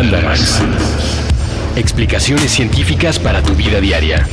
Mandarax. 0.00 0.60
Explicaciones 1.74 2.52
científicas 2.52 3.18
para 3.18 3.42
tu 3.42 3.54
vida 3.54 3.80
diaria. 3.80 4.24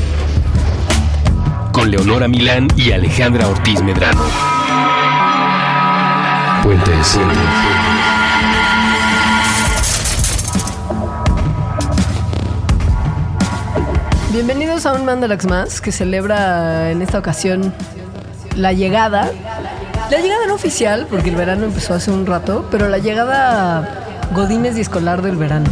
Con 1.71 1.89
Leonora 1.89 2.27
Milán 2.27 2.67
y 2.77 2.91
Alejandra 2.91 3.47
Ortiz 3.47 3.81
Medrano. 3.81 4.21
Puentes. 6.61 7.17
Bienvenidos 14.31 14.85
a 14.85 14.93
un 14.93 15.03
Mandalax 15.03 15.47
más 15.47 15.81
que 15.81 15.91
celebra 15.91 16.91
en 16.91 17.01
esta 17.01 17.17
ocasión 17.17 17.73
la 18.55 18.71
llegada. 18.71 19.31
La 20.11 20.19
llegada 20.19 20.45
no 20.45 20.53
oficial, 20.53 21.07
porque 21.09 21.31
el 21.31 21.35
verano 21.35 21.65
empezó 21.65 21.95
hace 21.95 22.11
un 22.11 22.27
rato, 22.27 22.67
pero 22.69 22.87
la 22.87 22.99
llegada 22.99 24.04
Godines 24.33 24.77
y 24.77 24.81
escolar 24.81 25.21
del 25.21 25.35
verano. 25.35 25.65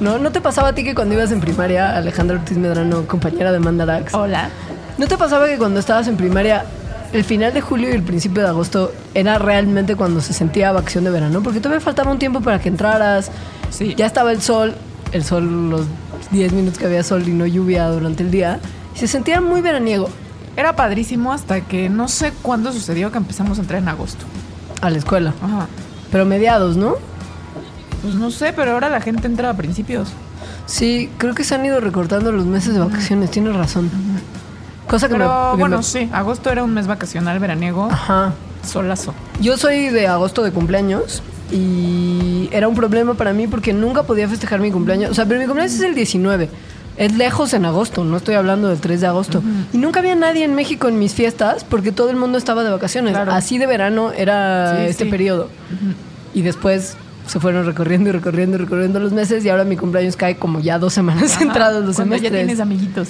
¿No? 0.00 0.18
¿No 0.18 0.32
te 0.32 0.40
pasaba 0.40 0.68
a 0.68 0.74
ti 0.74 0.84
que 0.84 0.94
cuando 0.94 1.14
ibas 1.14 1.30
en 1.30 1.40
primaria, 1.40 1.96
Alejandra 1.96 2.36
Ortiz 2.38 2.58
Medrano, 2.58 3.06
compañera 3.06 3.52
de 3.52 3.60
Mandalax? 3.60 4.12
Hola. 4.14 4.50
¿No 4.98 5.06
te 5.06 5.16
pasaba 5.16 5.46
que 5.46 5.56
cuando 5.56 5.80
estabas 5.80 6.06
en 6.08 6.16
primaria, 6.16 6.64
el 7.12 7.24
final 7.24 7.52
de 7.54 7.60
julio 7.60 7.88
y 7.88 7.92
el 7.92 8.02
principio 8.02 8.42
de 8.42 8.48
agosto 8.48 8.92
era 9.14 9.38
realmente 9.38 9.96
cuando 9.96 10.20
se 10.20 10.32
sentía 10.32 10.72
vacación 10.72 11.04
de 11.04 11.10
verano? 11.10 11.42
Porque 11.42 11.60
todavía 11.60 11.80
faltaba 11.80 12.10
un 12.10 12.18
tiempo 12.18 12.40
para 12.40 12.58
que 12.60 12.68
entraras. 12.68 13.30
Sí. 13.70 13.94
Ya 13.96 14.06
estaba 14.06 14.32
el 14.32 14.42
sol, 14.42 14.74
el 15.12 15.24
sol, 15.24 15.70
los 15.70 15.86
10 16.32 16.52
minutos 16.52 16.78
que 16.78 16.86
había 16.86 17.02
sol 17.02 17.26
y 17.26 17.32
no 17.32 17.46
lluvia 17.46 17.88
durante 17.88 18.22
el 18.22 18.30
día. 18.30 18.60
Y 18.94 18.98
se 18.98 19.08
sentía 19.08 19.40
muy 19.40 19.60
veraniego 19.60 20.08
Era 20.56 20.76
padrísimo 20.76 21.32
hasta 21.32 21.62
que 21.62 21.88
no 21.88 22.06
sé 22.06 22.32
cuándo 22.42 22.72
sucedió 22.72 23.10
que 23.10 23.18
empezamos 23.18 23.58
a 23.58 23.62
entrar 23.62 23.80
en 23.80 23.88
agosto. 23.88 24.24
a 24.80 24.90
la 24.90 24.98
escuela. 24.98 25.32
Ajá. 25.42 25.66
Pero 26.12 26.26
mediados, 26.26 26.76
¿no? 26.76 26.96
Pues 28.04 28.14
no 28.16 28.30
sé, 28.30 28.52
pero 28.54 28.72
ahora 28.72 28.88
la 28.88 29.00
gente 29.00 29.26
entra 29.26 29.50
a 29.50 29.54
principios. 29.56 30.08
Sí, 30.66 31.10
creo 31.18 31.34
que 31.34 31.42
se 31.42 31.54
han 31.56 31.64
ido 31.66 31.80
recortando 31.80 32.30
los 32.32 32.44
meses 32.46 32.74
de 32.74 32.80
vacaciones, 32.80 33.30
tienes 33.30 33.56
razón. 33.56 33.90
Cosa 34.88 35.08
que 35.08 35.14
Pero 35.14 35.26
me... 35.50 35.50
que 35.56 35.60
bueno, 35.60 35.76
me- 35.78 35.82
sí, 35.82 36.08
agosto 36.12 36.50
era 36.50 36.62
un 36.62 36.72
mes 36.74 36.86
vacacional 36.86 37.38
veraniego, 37.38 37.88
Ajá. 37.90 38.34
solazo. 38.64 39.14
Yo 39.40 39.56
soy 39.56 39.88
de 39.88 40.06
agosto 40.06 40.42
de 40.42 40.52
cumpleaños 40.52 41.22
y 41.50 42.48
era 42.52 42.68
un 42.68 42.74
problema 42.74 43.14
para 43.14 43.32
mí 43.32 43.46
porque 43.46 43.72
nunca 43.72 44.02
podía 44.02 44.28
festejar 44.28 44.60
mi 44.60 44.70
cumpleaños. 44.70 45.10
O 45.10 45.14
sea, 45.14 45.24
pero 45.26 45.40
mi 45.40 45.46
cumpleaños 45.46 45.74
es 45.74 45.80
el 45.80 45.94
19. 45.94 46.50
Es 46.96 47.12
lejos 47.16 47.54
en 47.54 47.64
agosto, 47.64 48.04
no 48.04 48.16
estoy 48.18 48.34
hablando 48.36 48.68
del 48.68 48.78
3 48.78 49.00
de 49.00 49.06
agosto. 49.08 49.42
Y 49.72 49.78
nunca 49.78 49.98
había 50.00 50.14
nadie 50.14 50.44
en 50.44 50.54
México 50.54 50.86
en 50.88 50.98
mis 50.98 51.12
fiestas 51.14 51.64
porque 51.64 51.90
todo 51.90 52.10
el 52.10 52.16
mundo 52.16 52.38
estaba 52.38 52.62
de 52.62 52.70
vacaciones. 52.70 53.14
Claro. 53.14 53.32
Así 53.32 53.58
de 53.58 53.66
verano 53.66 54.12
era 54.12 54.76
Sí, 54.76 54.82
este 54.90 55.04
sí. 55.04 55.10
periodo. 55.10 55.48
Y 56.34 56.42
después 56.42 56.96
se 57.26 57.40
fueron 57.40 57.64
recorriendo 57.66 58.10
y 58.10 58.12
recorriendo 58.12 58.56
y 58.56 58.60
recorriendo 58.60 59.00
los 59.00 59.12
meses 59.12 59.44
y 59.44 59.48
ahora 59.48 59.64
mi 59.64 59.76
cumpleaños 59.76 60.16
cae 60.16 60.36
como 60.36 60.60
ya 60.60 60.78
dos 60.78 60.92
semanas 60.92 61.34
Ajá, 61.34 61.44
entrados 61.44 61.84
los 61.84 61.96
semestres. 61.96 62.30
ya 62.32 62.38
tienes 62.38 62.60
amiguitos. 62.60 63.08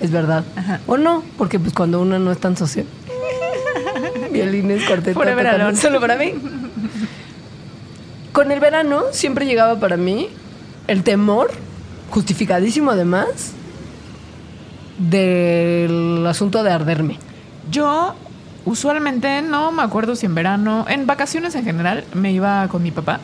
Es 0.00 0.10
verdad. 0.10 0.44
Ajá. 0.54 0.80
O 0.86 0.96
no, 0.96 1.22
porque 1.38 1.58
pues 1.58 1.72
cuando 1.72 2.00
uno 2.00 2.18
no 2.18 2.30
es 2.30 2.38
tan 2.38 2.56
social. 2.56 2.86
Violines, 4.32 4.84
cuarteto. 4.84 5.20
Solo 5.76 6.00
para 6.00 6.16
mí. 6.16 6.34
Con 8.32 8.50
el 8.50 8.60
verano 8.60 9.04
siempre 9.12 9.44
llegaba 9.46 9.78
para 9.78 9.96
mí 9.96 10.28
el 10.88 11.02
temor, 11.02 11.50
justificadísimo 12.10 12.90
además, 12.90 13.52
del 14.98 16.24
asunto 16.26 16.62
de 16.62 16.70
arderme. 16.70 17.18
Yo 17.70 18.14
usualmente 18.64 19.42
no 19.42 19.72
me 19.72 19.82
acuerdo 19.82 20.16
si 20.16 20.26
en 20.26 20.34
verano, 20.34 20.84
en 20.88 21.06
vacaciones 21.06 21.54
en 21.54 21.64
general, 21.64 22.04
me 22.14 22.32
iba 22.32 22.66
con 22.68 22.82
mi 22.82 22.90
papá. 22.90 23.20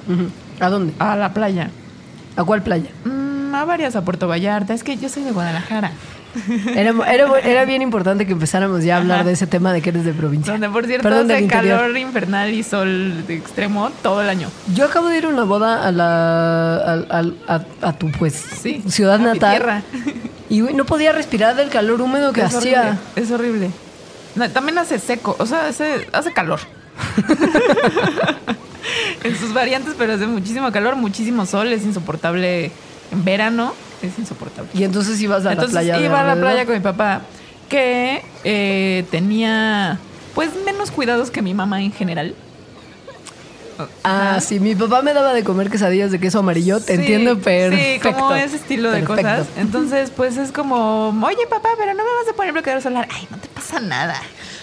¿A 0.60 0.68
dónde? 0.68 0.92
a 0.98 1.16
la 1.16 1.32
playa. 1.32 1.70
¿A 2.36 2.44
cuál 2.44 2.62
playa? 2.62 2.90
Mm, 3.04 3.54
a 3.54 3.64
varias, 3.64 3.96
a 3.96 4.02
Puerto 4.04 4.28
Vallarta. 4.28 4.74
Es 4.74 4.84
que 4.84 4.96
yo 4.96 5.08
soy 5.08 5.24
de 5.24 5.32
Guadalajara. 5.32 5.90
Era, 6.76 6.92
era- 7.10 7.38
era 7.42 7.64
bien 7.64 7.80
importante 7.80 8.26
que 8.26 8.32
empezáramos 8.32 8.84
ya 8.84 8.96
a 8.96 8.98
hablar 8.98 9.20
Ajá. 9.20 9.26
de 9.28 9.32
ese 9.32 9.46
tema 9.46 9.72
de 9.72 9.80
que 9.80 9.88
eres 9.88 10.04
de 10.04 10.12
provincia. 10.12 10.52
Donde, 10.52 10.68
por 10.68 10.84
cierto, 10.86 11.02
Perdón, 11.08 11.30
hace 11.30 11.46
calor 11.46 11.96
infernal 11.96 12.52
y 12.52 12.62
sol 12.62 13.26
de 13.26 13.34
extremo 13.34 13.90
todo 14.02 14.20
el 14.22 14.28
año. 14.28 14.48
Yo 14.74 14.84
acabo 14.84 15.08
de 15.08 15.18
ir 15.18 15.24
a 15.24 15.28
una 15.28 15.44
boda 15.44 15.86
a 15.88 15.90
la 15.90 16.76
al- 17.08 17.36
a, 17.48 17.60
a 17.80 17.92
tu 17.94 18.10
pues 18.12 18.34
Sí, 18.34 18.82
ciudad 18.88 19.14
a 19.16 19.18
natal 19.34 19.82
y 20.50 20.60
no 20.60 20.84
podía 20.84 21.12
respirar 21.12 21.56
del 21.56 21.70
calor 21.70 22.02
húmedo 22.02 22.32
que 22.32 22.42
es 22.42 22.54
hacía. 22.54 22.80
Horrible, 22.82 22.98
es 23.16 23.30
horrible. 23.30 23.70
No, 24.38 24.50
también 24.50 24.78
hace 24.78 24.98
seco, 24.98 25.36
o 25.38 25.46
sea, 25.46 25.66
hace, 25.66 26.08
hace 26.12 26.32
calor. 26.32 26.60
en 29.24 29.36
sus 29.36 29.52
variantes, 29.52 29.94
pero 29.98 30.14
hace 30.14 30.26
muchísimo 30.26 30.70
calor, 30.72 30.96
muchísimo 30.96 31.46
sol, 31.46 31.72
es 31.72 31.84
insoportable. 31.84 32.70
En 33.10 33.24
verano 33.24 33.74
es 34.02 34.18
insoportable. 34.18 34.70
Y 34.74 34.84
entonces 34.84 35.20
ibas 35.20 35.46
a 35.46 35.52
Entonces 35.52 35.74
la 35.74 35.80
playa. 35.80 36.04
iba 36.04 36.20
a 36.20 36.34
la 36.34 36.40
playa 36.40 36.66
con 36.66 36.74
mi 36.74 36.80
papá, 36.80 37.22
que 37.68 38.22
eh, 38.44 39.04
tenía 39.10 39.98
pues 40.34 40.50
menos 40.64 40.90
cuidados 40.90 41.30
que 41.30 41.42
mi 41.42 41.54
mamá 41.54 41.82
en 41.82 41.92
general. 41.92 42.34
Ah, 44.04 44.30
Ajá. 44.30 44.40
sí, 44.40 44.60
mi 44.60 44.74
papá 44.74 45.02
me 45.02 45.12
daba 45.14 45.32
de 45.32 45.44
comer 45.44 45.70
quesadillas 45.70 46.10
de 46.10 46.18
queso 46.18 46.40
amarillo, 46.40 46.80
te 46.80 46.94
Sí, 46.96 47.00
entiendo 47.00 47.38
perfecto. 47.38 48.08
Sí, 48.08 48.14
como 48.14 48.34
ese 48.34 48.56
estilo 48.56 48.90
de 48.90 49.04
cosas. 49.04 49.46
Entonces, 49.56 50.10
pues 50.10 50.36
es 50.36 50.52
como, 50.52 51.08
oye 51.24 51.46
papá, 51.48 51.68
pero 51.78 51.92
no 51.94 52.02
me 52.04 52.10
vas 52.22 52.32
a 52.32 52.36
poner 52.36 52.52
bloqueador 52.52 52.82
solar. 52.82 53.06
Ay, 53.10 53.26
no 53.30 53.38
te 53.38 53.48
pasa 53.48 53.80
nada. 53.80 54.16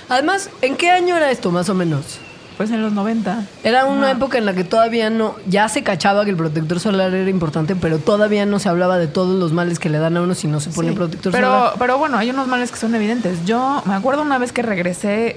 Además, 0.09 0.49
¿en 0.61 0.75
qué 0.75 0.91
año 0.91 1.15
era 1.17 1.31
esto, 1.31 1.51
más 1.51 1.69
o 1.69 1.73
menos? 1.73 2.19
Pues 2.57 2.71
en 2.71 2.81
los 2.81 2.93
90. 2.93 3.43
Era 3.65 3.85
una 3.85 4.03
Ajá. 4.07 4.11
época 4.17 4.37
en 4.37 4.45
la 4.45 4.53
que 4.53 4.63
todavía 4.63 5.09
no, 5.09 5.35
ya 5.45 5.67
se 5.67 5.83
cachaba 5.83 6.23
que 6.23 6.31
el 6.31 6.37
protector 6.37 6.79
solar 6.79 7.13
era 7.13 7.29
importante, 7.29 7.75
pero 7.75 7.99
todavía 7.99 8.45
no 8.45 8.59
se 8.59 8.69
hablaba 8.69 8.97
de 8.97 9.07
todos 9.07 9.37
los 9.37 9.51
males 9.51 9.77
que 9.77 9.89
le 9.89 9.97
dan 9.97 10.15
a 10.15 10.21
uno 10.21 10.35
si 10.35 10.47
no 10.47 10.61
se 10.61 10.69
pone 10.69 10.89
Sí. 10.89 10.95
protector 10.95 11.33
pero, 11.33 11.47
solar. 11.47 11.73
Pero 11.77 11.97
bueno, 11.97 12.17
hay 12.17 12.29
unos 12.29 12.47
males 12.47 12.71
que 12.71 12.77
son 12.77 12.95
evidentes. 12.95 13.43
Yo 13.45 13.83
me 13.85 13.93
acuerdo 13.93 14.21
una 14.21 14.37
vez 14.37 14.53
que 14.53 14.61
regresé 14.61 15.35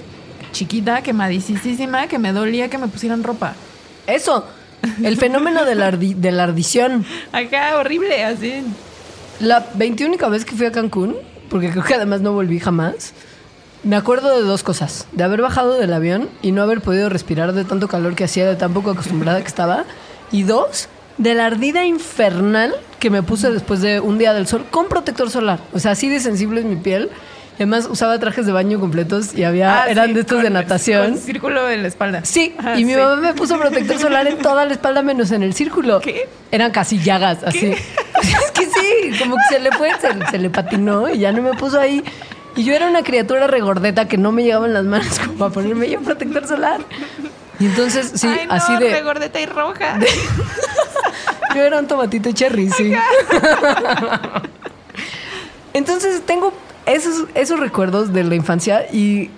chiquita, 0.53 1.01
quemadicísima, 1.01 2.07
que 2.07 2.19
me 2.19 2.31
dolía 2.31 2.69
que 2.69 2.77
me 2.77 2.87
pusieran 2.87 3.23
ropa. 3.23 3.53
Eso, 4.13 4.45
el 5.03 5.17
fenómeno 5.17 5.65
de 5.65 5.75
la, 5.75 5.91
ardi- 5.91 6.15
de 6.15 6.31
la 6.31 6.43
ardición. 6.43 7.05
Acá, 7.31 7.77
horrible, 7.77 8.23
así. 8.23 8.63
La 9.39 9.67
21 9.75 10.29
vez 10.29 10.45
que 10.45 10.55
fui 10.55 10.65
a 10.65 10.71
Cancún, 10.71 11.15
porque 11.49 11.69
creo 11.69 11.83
que 11.83 11.93
además 11.95 12.21
no 12.21 12.33
volví 12.33 12.59
jamás, 12.59 13.13
me 13.83 13.95
acuerdo 13.95 14.35
de 14.35 14.43
dos 14.43 14.63
cosas. 14.63 15.07
De 15.13 15.23
haber 15.23 15.41
bajado 15.41 15.75
del 15.79 15.93
avión 15.93 16.29
y 16.41 16.51
no 16.51 16.61
haber 16.61 16.81
podido 16.81 17.07
respirar 17.09 17.53
de 17.53 17.63
tanto 17.63 17.87
calor 17.87 18.15
que 18.15 18.25
hacía, 18.25 18.45
de 18.45 18.55
tan 18.55 18.73
poco 18.73 18.91
acostumbrada 18.91 19.39
que 19.41 19.47
estaba. 19.47 19.85
Y 20.31 20.43
dos, 20.43 20.89
de 21.17 21.33
la 21.33 21.45
ardida 21.45 21.85
infernal 21.85 22.73
que 22.99 23.09
me 23.09 23.23
puse 23.23 23.49
después 23.51 23.81
de 23.81 24.01
un 24.01 24.17
día 24.17 24.33
del 24.33 24.47
sol 24.47 24.65
con 24.69 24.87
protector 24.89 25.29
solar. 25.29 25.59
O 25.73 25.79
sea, 25.79 25.91
así 25.91 26.09
de 26.09 26.19
sensible 26.19 26.59
es 26.59 26.65
mi 26.65 26.75
piel. 26.75 27.09
Además, 27.59 27.87
usaba 27.91 28.17
trajes 28.19 28.45
de 28.45 28.53
baño 28.53 28.79
completos 28.79 29.35
y 29.35 29.43
había, 29.43 29.83
Ah, 29.83 29.89
eran 29.89 30.07
sí, 30.07 30.13
de 30.13 30.19
estos 30.21 30.35
con- 30.37 30.43
de 30.43 30.49
natación. 30.49 31.11
Con 31.11 31.17
círculo 31.21 31.69
en 31.69 31.81
la 31.81 31.89
espalda. 31.89 32.21
Sí, 32.23 32.55
Ajá, 32.57 32.79
y 32.79 32.85
mi 32.85 32.93
sí. 32.93 32.99
mamá 32.99 33.17
me 33.17 33.33
puso 33.33 33.59
protector 33.59 33.99
solar 33.99 34.25
en 34.27 34.37
toda 34.37 34.65
la 34.65 34.71
espalda 34.71 35.01
menos 35.03 35.31
en 35.31 35.43
el 35.43 35.53
círculo. 35.53 35.99
¿Qué? 35.99 36.29
Eran 36.51 36.71
casi 36.71 36.99
llagas, 36.99 37.39
así. 37.43 37.67
es 38.21 38.51
que 38.53 38.65
sí, 38.65 39.19
como 39.19 39.35
que 39.35 39.55
se 39.55 39.59
le 39.59 39.71
fue, 39.73 39.91
se, 39.99 40.31
se 40.31 40.37
le 40.37 40.49
patinó 40.49 41.09
y 41.09 41.19
ya 41.19 41.33
no 41.33 41.41
me 41.41 41.53
puso 41.53 41.79
ahí. 41.81 42.01
Y 42.55 42.63
yo 42.63 42.73
era 42.73 42.87
una 42.87 43.03
criatura 43.03 43.45
regordeta 43.47 44.07
que 44.07 44.17
no 44.17 44.31
me 44.31 44.43
llegaban 44.43 44.73
las 44.73 44.85
manos 44.85 45.19
como 45.27 45.43
a 45.45 45.49
ponerme 45.51 45.89
yo 45.89 45.99
protector 45.99 46.47
solar. 46.47 46.79
Y 47.59 47.65
entonces, 47.65 48.11
sí, 48.15 48.27
Ay, 48.27 48.47
no, 48.47 48.53
así 48.53 48.73
de. 48.77 48.89
regordeta 48.89 49.37
y 49.41 49.45
roja. 49.45 49.99
Yo 51.55 51.63
era 51.63 51.79
un 51.79 51.87
tomatito 51.87 52.31
cherry, 52.31 52.69
sí. 52.69 52.93
Entonces 55.73 56.21
tengo 56.25 56.53
esos, 56.93 57.25
esos 57.35 57.59
recuerdos 57.59 58.13
de 58.13 58.23
la 58.23 58.35
infancia 58.35 58.85
y 58.91 59.29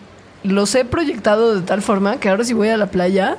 los 0.43 0.73
he 0.75 0.85
proyectado 0.85 1.55
de 1.55 1.61
tal 1.61 1.81
forma 1.81 2.17
que 2.17 2.29
ahora 2.29 2.43
si 2.43 2.53
voy 2.53 2.69
a 2.69 2.77
la 2.77 2.87
playa 2.87 3.37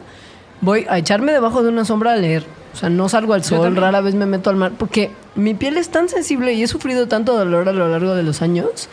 voy 0.60 0.86
a 0.88 0.98
echarme 0.98 1.32
debajo 1.32 1.62
de 1.62 1.68
una 1.68 1.84
sombra 1.84 2.12
a 2.12 2.16
leer. 2.16 2.44
O 2.72 2.76
sea, 2.76 2.88
no 2.88 3.08
salgo 3.08 3.34
al 3.34 3.44
sol, 3.44 3.76
rara 3.76 4.00
vez 4.00 4.14
me 4.14 4.24
meto 4.24 4.48
al 4.48 4.56
mar, 4.56 4.72
porque 4.78 5.10
mi 5.34 5.52
piel 5.52 5.76
es 5.76 5.90
tan 5.90 6.08
sensible 6.08 6.54
y 6.54 6.62
he 6.62 6.66
sufrido 6.66 7.06
tanto 7.06 7.36
dolor 7.36 7.68
a 7.68 7.72
lo 7.72 7.88
largo 7.88 8.14
de 8.14 8.22
los 8.22 8.40
años 8.40 8.88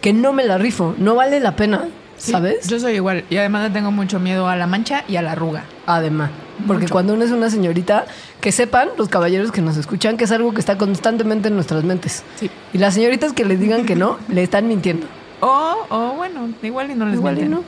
que 0.00 0.12
no 0.12 0.32
me 0.32 0.44
la 0.44 0.58
rifo, 0.58 0.94
no 0.98 1.14
vale 1.14 1.38
la 1.38 1.54
pena, 1.54 1.84
Sí, 2.16 2.32
¿sabes? 2.32 2.68
Yo 2.68 2.78
soy 2.78 2.94
igual. 2.94 3.24
Y 3.30 3.36
además 3.36 3.64
le 3.64 3.70
tengo 3.70 3.90
mucho 3.90 4.20
miedo 4.20 4.48
a 4.48 4.56
la 4.56 4.66
mancha 4.66 5.04
y 5.08 5.16
a 5.16 5.22
la 5.22 5.32
arruga. 5.32 5.64
Además, 5.86 6.30
porque 6.66 6.82
Mucho. 6.84 6.92
cuando 6.92 7.14
uno 7.14 7.24
es 7.24 7.30
una 7.30 7.50
señorita, 7.50 8.06
que 8.40 8.52
sepan 8.52 8.88
los 8.98 9.08
caballeros 9.08 9.52
que 9.52 9.60
nos 9.62 9.76
escuchan 9.76 10.16
que 10.16 10.24
es 10.24 10.32
algo 10.32 10.52
que 10.52 10.60
está 10.60 10.78
constantemente 10.78 11.48
en 11.48 11.54
nuestras 11.54 11.84
mentes. 11.84 12.22
Sí. 12.36 12.50
Y 12.72 12.78
las 12.78 12.94
señoritas 12.94 13.32
que 13.32 13.44
les 13.44 13.58
digan 13.60 13.86
que 13.86 13.96
no, 13.96 14.18
le 14.28 14.42
están 14.42 14.68
mintiendo. 14.68 15.06
O, 15.40 15.74
o 15.88 16.14
bueno, 16.14 16.48
igual 16.62 16.90
y 16.90 16.94
no 16.94 17.06
les 17.06 17.20
no. 17.20 17.64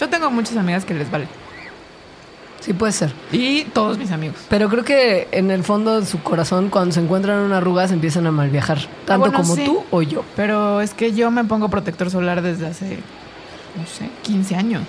Yo 0.00 0.08
tengo 0.08 0.30
muchas 0.30 0.56
amigas 0.56 0.84
que 0.84 0.94
les 0.94 1.10
vale. 1.10 1.26
Sí 2.60 2.74
puede 2.74 2.92
ser. 2.92 3.12
Y 3.32 3.64
todos 3.64 3.96
mis 3.98 4.10
amigos. 4.12 4.36
Pero 4.48 4.68
creo 4.68 4.84
que 4.84 5.28
en 5.32 5.50
el 5.50 5.64
fondo 5.64 6.00
de 6.00 6.06
su 6.06 6.22
corazón, 6.22 6.68
cuando 6.68 6.92
se 6.94 7.00
encuentran 7.00 7.38
una 7.40 7.56
arruga, 7.58 7.88
se 7.88 7.94
empiezan 7.94 8.26
a 8.26 8.30
mal 8.30 8.50
viajar. 8.50 8.78
Tanto 9.06 9.12
Ah, 9.12 9.16
bueno, 9.16 9.34
como 9.38 9.54
sí. 9.56 9.64
tú 9.64 9.82
o 9.90 10.02
yo. 10.02 10.24
Pero 10.36 10.80
es 10.82 10.92
que 10.92 11.12
yo 11.12 11.30
me 11.30 11.44
pongo 11.44 11.68
protector 11.70 12.10
solar 12.10 12.42
desde 12.42 12.66
hace, 12.66 12.98
no 13.76 13.86
sé, 13.86 14.10
15 14.22 14.56
años. 14.56 14.82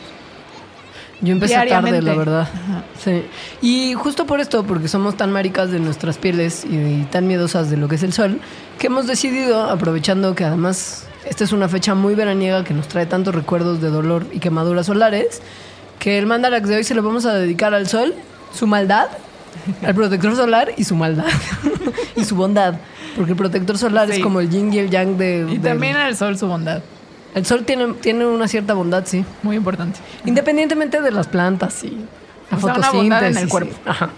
Yo 1.22 1.34
empecé 1.34 1.54
tarde, 1.68 2.02
la 2.02 2.16
verdad. 2.16 2.42
Ajá. 2.42 2.84
Sí. 3.04 3.24
Y 3.62 3.94
justo 3.94 4.26
por 4.26 4.40
esto, 4.40 4.64
porque 4.64 4.88
somos 4.88 5.16
tan 5.16 5.32
maricas 5.32 5.70
de 5.72 5.80
nuestras 5.80 6.18
pieles 6.18 6.66
y, 6.66 7.04
tan 7.12 7.28
miedosas 7.28 7.70
de 7.70 7.78
lo 7.78 7.88
que 7.88 7.96
es 7.96 8.04
el 8.04 8.12
sol, 8.14 8.40
que 8.80 8.88
hemos 8.88 9.06
decidido, 9.08 9.70
aprovechando 9.70 10.34
que 10.34 10.44
además 10.46 11.06
esta 11.30 11.44
es 11.44 11.52
una 11.52 11.68
fecha 11.70 11.94
muy 11.94 12.16
veraniega 12.16 12.64
que 12.64 12.74
nos 12.74 12.88
trae 12.88 13.06
tantos 13.06 13.36
recuerdos 13.36 13.82
de 13.82 13.90
dolor 13.90 14.26
y 14.32 14.40
quemaduras 14.40 14.88
solares, 14.88 15.42
que 16.00 16.18
el 16.18 16.26
mandarax 16.26 16.68
de 16.68 16.78
hoy 16.78 16.84
se 16.84 16.96
lo 16.96 17.04
vamos 17.04 17.26
a 17.26 17.34
dedicar 17.36 17.76
al 17.76 17.88
sol, 17.88 18.16
su 18.54 18.66
maldad, 18.66 19.08
al 19.86 19.94
protector 19.94 20.36
solar 20.36 20.72
y 20.76 20.84
su 20.86 20.96
maldad. 20.96 21.26
y 22.16 22.24
su 22.24 22.36
bondad. 22.36 22.76
Porque 23.16 23.32
el 23.32 23.38
protector 23.38 23.78
solar 23.78 24.10
es 24.10 24.16
Sí. 24.16 24.22
como 24.22 24.40
el 24.40 24.50
yin 24.50 24.74
y 24.74 24.80
el 24.80 24.90
yang 24.90 25.18
de... 25.18 25.46
Y 25.50 25.58
del- 25.58 25.62
también 25.62 25.98
al 25.98 26.16
sol 26.16 26.38
su 26.38 26.48
bondad. 26.48 26.82
El 27.34 27.46
sol 27.46 27.64
tiene, 27.66 27.94
tiene 27.94 28.26
una 28.26 28.48
cierta 28.48 28.74
bondad, 28.74 29.04
sí. 29.06 29.24
Muy 29.44 29.56
importante. 29.56 30.00
Independientemente 30.26 31.02
de 31.02 31.12
las 31.12 31.28
plantas 31.28 31.84
y 31.84 31.92
la 32.50 32.58
O 32.58 32.60
sea, 32.60 32.76
fotosíntesis. 32.76 33.28
en 33.30 33.38
el 33.38 33.44
sí. 33.46 33.50
cuerpo. 33.50 33.76
Ajá. 33.86 34.10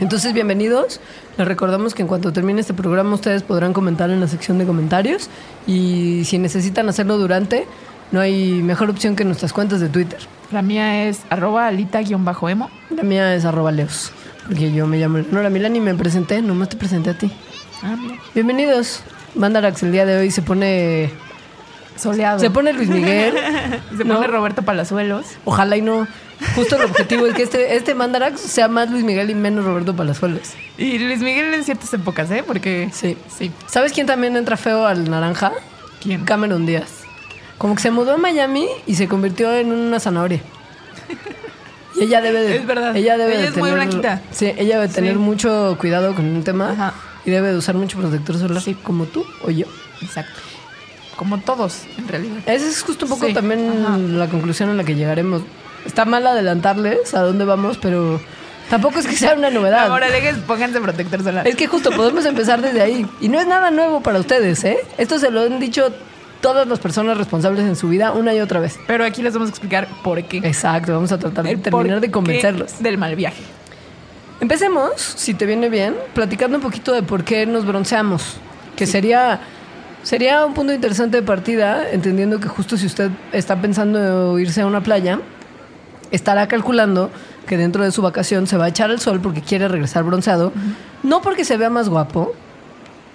Entonces, 0.00 0.32
bienvenidos. 0.32 1.00
Les 1.38 1.46
recordamos 1.46 1.94
que 1.94 2.02
en 2.02 2.08
cuanto 2.08 2.32
termine 2.32 2.60
este 2.60 2.74
programa 2.74 3.14
ustedes 3.14 3.44
podrán 3.44 3.72
comentar 3.72 4.10
en 4.10 4.20
la 4.20 4.26
sección 4.26 4.58
de 4.58 4.66
comentarios 4.66 5.30
y 5.66 6.22
si 6.24 6.38
necesitan 6.38 6.88
hacerlo 6.88 7.18
durante, 7.18 7.66
no 8.10 8.20
hay 8.20 8.62
mejor 8.62 8.90
opción 8.90 9.14
que 9.14 9.24
nuestras 9.24 9.52
cuentas 9.52 9.80
de 9.80 9.88
Twitter. 9.88 10.18
La 10.50 10.62
mía 10.62 11.06
es 11.06 11.20
arroba 11.30 11.68
alita-emo. 11.68 12.70
La 12.90 13.02
mía 13.04 13.34
es 13.34 13.44
arroba 13.44 13.70
leos, 13.70 14.12
porque 14.46 14.72
yo 14.72 14.86
me 14.86 14.98
llamo 14.98 15.18
Nora 15.30 15.50
Milán 15.50 15.74
y 15.76 15.80
me 15.80 15.94
presenté, 15.94 16.42
nomás 16.42 16.68
te 16.68 16.76
presenté 16.76 17.10
a 17.10 17.18
ti. 17.18 17.30
Ah, 17.82 17.96
mira. 18.00 18.16
Bienvenidos. 18.34 19.00
Mandarax 19.36 19.82
el 19.84 19.92
día 19.92 20.04
de 20.04 20.18
hoy 20.18 20.30
se 20.30 20.42
pone... 20.42 21.10
Soleado. 21.96 22.38
Se 22.40 22.50
pone 22.50 22.72
Luis 22.72 22.88
Miguel. 22.88 23.34
Se 23.96 24.04
¿no? 24.04 24.14
pone 24.16 24.26
Roberto 24.26 24.62
Palazuelos. 24.62 25.26
Ojalá 25.44 25.76
y 25.76 25.82
no. 25.82 26.06
Justo 26.56 26.76
el 26.76 26.82
objetivo 26.82 27.26
es 27.26 27.34
que 27.34 27.42
este, 27.44 27.76
este 27.76 27.94
Mandarax 27.94 28.40
sea 28.40 28.66
más 28.68 28.90
Luis 28.90 29.04
Miguel 29.04 29.30
y 29.30 29.34
menos 29.34 29.64
Roberto 29.64 29.94
Palazuelos. 29.94 30.52
Y 30.76 30.98
Luis 30.98 31.20
Miguel 31.20 31.54
en 31.54 31.62
ciertas 31.64 31.92
épocas, 31.94 32.30
¿eh? 32.32 32.42
Porque. 32.46 32.90
Sí. 32.92 33.16
Sí. 33.36 33.52
¿Sabes 33.68 33.92
quién 33.92 34.06
también 34.06 34.36
entra 34.36 34.56
feo 34.56 34.86
al 34.86 35.08
naranja? 35.08 35.52
¿Quién? 36.02 36.24
Cameron 36.24 36.66
Díaz. 36.66 37.04
Como 37.58 37.76
que 37.76 37.82
se 37.82 37.90
mudó 37.92 38.14
a 38.14 38.16
Miami 38.18 38.66
y 38.86 38.96
se 38.96 39.06
convirtió 39.08 39.52
en 39.54 39.70
una 39.72 40.00
zanahoria. 40.00 40.40
Y 41.96 42.02
ella 42.04 42.20
debe 42.20 42.40
de. 42.42 42.56
Es 42.56 42.66
verdad. 42.66 42.96
Ella 42.96 43.16
debe 43.16 43.34
Ella 43.34 43.42
de 43.42 43.48
es 43.48 43.56
muy 43.56 43.70
tener- 43.70 43.74
blanquita. 43.86 44.22
Sí, 44.32 44.52
ella 44.56 44.80
debe 44.80 44.92
tener 44.92 45.12
Sí. 45.12 45.18
mucho 45.18 45.76
cuidado 45.78 46.14
con 46.14 46.36
el 46.36 46.42
tema. 46.44 46.70
Ajá. 46.72 46.94
Y 47.24 47.30
debe 47.30 47.52
de 47.52 47.56
usar 47.56 47.76
mucho 47.76 47.98
protector 47.98 48.36
solar. 48.36 48.60
Sí. 48.62 48.74
Como 48.74 49.04
tú 49.06 49.24
o 49.44 49.50
yo. 49.50 49.66
Exacto. 50.02 50.32
Como 51.16 51.38
todos, 51.38 51.82
en 51.98 52.08
realidad. 52.08 52.38
Esa 52.46 52.66
es 52.68 52.82
justo 52.82 53.06
un 53.06 53.10
poco 53.12 53.26
Sí. 53.26 53.34
también 53.34 53.84
Ajá. 53.86 53.96
la 53.98 54.28
conclusión 54.28 54.68
a 54.70 54.74
la 54.74 54.84
que 54.84 54.94
llegaremos. 54.94 55.42
Está 55.86 56.04
mal 56.04 56.26
adelantarles 56.26 57.14
a 57.14 57.20
dónde 57.20 57.44
vamos, 57.44 57.78
pero 57.78 58.20
tampoco 58.70 58.98
es 58.98 59.06
que 59.06 59.16
sea 59.16 59.34
una 59.34 59.50
novedad. 59.50 59.86
Ahora, 59.86 60.08
legues, 60.08 60.36
pónganse 60.38 60.80
protector 60.80 61.22
solar. 61.22 61.46
Es 61.46 61.56
que 61.56 61.66
justo 61.66 61.90
podemos 61.90 62.24
empezar 62.24 62.60
desde 62.62 62.80
ahí. 62.80 63.06
Y 63.20 63.28
no 63.28 63.38
es 63.38 63.46
nada 63.46 63.70
nuevo 63.70 64.00
para 64.00 64.18
ustedes, 64.18 64.64
¿eh? 64.64 64.78
Esto 64.98 65.18
se 65.18 65.30
lo 65.30 65.42
han 65.42 65.60
dicho 65.60 65.92
todas 66.40 66.66
las 66.66 66.78
personas 66.78 67.16
responsables 67.16 67.64
en 67.64 67.76
su 67.76 67.88
vida 67.88 68.12
una 68.12 68.34
y 68.34 68.40
otra 68.40 68.60
vez. 68.60 68.78
Pero 68.86 69.04
aquí 69.04 69.22
les 69.22 69.32
vamos 69.34 69.48
a 69.48 69.50
explicar 69.50 69.88
por 70.02 70.22
qué. 70.24 70.38
Exacto, 70.38 70.92
vamos 70.92 71.12
a 71.12 71.18
tratar 71.18 71.44
de 71.44 71.56
terminar 71.56 72.00
de 72.00 72.10
convencerlos. 72.10 72.82
Del 72.82 72.98
mal 72.98 73.14
viaje. 73.16 73.42
Empecemos, 74.40 74.92
si 75.00 75.32
te 75.34 75.46
viene 75.46 75.68
bien, 75.68 75.94
platicando 76.12 76.56
un 76.56 76.62
poquito 76.62 76.92
de 76.92 77.02
por 77.02 77.24
qué 77.24 77.46
nos 77.46 77.64
bronceamos. 77.64 78.36
Que 78.76 78.86
sería, 78.86 79.40
sería 80.04 80.46
un 80.46 80.54
punto 80.54 80.72
interesante 80.72 81.16
de 81.16 81.22
partida, 81.24 81.90
entendiendo 81.90 82.38
que 82.38 82.46
justo 82.48 82.76
si 82.76 82.86
usted 82.86 83.10
está 83.32 83.60
pensando 83.60 84.38
irse 84.38 84.60
a 84.60 84.66
una 84.66 84.82
playa, 84.82 85.18
estará 86.12 86.46
calculando 86.46 87.10
que 87.46 87.56
dentro 87.56 87.82
de 87.84 87.90
su 87.90 88.00
vacación 88.02 88.46
se 88.46 88.56
va 88.56 88.66
a 88.66 88.68
echar 88.68 88.90
al 88.90 89.00
sol 89.00 89.20
porque 89.20 89.40
quiere 89.42 89.66
regresar 89.68 90.04
bronceado, 90.04 90.52
no 91.02 91.20
porque 91.20 91.44
se 91.44 91.56
vea 91.56 91.70
más 91.70 91.88
guapo, 91.88 92.32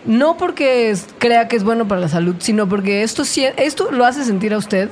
no 0.05 0.37
porque 0.37 0.89
es- 0.91 1.07
crea 1.17 1.47
que 1.47 1.55
es 1.55 1.63
bueno 1.63 1.87
para 1.87 2.01
la 2.01 2.09
salud, 2.09 2.35
sino 2.39 2.67
porque 2.67 3.03
esto, 3.03 3.23
esto 3.57 3.91
lo 3.91 4.05
hace 4.05 4.23
sentir 4.25 4.53
a 4.53 4.57
usted 4.57 4.89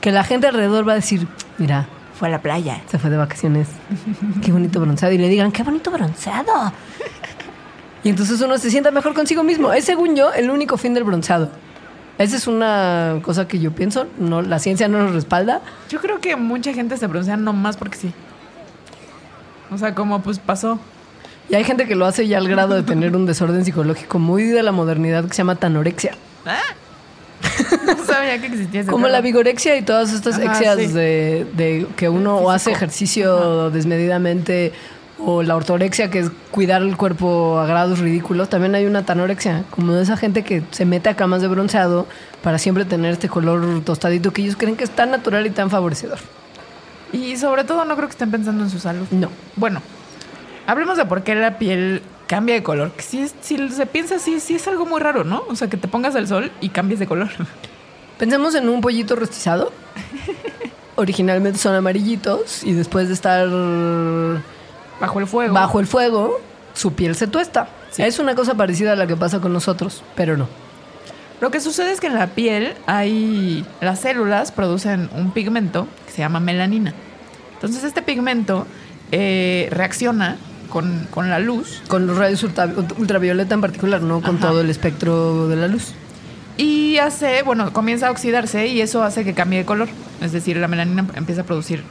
que 0.00 0.12
la 0.12 0.24
gente 0.24 0.46
alrededor 0.46 0.86
va 0.88 0.92
a 0.92 0.96
decir, 0.96 1.26
mira, 1.58 1.86
Fue 2.18 2.28
a 2.28 2.30
la 2.30 2.40
playa. 2.42 2.80
se 2.90 2.98
fue 2.98 3.08
de 3.10 3.16
vacaciones. 3.16 3.68
Qué 4.42 4.52
bonito 4.52 4.78
bronceado. 4.80 5.14
Y 5.14 5.18
le 5.18 5.28
digan, 5.28 5.52
qué 5.52 5.62
bonito 5.62 5.90
bronceado. 5.90 6.72
Y 8.02 8.08
entonces 8.08 8.40
uno 8.40 8.56
se 8.58 8.70
sienta 8.70 8.90
mejor 8.90 9.14
consigo 9.14 9.42
mismo. 9.42 9.72
Es, 9.72 9.84
según 9.84 10.16
yo, 10.16 10.32
el 10.32 10.50
único 10.50 10.76
fin 10.76 10.94
del 10.94 11.04
bronceado. 11.04 11.50
Esa 12.18 12.36
es 12.36 12.46
una 12.46 13.18
cosa 13.22 13.46
que 13.48 13.58
yo 13.58 13.72
pienso. 13.72 14.06
No, 14.18 14.42
la 14.42 14.58
ciencia 14.58 14.88
no 14.88 14.98
lo 15.00 15.12
respalda. 15.12 15.60
Yo 15.88 16.00
creo 16.00 16.20
que 16.20 16.36
mucha 16.36 16.72
gente 16.72 16.96
se 16.96 17.06
broncea 17.06 17.36
nomás 17.36 17.76
porque 17.76 17.96
sí. 17.96 18.12
O 19.70 19.78
sea, 19.78 19.94
como 19.94 20.20
pues 20.22 20.38
pasó. 20.38 20.78
Y 21.48 21.54
hay 21.54 21.64
gente 21.64 21.86
que 21.86 21.94
lo 21.94 22.06
hace 22.06 22.26
ya 22.28 22.38
al 22.38 22.48
grado 22.48 22.74
de 22.74 22.82
tener 22.82 23.16
un 23.16 23.26
desorden 23.26 23.64
psicológico 23.64 24.18
muy 24.18 24.44
de 24.44 24.62
la 24.62 24.72
modernidad 24.72 25.24
que 25.24 25.30
se 25.30 25.38
llama 25.38 25.56
tanorexia. 25.56 26.12
No 27.86 28.04
sabía 28.04 28.40
que 28.40 28.46
existía 28.48 28.82
ese 28.82 28.90
Como 28.90 29.06
la 29.08 29.14
término. 29.18 29.38
vigorexia 29.38 29.76
y 29.76 29.82
todas 29.82 30.12
estas 30.12 30.38
Ajá, 30.38 30.44
exias 30.52 30.78
sí. 30.78 30.86
de, 30.88 31.46
de 31.54 31.86
que 31.96 32.08
uno 32.08 32.36
o 32.36 32.50
hace 32.50 32.70
ejercicio 32.70 33.70
desmedidamente 33.70 34.72
o 35.24 35.42
la 35.42 35.56
ortorexia 35.56 36.10
que 36.10 36.20
es 36.20 36.30
cuidar 36.50 36.82
el 36.82 36.96
cuerpo 36.96 37.58
a 37.58 37.66
grados 37.66 37.98
ridículos. 37.98 38.48
También 38.48 38.74
hay 38.74 38.86
una 38.86 39.04
tanorexia, 39.04 39.64
como 39.70 39.92
de 39.92 40.02
esa 40.02 40.16
gente 40.16 40.42
que 40.42 40.62
se 40.70 40.84
mete 40.84 41.08
a 41.08 41.16
camas 41.16 41.42
de 41.42 41.48
bronceado 41.48 42.06
para 42.42 42.58
siempre 42.58 42.84
tener 42.84 43.12
este 43.12 43.28
color 43.28 43.82
tostadito 43.84 44.32
que 44.32 44.42
ellos 44.42 44.56
creen 44.56 44.76
que 44.76 44.84
es 44.84 44.90
tan 44.90 45.10
natural 45.10 45.46
y 45.46 45.50
tan 45.50 45.70
favorecedor. 45.70 46.18
Y 47.12 47.36
sobre 47.36 47.64
todo 47.64 47.84
no 47.84 47.96
creo 47.96 48.08
que 48.08 48.12
estén 48.12 48.30
pensando 48.30 48.62
en 48.64 48.70
su 48.70 48.78
salud. 48.78 49.06
No. 49.10 49.30
Bueno, 49.56 49.82
hablemos 50.66 50.96
de 50.96 51.04
por 51.04 51.22
qué 51.22 51.34
la 51.34 51.58
piel 51.58 52.02
cambia 52.26 52.54
de 52.54 52.62
color. 52.62 52.92
Que 52.92 53.02
si, 53.02 53.28
si 53.40 53.68
se 53.70 53.86
piensa 53.86 54.16
así, 54.16 54.40
sí 54.40 54.54
es 54.54 54.68
algo 54.68 54.86
muy 54.86 55.00
raro, 55.00 55.24
¿no? 55.24 55.42
O 55.48 55.56
sea, 55.56 55.68
que 55.68 55.76
te 55.76 55.88
pongas 55.88 56.14
al 56.14 56.28
sol 56.28 56.50
y 56.60 56.68
cambies 56.68 57.00
de 57.00 57.06
color. 57.06 57.28
Pensemos 58.18 58.54
en 58.54 58.68
un 58.68 58.80
pollito 58.80 59.16
rostizado. 59.16 59.72
Originalmente 60.96 61.58
son 61.58 61.74
amarillitos 61.74 62.62
y 62.62 62.72
después 62.74 63.08
de 63.08 63.14
estar 63.14 63.48
Bajo 65.00 65.18
el 65.20 65.26
fuego. 65.26 65.54
bajo 65.54 65.80
el 65.80 65.86
fuego, 65.86 66.40
su 66.74 66.92
piel 66.94 67.14
se 67.14 67.26
tuesta. 67.26 67.68
Sí. 67.90 68.02
Es 68.02 68.18
una 68.18 68.34
cosa 68.34 68.54
parecida 68.54 68.92
a 68.92 68.96
la 68.96 69.06
que 69.06 69.16
pasa 69.16 69.40
con 69.40 69.52
nosotros, 69.52 70.02
pero 70.14 70.36
no. 70.36 70.46
Lo 71.40 71.50
que 71.50 71.60
sucede 71.60 71.90
es 71.92 72.00
que 72.00 72.06
en 72.06 72.14
la 72.14 72.26
piel 72.28 72.74
hay. 72.86 73.64
Las 73.80 74.00
células 74.00 74.52
producen 74.52 75.08
un 75.16 75.32
pigmento 75.32 75.88
que 76.06 76.12
se 76.12 76.18
llama 76.18 76.38
melanina. 76.38 76.92
Entonces, 77.54 77.82
este 77.84 78.02
pigmento 78.02 78.66
eh, 79.10 79.68
reacciona 79.72 80.36
con, 80.68 81.08
con 81.10 81.30
la 81.30 81.38
luz 81.40 81.82
Con 81.88 82.06
los 82.06 82.16
rayos 82.16 82.42
ultra- 82.44 82.68
ultravioleta 82.98 83.54
en 83.54 83.60
particular, 83.60 84.02
no 84.02 84.20
con 84.20 84.36
Ajá. 84.36 84.48
todo 84.48 84.60
el 84.60 84.70
espectro 84.70 85.48
de 85.48 85.56
la 85.56 85.66
luz. 85.66 85.94
y 86.56 86.98
hace, 86.98 87.42
bueno, 87.42 87.72
comienza 87.72 88.08
a 88.08 88.10
oxidarse 88.10 88.66
y 88.68 88.80
eso 88.82 89.02
hace 89.02 89.24
que 89.24 89.32
cambie 89.34 89.58
de 89.60 89.64
color. 89.64 89.88
Es 90.20 90.32
decir, 90.32 90.58
la 90.58 90.68
melanina 90.68 91.06
empieza 91.16 91.40
a 91.40 91.44
producir, 91.44 91.82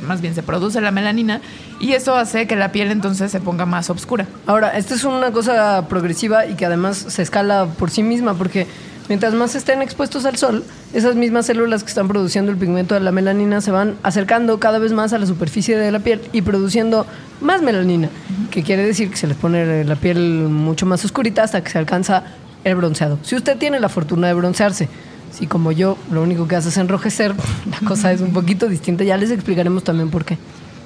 más 0.00 0.20
bien 0.20 0.34
se 0.34 0.42
produce 0.42 0.80
la 0.80 0.90
melanina 0.90 1.40
y 1.80 1.92
eso 1.92 2.14
hace 2.14 2.46
que 2.46 2.56
la 2.56 2.72
piel 2.72 2.90
entonces 2.90 3.30
se 3.30 3.40
ponga 3.40 3.66
más 3.66 3.90
oscura. 3.90 4.26
Ahora, 4.46 4.76
esta 4.76 4.94
es 4.94 5.04
una 5.04 5.32
cosa 5.32 5.88
progresiva 5.88 6.46
y 6.46 6.54
que 6.54 6.66
además 6.66 6.96
se 6.96 7.22
escala 7.22 7.66
por 7.78 7.90
sí 7.90 8.02
misma, 8.02 8.34
porque 8.34 8.66
mientras 9.08 9.34
más 9.34 9.54
estén 9.54 9.82
expuestos 9.82 10.24
al 10.24 10.36
sol, 10.36 10.64
esas 10.92 11.16
mismas 11.16 11.46
células 11.46 11.82
que 11.82 11.88
están 11.88 12.08
produciendo 12.08 12.50
el 12.52 12.58
pigmento 12.58 12.94
de 12.94 13.00
la 13.00 13.12
melanina 13.12 13.60
se 13.60 13.70
van 13.70 13.96
acercando 14.02 14.58
cada 14.60 14.78
vez 14.78 14.92
más 14.92 15.12
a 15.12 15.18
la 15.18 15.26
superficie 15.26 15.76
de 15.76 15.90
la 15.90 16.00
piel 16.00 16.20
y 16.32 16.42
produciendo 16.42 17.06
más 17.40 17.62
melanina, 17.62 18.08
que 18.50 18.62
quiere 18.62 18.84
decir 18.84 19.10
que 19.10 19.16
se 19.16 19.26
les 19.26 19.36
pone 19.36 19.84
la 19.84 19.96
piel 19.96 20.18
mucho 20.48 20.86
más 20.86 21.04
oscurita 21.04 21.42
hasta 21.42 21.62
que 21.62 21.70
se 21.70 21.78
alcanza 21.78 22.24
el 22.64 22.76
bronceado. 22.76 23.18
Si 23.22 23.34
usted 23.34 23.56
tiene 23.56 23.80
la 23.80 23.88
fortuna 23.88 24.28
de 24.28 24.34
broncearse, 24.34 24.88
si 25.32 25.46
como 25.46 25.72
yo 25.72 25.96
lo 26.10 26.22
único 26.22 26.46
que 26.46 26.56
hace 26.56 26.68
es 26.68 26.76
enrojecer, 26.76 27.34
la 27.70 27.88
cosa 27.88 28.12
es 28.12 28.20
un 28.20 28.32
poquito 28.32 28.68
distinta, 28.68 29.04
ya 29.04 29.16
les 29.16 29.30
explicaremos 29.30 29.84
también 29.84 30.10
por 30.10 30.24
qué. 30.24 30.38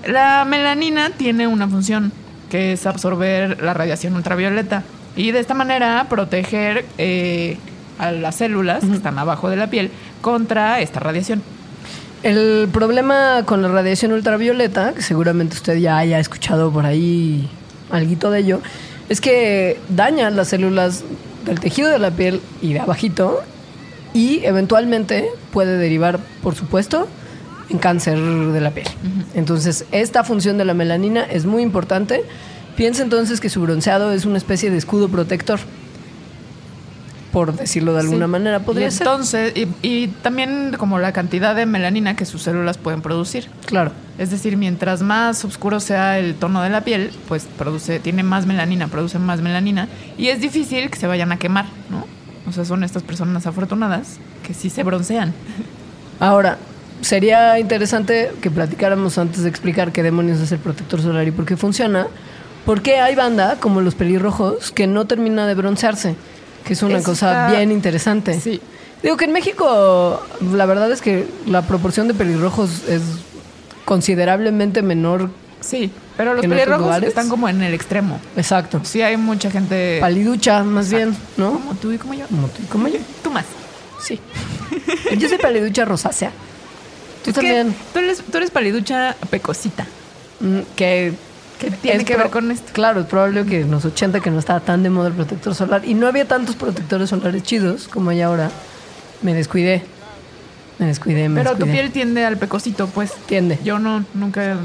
La 0.06 0.44
melanina 0.44 1.10
tiene 1.10 1.46
una 1.46 1.68
función 1.68 2.12
que 2.50 2.72
es 2.72 2.86
absorber 2.86 3.62
la 3.62 3.74
radiación 3.74 4.14
ultravioleta 4.14 4.84
y 5.16 5.32
de 5.32 5.40
esta 5.40 5.54
manera 5.54 6.06
proteger 6.08 6.84
eh, 6.96 7.56
a 7.98 8.12
las 8.12 8.36
células 8.36 8.84
que 8.84 8.94
están 8.94 9.18
abajo 9.18 9.50
de 9.50 9.56
la 9.56 9.68
piel 9.68 9.90
contra 10.20 10.80
esta 10.80 11.00
radiación. 11.00 11.42
El 12.22 12.68
problema 12.72 13.42
con 13.44 13.62
la 13.62 13.68
radiación 13.68 14.12
ultravioleta, 14.12 14.92
que 14.94 15.02
seguramente 15.02 15.54
usted 15.54 15.76
ya 15.76 15.98
haya 15.98 16.18
escuchado 16.18 16.70
por 16.70 16.86
ahí 16.86 17.48
algo 17.90 18.30
de 18.30 18.38
ello, 18.38 18.60
es 19.08 19.20
que 19.20 19.78
daña 19.88 20.30
las 20.30 20.48
células 20.48 21.04
del 21.44 21.60
tejido 21.60 21.88
de 21.88 21.98
la 21.98 22.10
piel 22.10 22.40
y 22.60 22.72
de 22.72 22.80
abajito 22.80 23.42
y 24.16 24.40
eventualmente 24.44 25.28
puede 25.52 25.76
derivar, 25.76 26.18
por 26.42 26.54
supuesto, 26.54 27.06
en 27.68 27.78
cáncer 27.78 28.18
de 28.18 28.60
la 28.60 28.70
piel. 28.70 28.86
Entonces, 29.34 29.84
esta 29.92 30.24
función 30.24 30.56
de 30.56 30.64
la 30.64 30.72
melanina 30.74 31.24
es 31.24 31.44
muy 31.44 31.62
importante. 31.62 32.22
Piensa 32.76 33.02
entonces 33.02 33.40
que 33.40 33.48
su 33.50 33.60
bronceado 33.60 34.12
es 34.12 34.24
una 34.24 34.38
especie 34.38 34.70
de 34.70 34.78
escudo 34.78 35.08
protector. 35.08 35.60
por 37.32 37.54
decirlo 37.54 37.92
de 37.92 38.00
alguna 38.00 38.24
Sí. 38.24 38.30
manera, 38.32 38.60
podría 38.60 38.88
y 38.88 38.90
ser. 38.90 39.06
entonces, 39.06 39.52
y, 39.54 39.68
y 39.82 40.08
también 40.08 40.74
como 40.78 40.98
la 40.98 41.12
cantidad 41.12 41.54
de 41.54 41.66
melanina 41.66 42.16
que 42.16 42.24
sus 42.24 42.40
células 42.42 42.78
pueden 42.78 43.02
producir. 43.02 43.48
Claro. 43.66 43.92
Es 44.16 44.30
decir, 44.30 44.56
mientras 44.56 45.02
más 45.02 45.44
oscuro 45.44 45.78
sea 45.78 46.18
el 46.18 46.34
tono 46.36 46.62
de 46.62 46.70
la 46.70 46.80
piel, 46.80 47.10
pues 47.28 47.46
produce, 47.58 47.98
tiene 47.98 48.22
más 48.22 48.46
melanina, 48.46 48.88
produce 48.88 49.18
más 49.18 49.42
melanina. 49.42 49.86
Y 50.16 50.28
es 50.28 50.40
difícil 50.40 50.88
que 50.88 50.98
se 50.98 51.06
vayan 51.06 51.30
a 51.30 51.36
quemar, 51.36 51.66
¿no? 51.90 52.06
O 52.48 52.52
sea, 52.52 52.64
son 52.64 52.84
estas 52.84 53.02
personas 53.02 53.46
afortunadas 53.46 54.18
que 54.46 54.54
sí 54.54 54.70
se 54.70 54.82
broncean. 54.82 55.32
Ahora, 56.20 56.58
sería 57.00 57.58
interesante 57.58 58.32
que 58.40 58.50
platicáramos 58.50 59.18
antes 59.18 59.42
de 59.42 59.48
explicar 59.48 59.92
qué 59.92 60.02
demonios 60.02 60.40
es 60.40 60.52
el 60.52 60.58
protector 60.58 61.02
solar 61.02 61.26
y 61.26 61.30
por 61.30 61.44
qué 61.44 61.56
funciona. 61.56 62.06
Porque 62.64 62.96
hay 62.96 63.14
banda, 63.14 63.58
como 63.60 63.80
los 63.80 63.94
pelirrojos, 63.94 64.72
que 64.72 64.86
no 64.86 65.06
termina 65.06 65.46
de 65.46 65.54
broncearse, 65.54 66.16
que 66.64 66.72
es 66.72 66.82
una 66.82 67.02
cosa 67.02 67.48
bien 67.50 67.70
interesante. 67.70 68.40
Sí. 68.40 68.60
Digo 69.02 69.16
que 69.16 69.26
en 69.26 69.32
México 69.32 70.20
la 70.52 70.66
verdad 70.66 70.90
es 70.90 71.00
que 71.00 71.28
la 71.46 71.62
proporción 71.62 72.08
de 72.08 72.14
pelirrojos 72.14 72.88
es 72.88 73.02
considerablemente 73.84 74.82
menor. 74.82 75.30
Sí, 75.60 75.92
pero 76.16 76.34
los 76.34 76.44
¿En 76.44 76.52
otros 76.52 76.64
pelirrojos 76.64 77.02
están 77.02 77.28
como 77.28 77.48
en 77.48 77.62
el 77.62 77.74
extremo. 77.74 78.20
Exacto. 78.36 78.80
Sí 78.84 79.02
hay 79.02 79.16
mucha 79.16 79.50
gente... 79.50 79.98
Paliducha, 80.00 80.62
más 80.62 80.90
bien, 80.90 81.16
¿no? 81.36 81.52
Como 81.52 81.74
tú 81.74 81.92
y 81.92 81.98
como 81.98 82.14
yo. 82.14 82.26
Como 82.28 82.48
tú 82.48 82.62
y 82.62 82.66
como 82.66 82.88
yo. 82.88 82.98
Tú 83.22 83.30
más. 83.30 83.44
Sí. 84.00 84.20
Yo 85.18 85.28
soy 85.28 85.38
paliducha 85.38 85.84
rosácea. 85.84 86.30
Tú 87.24 87.30
Es 87.30 87.36
que 87.38 87.42
también. 87.42 87.74
Tú 87.92 87.98
eres, 87.98 88.22
tú 88.30 88.36
eres 88.36 88.50
paliducha 88.50 89.16
pecosita. 89.30 89.86
Mm, 90.40 90.60
Que 90.76 91.14
¿Qué 91.58 91.70
tiene 91.70 91.98
es 91.98 92.04
que 92.04 92.16
ver 92.16 92.30
con 92.30 92.50
esto? 92.50 92.70
Claro, 92.72 93.00
es 93.00 93.06
probable 93.06 93.46
que 93.46 93.62
en 93.62 93.70
los 93.70 93.84
80 93.84 94.20
que 94.20 94.30
no 94.30 94.38
estaba 94.38 94.60
tan 94.60 94.82
de 94.82 94.90
moda 94.90 95.08
el 95.08 95.14
protector 95.14 95.54
solar 95.54 95.82
y 95.84 95.94
no 95.94 96.06
había 96.06 96.28
tantos 96.28 96.54
protectores 96.54 97.08
solares 97.10 97.42
chidos 97.42 97.88
como 97.88 98.10
hay 98.10 98.20
ahora. 98.20 98.50
Me 99.22 99.32
descuidé. 99.32 99.82
Me 100.78 100.86
descuidé, 100.86 101.28
me 101.28 101.42
Pero 101.42 101.56
tu 101.56 101.66
piel 101.66 101.90
tiende 101.90 102.24
al 102.24 102.36
pecosito, 102.36 102.86
pues. 102.88 103.14
tiende. 103.26 103.58
Yo 103.64 103.78
no, 103.78 104.04
nunca, 104.14 104.56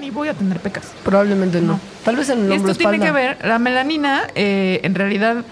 ni 0.00 0.10
voy 0.10 0.28
a 0.28 0.34
tener 0.34 0.60
pecas. 0.60 0.92
Probablemente 1.04 1.60
no. 1.60 1.74
No. 1.74 1.80
Tal 2.04 2.16
vez 2.16 2.28
en 2.28 2.44
el 2.44 2.52
hombro 2.52 2.72
esto 2.72 2.88
tiene 2.88 3.04
que 3.04 3.12
ver, 3.12 3.38
la 3.44 3.58
melanina, 3.58 4.22
eh, 4.34 4.80
en 4.82 4.94
realidad, 4.94 5.44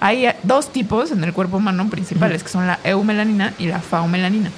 hay 0.00 0.26
dos 0.42 0.72
tipos 0.72 1.10
en 1.10 1.24
el 1.24 1.32
cuerpo 1.32 1.58
humano 1.58 1.88
principales, 1.90 2.42
que 2.42 2.48
son 2.48 2.66
la 2.66 2.78
eumelanina 2.84 3.52
y 3.58 3.66
la 3.66 3.80
faumelanina. 3.80 4.50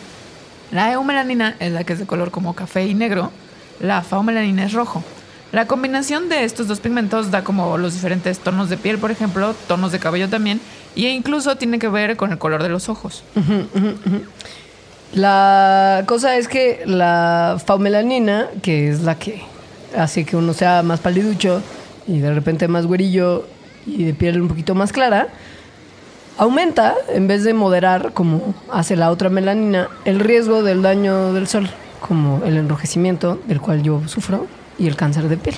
La 0.70 0.92
eumelanina 0.92 1.56
es 1.58 1.72
la 1.72 1.84
que 1.84 1.92
es 1.92 1.98
de 1.98 2.06
color 2.06 2.30
como 2.30 2.54
café 2.54 2.86
y 2.86 2.94
negro, 2.94 3.32
la 3.80 4.02
faumelanina 4.02 4.64
es 4.64 4.72
rojo. 4.72 5.04
La 5.52 5.66
combinación 5.66 6.28
de 6.28 6.44
estos 6.44 6.66
dos 6.66 6.80
pigmentos 6.80 7.30
da 7.30 7.44
como 7.44 7.78
los 7.78 7.94
diferentes 7.94 8.40
tonos 8.40 8.68
de 8.68 8.76
piel, 8.76 8.98
por 8.98 9.10
ejemplo, 9.10 9.54
tonos 9.68 9.92
de 9.92 9.98
cabello 9.98 10.28
también, 10.28 10.60
e 10.96 11.08
incluso 11.10 11.56
tiene 11.56 11.78
que 11.78 11.88
ver 11.88 12.16
con 12.16 12.32
el 12.32 12.38
color 12.38 12.62
de 12.62 12.68
los 12.68 12.88
ojos. 12.88 13.22
La 15.14 16.04
cosa 16.06 16.36
es 16.36 16.48
que 16.48 16.82
la 16.84 17.58
faumelanina, 17.64 18.48
que 18.62 18.90
es 18.90 19.02
la 19.02 19.16
que 19.18 19.42
hace 19.96 20.24
que 20.24 20.36
uno 20.36 20.52
sea 20.52 20.82
más 20.82 21.00
paliducho 21.00 21.62
y 22.06 22.18
de 22.18 22.34
repente 22.34 22.68
más 22.68 22.86
güerillo 22.86 23.46
y 23.86 24.04
de 24.04 24.14
piel 24.14 24.42
un 24.42 24.48
poquito 24.48 24.74
más 24.74 24.92
clara, 24.92 25.28
aumenta, 26.38 26.94
en 27.08 27.28
vez 27.28 27.44
de 27.44 27.54
moderar, 27.54 28.12
como 28.12 28.54
hace 28.70 28.96
la 28.96 29.10
otra 29.10 29.30
melanina, 29.30 29.88
el 30.04 30.20
riesgo 30.20 30.62
del 30.62 30.82
daño 30.82 31.32
del 31.32 31.46
sol, 31.46 31.68
como 32.00 32.44
el 32.44 32.56
enrojecimiento, 32.56 33.40
del 33.46 33.60
cual 33.60 33.82
yo 33.82 34.02
sufro, 34.06 34.46
y 34.78 34.86
el 34.86 34.96
cáncer 34.96 35.28
de 35.28 35.36
piel. 35.36 35.56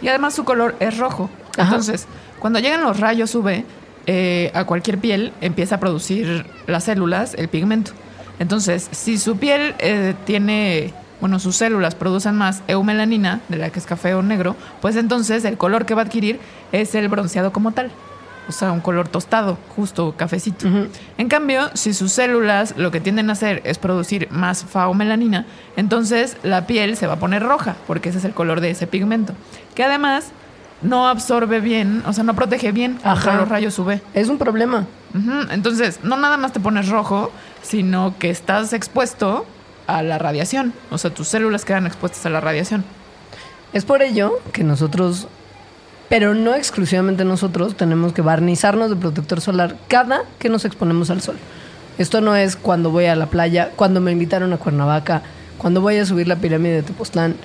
Y 0.00 0.08
además 0.08 0.34
su 0.34 0.44
color 0.44 0.76
es 0.80 0.98
rojo. 0.98 1.28
Ajá. 1.56 1.64
Entonces, 1.64 2.06
cuando 2.38 2.58
llegan 2.58 2.82
los 2.82 3.00
rayos 3.00 3.34
UV 3.34 3.64
eh, 4.06 4.50
a 4.54 4.64
cualquier 4.64 4.98
piel, 4.98 5.32
empieza 5.40 5.76
a 5.76 5.80
producir 5.80 6.46
las 6.66 6.84
células, 6.84 7.34
el 7.34 7.48
pigmento. 7.48 7.92
Entonces, 8.38 8.88
si 8.92 9.18
su 9.18 9.36
piel 9.36 9.74
eh, 9.78 10.14
tiene, 10.24 10.92
bueno, 11.20 11.38
sus 11.38 11.56
células 11.56 11.94
producen 11.94 12.34
más 12.36 12.62
eumelanina, 12.68 13.40
de 13.48 13.58
la 13.58 13.70
que 13.70 13.78
es 13.78 13.86
café 13.86 14.14
o 14.14 14.22
negro, 14.22 14.56
pues 14.80 14.96
entonces 14.96 15.44
el 15.44 15.56
color 15.56 15.86
que 15.86 15.94
va 15.94 16.02
a 16.02 16.04
adquirir 16.04 16.40
es 16.72 16.94
el 16.94 17.08
bronceado 17.08 17.52
como 17.52 17.72
tal. 17.72 17.90
O 18.46 18.52
sea, 18.52 18.72
un 18.72 18.80
color 18.80 19.08
tostado, 19.08 19.56
justo 19.74 20.14
cafecito. 20.18 20.68
En 21.16 21.28
cambio, 21.28 21.70
si 21.72 21.94
sus 21.94 22.12
células 22.12 22.74
lo 22.76 22.90
que 22.90 23.00
tienden 23.00 23.30
a 23.30 23.32
hacer 23.32 23.62
es 23.64 23.78
producir 23.78 24.28
más 24.30 24.64
faumelanina, 24.64 25.46
entonces 25.78 26.36
la 26.42 26.66
piel 26.66 26.98
se 26.98 27.06
va 27.06 27.14
a 27.14 27.18
poner 27.18 27.42
roja, 27.42 27.76
porque 27.86 28.10
ese 28.10 28.18
es 28.18 28.24
el 28.26 28.34
color 28.34 28.60
de 28.60 28.70
ese 28.70 28.86
pigmento. 28.86 29.32
Que 29.74 29.84
además 29.84 30.26
no 30.82 31.08
absorbe 31.08 31.60
bien, 31.60 32.02
o 32.06 32.12
sea, 32.12 32.22
no 32.22 32.34
protege 32.34 32.70
bien 32.70 32.94
contra 32.94 33.12
Ajá. 33.12 33.36
los 33.36 33.48
rayos 33.48 33.78
UV. 33.78 34.00
Es 34.12 34.28
un 34.28 34.36
problema. 34.36 34.84
Entonces, 35.50 36.00
no 36.02 36.16
nada 36.18 36.36
más 36.36 36.52
te 36.52 36.60
pones 36.60 36.88
rojo, 36.88 37.30
sino 37.64 38.14
que 38.18 38.30
estás 38.30 38.72
expuesto 38.72 39.46
a 39.86 40.02
la 40.02 40.18
radiación. 40.18 40.72
O 40.90 40.98
sea, 40.98 41.12
tus 41.12 41.28
células 41.28 41.64
quedan 41.64 41.86
expuestas 41.86 42.24
a 42.26 42.30
la 42.30 42.40
radiación. 42.40 42.84
Es 43.72 43.84
por 43.84 44.02
ello 44.02 44.38
que 44.52 44.62
nosotros, 44.62 45.26
pero 46.08 46.34
no 46.34 46.54
exclusivamente 46.54 47.24
nosotros, 47.24 47.76
tenemos 47.76 48.12
que 48.12 48.22
barnizarnos 48.22 48.90
de 48.90 48.96
protector 48.96 49.40
solar 49.40 49.76
cada 49.88 50.22
que 50.38 50.48
nos 50.48 50.64
exponemos 50.64 51.10
al 51.10 51.22
sol. 51.22 51.36
Esto 51.98 52.20
no 52.20 52.36
es 52.36 52.56
cuando 52.56 52.90
voy 52.90 53.06
a 53.06 53.16
la 53.16 53.26
playa, 53.26 53.72
cuando 53.74 54.00
me 54.00 54.12
invitaron 54.12 54.52
a 54.52 54.58
Cuernavaca, 54.58 55.22
cuando 55.58 55.80
voy 55.80 55.96
a 55.96 56.06
subir 56.06 56.28
la 56.28 56.36
pirámide 56.36 56.76
de 56.76 56.82
Tepoztlán. 56.82 57.36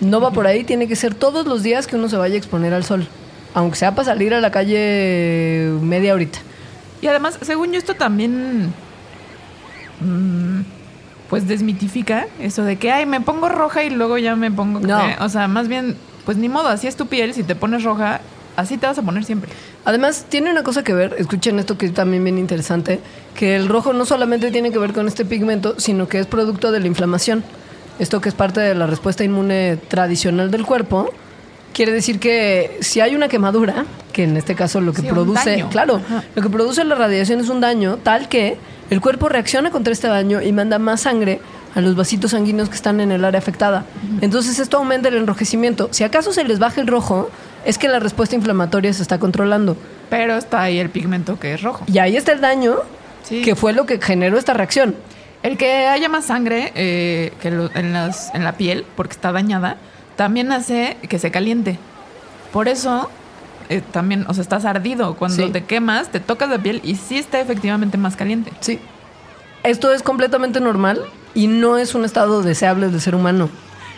No 0.00 0.20
va 0.20 0.32
por 0.32 0.46
ahí, 0.46 0.64
tiene 0.64 0.88
que 0.88 0.96
ser 0.96 1.14
todos 1.14 1.46
los 1.46 1.62
días 1.62 1.86
que 1.86 1.96
uno 1.96 2.08
se 2.08 2.16
vaya 2.16 2.34
a 2.34 2.38
exponer 2.38 2.72
al 2.72 2.84
sol. 2.84 3.06
Aunque 3.52 3.76
sea 3.76 3.94
para 3.94 4.06
salir 4.06 4.32
a 4.32 4.40
la 4.40 4.50
calle 4.50 5.70
media 5.82 6.14
horita. 6.14 6.38
Y 7.02 7.06
además, 7.06 7.38
según 7.42 7.72
yo, 7.72 7.78
esto 7.78 7.94
también. 7.94 8.72
Mm, 10.00 10.60
pues 11.28 11.46
desmitifica 11.46 12.26
eso 12.40 12.62
de 12.64 12.76
que, 12.76 12.90
ay, 12.90 13.06
me 13.06 13.20
pongo 13.20 13.48
roja 13.48 13.84
y 13.84 13.90
luego 13.90 14.18
ya 14.18 14.34
me 14.36 14.50
pongo 14.50 14.80
No. 14.80 15.00
O 15.20 15.28
sea, 15.28 15.46
más 15.48 15.68
bien, 15.68 15.96
pues 16.24 16.36
ni 16.36 16.48
modo, 16.48 16.68
así 16.68 16.86
es 16.86 16.96
tu 16.96 17.06
piel. 17.06 17.34
Si 17.34 17.42
te 17.44 17.54
pones 17.54 17.84
roja, 17.84 18.20
así 18.56 18.78
te 18.78 18.86
vas 18.86 18.98
a 18.98 19.02
poner 19.02 19.24
siempre. 19.24 19.50
Además, 19.84 20.26
tiene 20.28 20.50
una 20.50 20.62
cosa 20.64 20.82
que 20.82 20.92
ver, 20.92 21.14
escuchen 21.18 21.58
esto 21.58 21.78
que 21.78 21.86
es 21.86 21.94
también 21.94 22.24
bien 22.24 22.36
interesante, 22.38 23.00
que 23.34 23.54
el 23.56 23.68
rojo 23.68 23.92
no 23.92 24.04
solamente 24.04 24.50
tiene 24.50 24.72
que 24.72 24.78
ver 24.78 24.92
con 24.92 25.06
este 25.06 25.24
pigmento, 25.24 25.78
sino 25.78 26.08
que 26.08 26.18
es 26.18 26.26
producto 26.26 26.72
de 26.72 26.80
la 26.80 26.86
inflamación. 26.86 27.44
Esto 27.98 28.20
que 28.20 28.28
es 28.28 28.34
parte 28.34 28.60
de 28.60 28.74
la 28.74 28.86
respuesta 28.86 29.22
inmune 29.24 29.76
tradicional 29.88 30.50
del 30.50 30.64
cuerpo, 30.66 31.10
quiere 31.72 31.92
decir 31.92 32.18
que 32.18 32.78
si 32.80 33.00
hay 33.00 33.14
una 33.14 33.28
quemadura, 33.28 33.84
que 34.12 34.24
en 34.24 34.36
este 34.36 34.54
caso 34.54 34.80
lo 34.80 34.92
que 34.92 35.02
Sí, 35.02 35.08
produce, 35.08 35.64
claro, 35.70 35.96
Ajá. 36.04 36.24
lo 36.34 36.42
que 36.42 36.48
produce 36.50 36.82
la 36.84 36.94
radiación 36.96 37.40
es 37.40 37.48
un 37.48 37.60
daño 37.60 37.98
tal 38.02 38.28
que 38.28 38.56
el 38.90 39.00
cuerpo 39.00 39.28
reacciona 39.28 39.70
contra 39.70 39.92
este 39.92 40.08
daño 40.08 40.42
y 40.42 40.52
manda 40.52 40.78
más 40.78 41.02
sangre 41.02 41.40
a 41.74 41.80
los 41.80 41.94
vasitos 41.96 42.32
sanguíneos 42.32 42.68
que 42.68 42.74
están 42.74 43.00
en 43.00 43.12
el 43.12 43.24
área 43.24 43.38
afectada. 43.38 43.84
Entonces 44.20 44.58
esto 44.58 44.78
aumenta 44.78 45.08
el 45.08 45.16
enrojecimiento. 45.16 45.88
Si 45.92 46.02
acaso 46.04 46.32
se 46.32 46.42
les 46.44 46.58
baja 46.58 46.80
el 46.80 46.86
rojo, 46.88 47.30
es 47.64 47.78
que 47.78 47.88
la 47.88 48.00
respuesta 48.00 48.34
inflamatoria 48.34 48.92
se 48.92 49.02
está 49.02 49.18
controlando. 49.18 49.76
Pero 50.10 50.36
está 50.36 50.62
ahí 50.62 50.78
el 50.78 50.90
pigmento 50.90 51.38
que 51.38 51.54
es 51.54 51.62
rojo. 51.62 51.84
Y 51.86 51.98
ahí 51.98 52.16
está 52.16 52.32
el 52.32 52.40
daño 52.40 52.76
Sí. 53.22 53.42
que 53.42 53.54
fue 53.54 53.72
lo 53.72 53.86
que 53.86 54.00
generó 54.00 54.38
esta 54.38 54.54
reacción. 54.54 54.96
El 55.42 55.56
que 55.56 55.86
haya 55.86 56.08
más 56.08 56.24
sangre 56.26 56.72
eh, 56.74 57.32
que 57.40 57.50
lo- 57.50 57.70
en, 57.74 57.92
las, 57.92 58.34
en 58.34 58.42
la 58.44 58.52
piel, 58.56 58.84
porque 58.96 59.12
está 59.12 59.30
dañada, 59.30 59.76
también 60.16 60.50
hace 60.52 60.96
que 61.08 61.18
se 61.18 61.30
caliente. 61.30 61.78
Por 62.52 62.66
eso 62.66 63.08
eh, 63.70 63.82
también, 63.92 64.26
o 64.28 64.34
sea, 64.34 64.42
estás 64.42 64.64
ardido. 64.66 65.14
Cuando 65.14 65.46
Sí. 65.46 65.50
te 65.50 65.64
quemas, 65.64 66.10
te 66.10 66.20
tocas 66.20 66.50
la 66.50 66.58
piel 66.58 66.80
y 66.84 66.96
sí 66.96 67.16
está 67.18 67.40
efectivamente 67.40 67.96
más 67.96 68.16
caliente. 68.16 68.52
Sí. 68.60 68.78
Esto 69.62 69.92
es 69.92 70.02
completamente 70.02 70.60
normal 70.60 71.00
y 71.34 71.46
no 71.46 71.78
es 71.78 71.94
un 71.94 72.04
estado 72.04 72.42
deseable 72.42 72.88
del 72.88 73.00
ser 73.00 73.14
humano. 73.14 73.48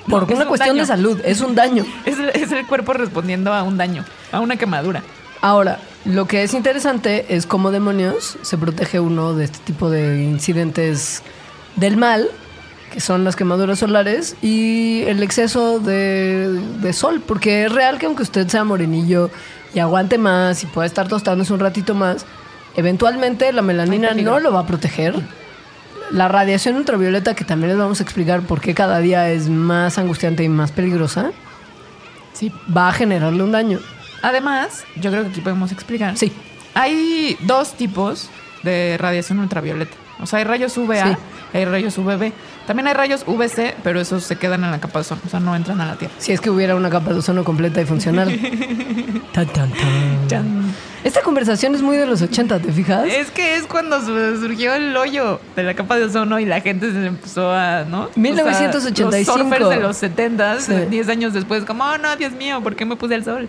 Por 0.08 0.22
No, 0.22 0.28
es 0.28 0.34
una 0.34 0.42
un 0.42 0.48
cuestión 0.48 0.76
daño. 0.76 0.82
de 0.82 0.86
salud, 0.86 1.20
es 1.24 1.40
un 1.40 1.54
daño. 1.54 1.84
Es, 2.04 2.18
el- 2.18 2.30
es 2.30 2.50
el 2.52 2.66
cuerpo 2.66 2.92
respondiendo 2.92 3.52
a 3.52 3.62
un 3.62 3.76
daño, 3.78 4.04
a 4.32 4.40
una 4.40 4.56
quemadura. 4.56 5.02
Ahora, 5.40 5.78
lo 6.04 6.26
que 6.26 6.42
es 6.42 6.54
interesante 6.54 7.26
es 7.34 7.46
cómo 7.46 7.70
demonios 7.70 8.38
se 8.42 8.58
protege 8.58 9.00
uno 9.00 9.34
de 9.34 9.44
este 9.44 9.58
tipo 9.64 9.90
de 9.90 10.22
incidentes 10.22 11.22
del 11.76 11.96
mal, 11.96 12.28
que 12.92 13.00
son 13.00 13.24
las 13.24 13.36
quemaduras 13.36 13.78
solares 13.78 14.36
y 14.42 15.02
el 15.06 15.22
exceso 15.22 15.78
de, 15.80 16.60
de 16.80 16.92
sol, 16.92 17.22
porque 17.26 17.64
es 17.64 17.72
real 17.72 17.98
que 17.98 18.06
aunque 18.06 18.22
usted 18.24 18.46
sea 18.48 18.64
morenillo 18.64 19.30
y 19.74 19.78
aguante 19.78 20.18
más 20.18 20.62
y 20.62 20.66
pueda 20.66 20.86
estar 20.86 21.08
tostándose 21.08 21.52
un 21.52 21.60
ratito 21.60 21.94
más, 21.94 22.26
eventualmente 22.76 23.52
la 23.52 23.62
melanina 23.62 24.12
no 24.14 24.38
lo 24.40 24.52
va 24.52 24.60
a 24.60 24.66
proteger. 24.66 25.14
La 26.10 26.28
radiación 26.28 26.76
ultravioleta, 26.76 27.34
que 27.34 27.44
también 27.44 27.70
les 27.70 27.78
vamos 27.78 28.00
a 28.00 28.02
explicar 28.02 28.42
por 28.42 28.60
qué 28.60 28.74
cada 28.74 28.98
día 28.98 29.30
es 29.30 29.48
más 29.48 29.96
angustiante 29.98 30.44
y 30.44 30.48
más 30.48 30.70
peligrosa, 30.72 31.32
Sí. 32.34 32.52
va 32.74 32.88
a 32.88 32.92
generarle 32.92 33.42
un 33.42 33.52
daño. 33.52 33.78
Además, 34.22 34.84
yo 34.96 35.10
creo 35.10 35.22
que 35.24 35.30
aquí 35.30 35.40
podemos 35.40 35.72
explicar. 35.72 36.16
Sí. 36.16 36.32
Hay 36.74 37.36
dos 37.40 37.74
tipos 37.74 38.28
de 38.62 38.96
radiación 38.98 39.38
ultravioleta. 39.38 39.96
O 40.20 40.26
sea, 40.26 40.38
hay 40.38 40.44
rayos 40.44 40.76
UVA, 40.76 41.08
Sí. 41.08 41.16
hay 41.58 41.64
rayos 41.64 41.96
UVB. 41.98 42.32
También 42.66 42.86
hay 42.86 42.94
rayos 42.94 43.24
UVC, 43.26 43.74
pero 43.82 44.00
esos 44.00 44.22
se 44.24 44.36
quedan 44.36 44.62
en 44.64 44.70
la 44.70 44.78
capa 44.80 45.00
de 45.00 45.02
ozono, 45.02 45.20
o 45.26 45.28
sea, 45.28 45.40
no 45.40 45.54
entran 45.56 45.80
a 45.80 45.86
la 45.86 45.94
Tierra. 45.96 46.14
Si 46.18 46.32
es 46.32 46.40
que 46.40 46.48
hubiera 46.50 46.76
una 46.76 46.90
capa 46.90 47.12
de 47.12 47.18
ozono 47.18 47.42
completa 47.44 47.80
y 47.80 47.84
funcional. 47.84 48.28
Tan, 49.32 49.46
tan, 49.46 49.72
tan. 50.28 50.74
Esta 51.04 51.22
conversación 51.22 51.74
es 51.74 51.80
muy 51.82 51.96
de 51.96 52.04
los 52.06 52.20
80, 52.22 52.58
¿te 52.60 52.70
fijas? 52.70 53.06
Es 53.08 53.30
que 53.30 53.56
es 53.56 53.64
cuando 53.64 53.98
su- 54.00 54.40
surgió 54.40 54.74
el 54.74 54.94
hoyo 54.96 55.40
de 55.56 55.62
la 55.62 55.74
capa 55.74 55.96
de 55.96 56.04
ozono 56.04 56.38
y 56.38 56.44
la 56.44 56.60
gente 56.60 56.92
se 56.92 57.06
empezó 57.06 57.50
a, 57.50 57.84
¿no? 57.84 58.02
O 58.02 58.08
sea, 58.12 58.22
1985. 58.22 59.36
los 59.38 59.48
surfers 59.48 59.68
de 59.70 59.76
los 59.80 59.96
70, 59.96 60.60
Sí. 60.60 60.72
10 60.90 61.08
años 61.08 61.32
después, 61.32 61.64
como, 61.64 61.82
oh 61.84 61.98
no, 61.98 62.14
Dios 62.16 62.32
mío, 62.32 62.60
¿por 62.62 62.76
qué 62.76 62.84
me 62.84 62.94
puse 62.96 63.14
al 63.14 63.24
sol? 63.24 63.48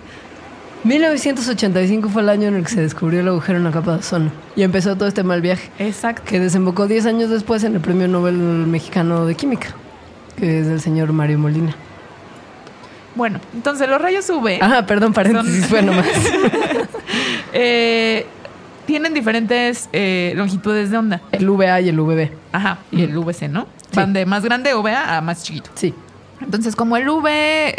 1985 0.84 2.10
fue 2.10 2.22
el 2.22 2.30
año 2.30 2.50
en 2.50 2.56
el 2.56 2.64
que 2.64 2.70
se 2.70 2.82
descubrió 2.82 3.22
el 3.22 3.28
agujero 3.30 3.58
en 3.58 3.64
la 3.64 3.72
capa 3.72 3.94
de 3.94 3.98
ozono 4.00 4.32
y 4.56 4.64
empezó 4.64 4.96
todo 4.96 5.08
este 5.08 5.24
mal 5.24 5.42
viaje 5.42 5.72
Exacto. 5.80 6.24
que 6.26 6.40
desembocó 6.40 6.88
10 6.88 7.06
años 7.06 7.30
después 7.30 7.64
en 7.64 7.76
el 7.76 7.82
Premio 7.82 8.08
Nobel 8.08 8.36
Mexicano 8.36 9.26
de 9.26 9.36
Química, 9.36 9.70
que 10.38 10.60
es 10.60 10.68
del 10.68 10.82
señor 10.82 11.14
Mario 11.14 11.40
Molina. 11.40 11.74
Bueno, 13.16 13.40
entonces 13.54 13.88
los 13.88 14.02
rayos 14.02 14.30
UV 14.30 14.58
Ah, 14.60 14.86
perdón, 14.86 15.14
paréntesis, 15.14 15.68
fue 15.68 15.82
nomás. 15.82 16.06
eh, 17.54 18.26
tienen 18.86 19.14
diferentes 19.14 19.88
eh, 19.94 20.34
longitudes 20.36 20.90
de 20.90 20.98
onda. 20.98 21.22
El 21.32 21.50
VA 21.50 21.80
y 21.82 21.90
el 21.90 22.00
VB. 22.00 22.30
Ajá, 22.52 22.80
y 22.92 23.04
el 23.04 23.18
VC, 23.18 23.48
¿no? 23.48 23.68
Van 23.94 24.12
de 24.12 24.26
más 24.26 24.44
grande 24.44 24.74
UVA 24.76 25.18
a 25.18 25.22
más 25.22 25.44
chiquito. 25.44 25.70
Sí. 25.76 25.94
Entonces, 26.44 26.76
como 26.76 26.98
el 26.98 27.08
UV, 27.10 27.28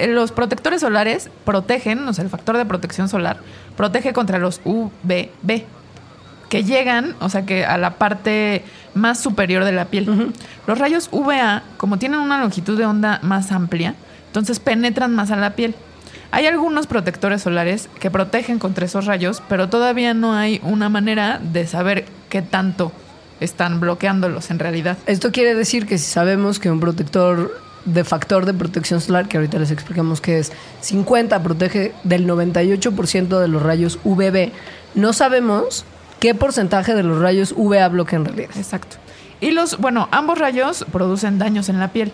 los 0.09 0.33
protectores 0.33 0.81
solares 0.81 1.31
protegen, 1.45 2.07
o 2.09 2.13
sea, 2.13 2.25
el 2.25 2.31
factor 2.31 2.57
de 2.57 2.65
protección 2.65 3.09
solar 3.09 3.39
protege 3.77 4.13
contra 4.13 4.39
los 4.39 4.61
UVB, 4.65 5.65
que 6.49 6.65
llegan, 6.65 7.17
o 7.21 7.29
sea, 7.29 7.45
que 7.45 7.65
a 7.65 7.79
la 7.79 7.95
parte 7.95 8.63
más 8.95 9.19
superior 9.19 9.65
de 9.65 9.73
la 9.73 9.87
piel. 9.87 10.33
Los 10.67 10.79
rayos 10.79 11.09
UVA, 11.11 11.63
como 11.77 11.99
tienen 11.99 12.21
una 12.21 12.41
longitud 12.41 12.79
de 12.79 12.87
onda 12.87 13.19
más 13.23 13.51
amplia, 13.51 13.95
entonces 14.29 14.61
penetran 14.61 15.15
más 15.15 15.31
a 15.31 15.37
la 15.37 15.51
piel. 15.51 15.75
Hay 16.31 16.47
algunos 16.47 16.87
protectores 16.87 17.43
solares 17.43 17.89
que 18.01 18.11
protegen 18.11 18.59
contra 18.59 18.87
esos 18.87 19.07
rayos, 19.07 19.43
pero 19.49 19.69
todavía 19.69 20.15
no 20.15 20.35
hay 20.35 20.61
una 20.65 20.89
manera 20.89 21.41
de 21.41 21.67
saber 21.67 22.07
qué 22.29 22.43
tanto 22.43 22.93
están 23.41 23.81
bloqueándolos 23.81 24.51
en 24.51 24.59
realidad. 24.59 24.97
Esto 25.07 25.33
quiere 25.33 25.55
decir 25.55 25.87
que 25.87 25.99
si 25.99 26.11
sabemos 26.11 26.59
que 26.59 26.71
un 26.71 26.81
protector 26.81 27.61
de 27.85 28.05
factor 28.05 28.47
de 28.47 28.55
protección 28.55 29.01
solar, 29.01 29.29
que 29.29 29.37
ahorita 29.37 29.59
les 29.59 29.71
explicamos 29.71 30.21
que 30.21 30.39
es 30.39 30.53
50, 30.81 31.43
protege 31.43 31.93
del 32.05 32.27
98% 32.27 33.39
de 33.39 33.49
los 33.49 33.63
rayos 33.63 33.99
UVB, 34.05 34.53
no 34.95 35.13
sabemos 35.13 35.85
qué 36.21 36.35
porcentaje 36.35 36.95
de 36.95 37.03
los 37.03 37.21
rayos 37.21 37.53
UVA 37.57 37.89
bloquea 37.89 38.19
en 38.19 38.25
realidad. 38.25 38.51
Exacto. 38.57 38.97
Y 39.41 39.51
los, 39.51 39.79
bueno, 39.79 40.09
ambos 40.11 40.39
rayos 40.39 40.87
producen 40.91 41.39
daños 41.39 41.69
en 41.69 41.79
la 41.79 41.89
piel. 41.89 42.13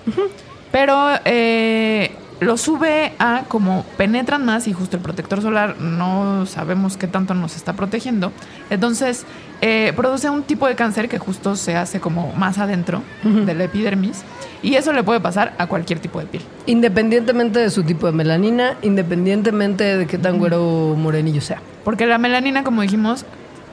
Pero 0.71 1.11
eh, 1.25 2.13
los 2.41 2.67
UVA, 2.69 3.45
como 3.49 3.85
penetran 3.97 4.45
más 4.45 4.67
y 4.67 4.73
justo 4.73 4.97
el 4.97 5.03
protector 5.03 5.43
solar 5.43 5.79
no 5.79 6.47
sabemos 6.47 6.97
qué 6.97 7.07
tanto 7.07 7.35
nos 7.35 7.57
está 7.57 7.75
protegiendo, 7.75 8.33
entonces 8.71 9.27
eh, 9.61 9.93
produce 9.95 10.31
un 10.31 10.43
tipo 10.43 10.67
de 10.67 10.75
cáncer 10.75 11.09
que 11.09 11.19
justo 11.19 11.55
se 11.55 11.77
hace 11.77 12.01
como 12.01 12.33
más 12.33 12.59
adentro 12.59 13.03
de 13.23 13.55
la 13.55 13.65
epidermis. 13.65 14.23
Y 14.63 14.75
eso 14.75 14.93
le 14.93 15.03
puede 15.03 15.21
pasar 15.21 15.55
a 15.57 15.67
cualquier 15.67 16.01
tipo 16.01 16.21
de 16.21 16.27
piel. 16.27 16.43
Independientemente 16.67 17.59
de 17.59 17.71
su 17.71 17.83
tipo 17.83 18.07
de 18.07 18.13
melanina, 18.13 18.77
independientemente 18.83 19.97
de 19.97 20.07
qué 20.07 20.19
tan 20.19 20.39
güero 20.39 20.63
o 20.63 20.97
morenillo 20.97 21.41
sea. 21.41 21.63
Porque 21.83 22.07
la 22.07 22.19
melanina, 22.19 22.63
como 22.63 22.83
dijimos, 22.83 23.25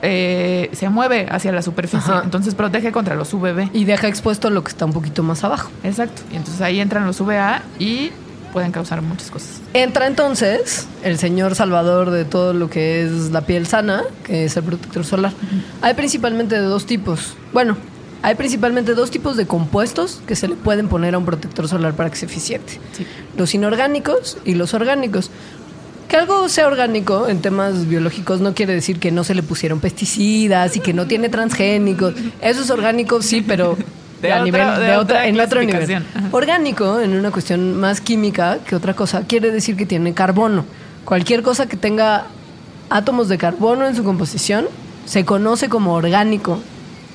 eh, 0.01 0.69
se 0.73 0.89
mueve 0.89 1.27
hacia 1.29 1.51
la 1.51 1.61
superficie, 1.61 2.11
Ajá. 2.11 2.21
entonces 2.23 2.55
protege 2.55 2.91
contra 2.91 3.15
los 3.15 3.33
UVB. 3.33 3.69
Y 3.73 3.85
deja 3.85 4.07
expuesto 4.07 4.49
lo 4.49 4.63
que 4.63 4.69
está 4.69 4.85
un 4.85 4.93
poquito 4.93 5.23
más 5.23 5.43
abajo. 5.43 5.69
Exacto. 5.83 6.21
Y 6.31 6.35
entonces 6.35 6.61
ahí 6.61 6.79
entran 6.79 7.05
los 7.05 7.19
UVA 7.19 7.61
y 7.79 8.11
pueden 8.53 8.71
causar 8.71 9.01
muchas 9.01 9.29
cosas. 9.29 9.61
Entra 9.73 10.07
entonces 10.07 10.87
el 11.03 11.17
señor 11.17 11.55
salvador 11.55 12.11
de 12.11 12.25
todo 12.25 12.53
lo 12.53 12.69
que 12.69 13.03
es 13.03 13.31
la 13.31 13.41
piel 13.41 13.67
sana, 13.67 14.03
que 14.23 14.45
es 14.45 14.57
el 14.57 14.63
protector 14.63 15.03
solar. 15.03 15.33
Hay 15.81 15.93
principalmente 15.93 16.55
de 16.55 16.61
dos 16.61 16.85
tipos. 16.85 17.35
Bueno, 17.53 17.77
hay 18.23 18.35
principalmente 18.35 18.95
dos 18.95 19.11
tipos 19.11 19.37
de 19.37 19.45
compuestos 19.45 20.21
que 20.25 20.35
se 20.35 20.47
le 20.47 20.55
pueden 20.55 20.87
poner 20.87 21.13
a 21.13 21.17
un 21.17 21.25
protector 21.25 21.67
solar 21.67 21.93
para 21.93 22.09
que 22.09 22.15
sea 22.15 22.27
eficiente. 22.27 22.79
Sí. 22.93 23.05
Los 23.37 23.53
inorgánicos 23.53 24.37
y 24.43 24.55
los 24.55 24.73
orgánicos. 24.73 25.29
Que 26.07 26.15
algo 26.15 26.47
sea 26.47 26.67
orgánico 26.67 27.27
en 27.27 27.41
temas 27.41 27.87
biológicos 27.87 28.39
no 28.39 28.53
quiere 28.53 28.73
decir 28.73 28.97
que 28.99 29.11
no 29.11 29.23
se 29.25 29.35
le 29.35 29.43
pusieron 29.43 29.79
pesticidas 29.81 30.75
y 30.77 30.79
que 30.79 30.93
no 30.93 31.05
tiene 31.05 31.27
transgénicos. 31.29 32.13
Eso 32.41 32.61
es 32.61 32.69
orgánico, 32.69 33.21
sí, 33.21 33.41
pero 33.45 33.77
De 34.21 34.31
a 34.31 34.37
otra- 34.37 34.45
nivel 34.45 34.61
de 34.61 34.67
de, 34.85 34.87
otra 34.91 34.99
otra, 34.99 35.27
en 35.27 35.39
otro 35.39 35.61
nivel. 35.63 35.95
Ajá. 35.95 36.05
Orgánico, 36.31 36.99
en 36.99 37.13
una 37.13 37.29
cuestión 37.29 37.77
más 37.79 38.01
química 38.01 38.57
que 38.65 38.75
otra 38.75 38.95
cosa, 38.95 39.23
quiere 39.27 39.51
decir 39.51 39.75
que 39.75 39.85
tiene 39.85 40.13
carbono. 40.13 40.65
Cualquier 41.05 41.43
cosa 41.43 41.67
que 41.67 41.77
tenga 41.77 42.25
átomos 42.89 43.27
de 43.29 43.37
carbono 43.37 43.85
en 43.85 43.95
su 43.95 44.03
composición 44.03 44.65
se 45.05 45.23
conoce 45.25 45.69
como 45.69 45.93
orgánico 45.93 46.59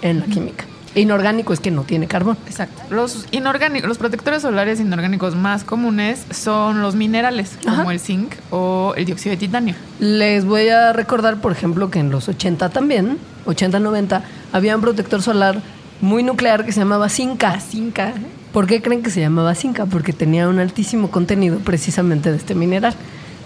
en 0.03 0.21
la 0.21 0.27
química. 0.27 0.65
Inorgánico 0.95 1.53
es 1.53 1.61
que 1.61 1.71
no 1.71 1.85
tiene 1.85 2.07
carbón. 2.07 2.37
Exacto. 2.47 2.83
Los 2.91 3.27
inorgánicos, 3.31 3.89
los 3.89 3.99
protectores 3.99 4.43
solares 4.43 4.79
inorgánicos 4.79 5.35
más 5.35 5.65
comunes 5.65 6.27
son 6.31 6.83
los 6.83 6.95
minerales, 6.95 7.57
como 7.65 7.91
el 7.91 7.99
zinc 8.01 8.35
o 8.51 8.93
el 8.97 9.07
dióxido 9.07 9.33
de 9.33 9.39
titanio. 9.39 9.75
Les 10.01 10.45
voy 10.45 10.69
a 10.69 10.93
recordar, 10.93 11.41
por 11.41 11.53
ejemplo, 11.53 11.91
que 11.91 11.99
en 11.99 12.11
los 12.11 12.29
80 12.29 12.69
también, 12.69 13.19
80-90, 13.47 14.23
había 14.53 14.77
un 14.77 14.83
protector 14.83 15.23
solar 15.23 15.63
muy 16.03 16.23
nuclear 16.23 16.67
que 16.67 16.73
se 16.73 16.81
llamaba 16.81 17.09
Zinca. 17.09 17.59
Zinca. 17.61 18.13
¿Por 18.53 18.67
qué 18.67 18.83
creen 18.83 19.03
que 19.03 19.09
se 19.09 19.21
llamaba 19.21 19.55
Zinca? 19.55 19.87
Porque 19.87 20.13
tenía 20.13 20.49
un 20.49 20.59
altísimo 20.59 21.11
contenido 21.11 21.59
precisamente 21.61 22.31
de 22.31 22.37
este 22.37 22.55
mineral. 22.55 22.95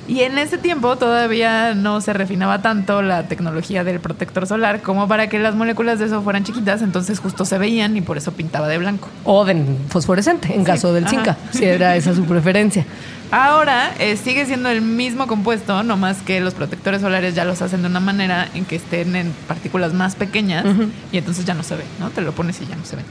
Y 0.08 0.20
en 0.20 0.38
ese 0.38 0.56
tiempo 0.56 0.96
todavía 0.96 1.74
no 1.74 2.00
se 2.00 2.12
refinaba 2.12 2.62
tanto 2.62 3.02
la 3.02 3.24
tecnología 3.24 3.82
del 3.82 3.98
protector 3.98 4.46
solar 4.46 4.80
como 4.80 5.08
para 5.08 5.28
que 5.28 5.38
las 5.38 5.54
moléculas 5.54 5.98
de 5.98 6.06
eso 6.06 6.22
fueran 6.22 6.44
chiquitas, 6.44 6.82
entonces 6.82 7.18
justo 7.18 7.44
se 7.44 7.58
veían 7.58 7.96
y 7.96 8.02
por 8.02 8.16
eso 8.16 8.32
pintaba 8.32 8.68
de 8.68 8.78
blanco. 8.78 9.08
O 9.24 9.44
de 9.44 9.56
fosforescente, 9.88 10.54
en 10.54 10.64
caso 10.64 10.92
del. 10.92 11.08
Zinca, 11.08 11.36
si 11.50 11.64
era 11.64 11.96
esa 11.96 12.14
su 12.14 12.24
preferencia. 12.24 12.84
Ahora 13.32 13.92
eh, 13.98 14.16
sigue 14.16 14.46
siendo 14.46 14.68
el 14.68 14.80
mismo 14.80 15.26
compuesto, 15.26 15.82
no 15.82 15.96
más 15.96 16.18
que 16.18 16.40
los 16.40 16.54
protectores 16.54 17.00
solares 17.00 17.34
ya 17.34 17.44
los 17.44 17.60
hacen 17.60 17.82
de 17.82 17.88
una 17.88 17.98
manera 17.98 18.48
en 18.54 18.64
que 18.64 18.76
estén 18.76 19.16
en 19.16 19.32
partículas 19.48 19.92
más 19.92 20.14
pequeñas 20.14 20.64
y 21.10 21.18
entonces 21.18 21.44
ya 21.44 21.54
no 21.54 21.64
se 21.64 21.74
ve, 21.74 21.84
¿no? 21.98 22.10
Te 22.10 22.20
lo 22.20 22.30
pones 22.32 22.60
y 22.60 22.66
ya 22.66 22.76
no 22.76 22.84
se 22.84 22.94
ve. 22.94 23.02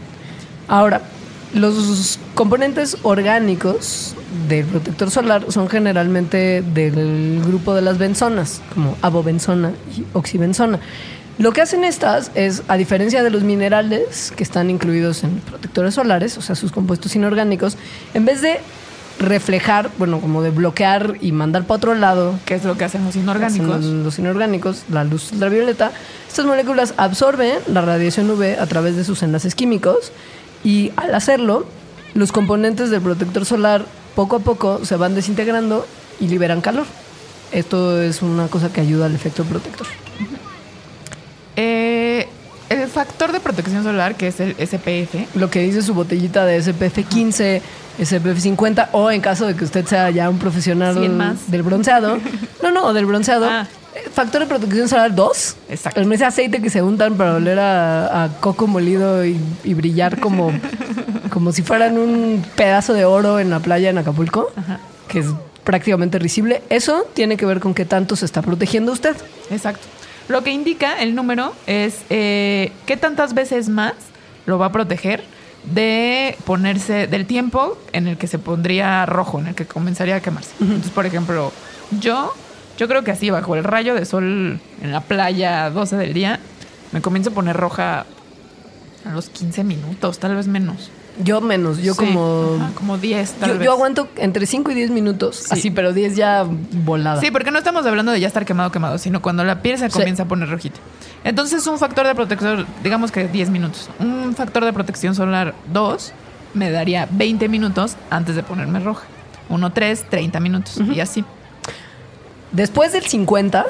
Ahora, 0.69 1.01
los 1.53 2.19
componentes 2.33 2.97
orgánicos 3.03 4.15
del 4.49 4.65
protector 4.65 5.11
solar 5.11 5.45
son 5.49 5.69
generalmente 5.69 6.61
del 6.61 7.41
grupo 7.45 7.73
de 7.73 7.81
las 7.81 7.97
benzonas, 7.97 8.61
como 8.73 8.97
abobenzona 9.01 9.71
y 9.95 10.05
oxibenzona. 10.13 10.79
Lo 11.37 11.51
que 11.51 11.61
hacen 11.61 11.83
estas 11.83 12.31
es, 12.33 12.63
a 12.69 12.77
diferencia 12.77 13.21
de 13.21 13.29
los 13.29 13.43
minerales 13.43 14.31
que 14.35 14.43
están 14.43 14.69
incluidos 14.69 15.23
en 15.23 15.39
protectores 15.39 15.95
solares, 15.95 16.37
o 16.37 16.41
sea, 16.41 16.55
sus 16.55 16.71
compuestos 16.71 17.15
inorgánicos, 17.15 17.77
en 18.13 18.23
vez 18.23 18.41
de 18.41 18.59
reflejar, 19.19 19.89
bueno, 19.97 20.19
como 20.19 20.41
de 20.41 20.51
bloquear 20.51 21.15
y 21.21 21.31
mandar 21.31 21.63
para 21.63 21.77
otro 21.77 21.95
lado 21.95 22.37
¿Qué 22.45 22.55
es 22.55 22.65
lo 22.65 22.77
que 22.77 22.83
hacen 22.83 23.05
los 23.05 23.15
inorgánicos? 23.15 23.77
hacen 23.77 24.03
los 24.03 24.19
inorgánicos, 24.19 24.83
la 24.89 25.03
luz 25.03 25.31
ultravioleta, 25.31 25.91
estas 26.27 26.45
moléculas 26.45 26.93
absorben 26.97 27.59
la 27.67 27.81
radiación 27.81 28.29
UV 28.29 28.59
a 28.59 28.65
través 28.65 28.95
de 28.95 29.03
sus 29.03 29.23
enlaces 29.23 29.55
químicos 29.55 30.11
y 30.65 30.91
al 30.97 31.13
hacerlo, 31.13 31.65
los 32.15 32.31
componentes 32.31 32.89
del 32.89 33.01
protector 33.01 33.45
solar 33.45 33.85
poco 34.15 34.37
a 34.37 34.39
poco 34.39 34.83
se 34.83 34.95
van 34.95 35.13
desintegrando 35.13 35.85
y 36.19 36.27
liberan 36.27 36.59
calor. 36.59 36.85
Esto 37.51 38.01
es 38.01 38.23
una 38.23 38.47
cosa 38.47 38.73
que 38.73 38.81
ayuda 38.81 39.05
al 39.05 39.13
efecto 39.13 39.43
protector. 39.43 39.85
Eh, 41.55 42.27
el 42.69 42.87
factor 42.87 43.31
de 43.31 43.39
protección 43.39 43.83
solar, 43.83 44.15
que 44.15 44.27
es 44.27 44.39
el 44.39 44.55
SPF, 44.55 45.35
Lo 45.35 45.51
que 45.51 45.61
dice 45.61 45.83
su 45.83 45.93
botellita 45.93 46.45
de 46.45 46.59
SPF 46.59 47.07
15, 47.07 47.61
SPF 48.03 48.39
50 48.39 48.89
o 48.91 49.11
en 49.11 49.21
caso 49.21 49.45
de 49.45 49.55
que 49.55 49.65
usted 49.65 49.85
sea 49.85 50.09
ya 50.09 50.29
un 50.29 50.39
profesional 50.39 50.95
100 50.97 51.15
más. 51.15 51.51
del 51.51 51.61
bronceado. 51.61 52.17
No, 52.63 52.71
no, 52.71 52.91
del 52.91 53.05
bronceado. 53.05 53.47
Ah. 53.47 53.67
Factor 54.11 54.41
de 54.41 54.47
protección 54.47 54.87
solar 54.87 55.13
2. 55.13 55.55
Exacto. 55.69 56.01
El 56.01 56.11
ese 56.11 56.25
aceite 56.25 56.61
que 56.61 56.69
se 56.69 56.81
untan 56.81 57.15
para 57.15 57.35
oler 57.35 57.59
a, 57.59 58.23
a 58.23 58.29
coco 58.39 58.67
molido 58.67 59.25
y, 59.25 59.39
y 59.63 59.73
brillar 59.73 60.19
como, 60.19 60.51
como 61.29 61.51
si 61.51 61.61
fueran 61.61 61.97
un 61.97 62.45
pedazo 62.55 62.93
de 62.93 63.05
oro 63.05 63.39
en 63.39 63.49
la 63.49 63.59
playa 63.59 63.89
en 63.89 63.97
Acapulco, 63.97 64.51
que 65.07 65.19
es 65.19 65.27
prácticamente 65.63 66.19
risible. 66.19 66.61
Eso 66.69 67.05
tiene 67.13 67.37
que 67.37 67.45
ver 67.45 67.59
con 67.59 67.73
qué 67.73 67.85
tanto 67.85 68.15
se 68.15 68.25
está 68.25 68.41
protegiendo 68.41 68.91
usted. 68.91 69.15
Exacto. 69.49 69.87
Lo 70.27 70.43
que 70.43 70.51
indica 70.51 71.01
el 71.01 71.13
número 71.13 71.53
es 71.67 72.01
eh, 72.09 72.71
qué 72.85 72.97
tantas 72.97 73.33
veces 73.33 73.69
más 73.69 73.93
lo 74.45 74.57
va 74.57 74.67
a 74.67 74.71
proteger 74.71 75.23
de 75.65 76.37
ponerse, 76.45 77.07
del 77.07 77.25
tiempo 77.25 77.77
en 77.91 78.07
el 78.07 78.17
que 78.17 78.27
se 78.27 78.39
pondría 78.39 79.05
rojo, 79.05 79.39
en 79.39 79.47
el 79.47 79.55
que 79.55 79.65
comenzaría 79.65 80.15
a 80.15 80.19
quemarse. 80.21 80.51
Entonces, 80.59 80.91
por 80.91 81.05
ejemplo, 81.05 81.51
yo, 81.99 82.33
yo 82.77 82.87
creo 82.87 83.03
que 83.03 83.11
así, 83.11 83.29
bajo 83.29 83.55
el 83.55 83.63
rayo 83.63 83.95
de 83.95 84.05
sol 84.05 84.59
en 84.81 84.91
la 84.91 85.01
playa 85.01 85.65
a 85.65 85.69
12 85.69 85.97
del 85.97 86.13
día, 86.13 86.39
me 86.91 87.01
comienzo 87.01 87.29
a 87.31 87.33
poner 87.33 87.55
roja 87.57 88.05
a 89.05 89.11
los 89.13 89.29
15 89.29 89.63
minutos, 89.63 90.19
tal 90.19 90.35
vez 90.35 90.47
menos. 90.47 90.89
Yo 91.23 91.39
menos, 91.39 91.77
yo 91.77 91.93
Sí, 91.93 91.99
como... 91.99 92.57
ajá, 92.59 92.71
como 92.75 92.97
10, 92.97 93.33
tal 93.35 93.49
Yo, 93.51 93.55
vez. 93.57 93.65
yo 93.65 93.71
aguanto 93.71 94.09
entre 94.17 94.45
5 94.45 94.71
y 94.71 94.73
10 94.75 94.89
minutos. 94.91 95.37
Sí. 95.37 95.47
Así, 95.51 95.71
pero 95.71 95.93
10 95.93 96.17
ya 96.17 96.43
volada. 96.83 97.21
Sí, 97.21 97.31
porque 97.31 97.51
no 97.51 97.57
estamos 97.57 97.85
hablando 97.85 98.11
de 98.11 98.19
ya 98.19 98.27
estar 98.27 98.43
quemado, 98.45 98.69
quemado, 98.69 98.97
sino 98.97 99.21
cuando 99.21 99.45
la 99.45 99.61
piel 99.61 99.77
se 99.77 99.89
Sí. 99.89 99.97
comienza 99.97 100.23
a 100.23 100.25
poner 100.27 100.49
rojita. 100.49 100.77
Entonces, 101.23 101.65
un 101.67 101.79
factor 101.79 102.05
de 102.05 102.15
protección, 102.15 102.65
digamos 102.83 103.11
que 103.13 103.29
10 103.29 103.49
minutos. 103.49 103.89
Un 103.99 104.35
factor 104.35 104.65
de 104.65 104.73
protección 104.73 105.15
solar 105.15 105.55
2 105.71 106.11
me 106.53 106.69
daría 106.69 107.07
20 107.11 107.47
minutos 107.47 107.95
antes 108.09 108.35
de 108.35 108.43
ponerme 108.43 108.79
roja. 108.81 109.05
1, 109.47 109.71
3, 109.71 110.05
30 110.09 110.39
minutos. 110.41 110.81
Y 110.93 110.99
así. 110.99 111.23
Después 112.51 112.93
del 112.93 113.05
50, 113.05 113.65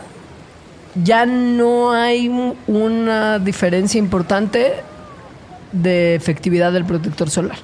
ya 1.04 1.26
no 1.26 1.92
hay 1.94 2.28
un- 2.30 2.56
una 2.68 3.40
diferencia 3.40 4.00
importante 4.00 4.74
de 5.72 6.16
efectividad 6.16 6.72
del 6.72 6.86
protector 6.86 7.30
solar. 7.30 7.58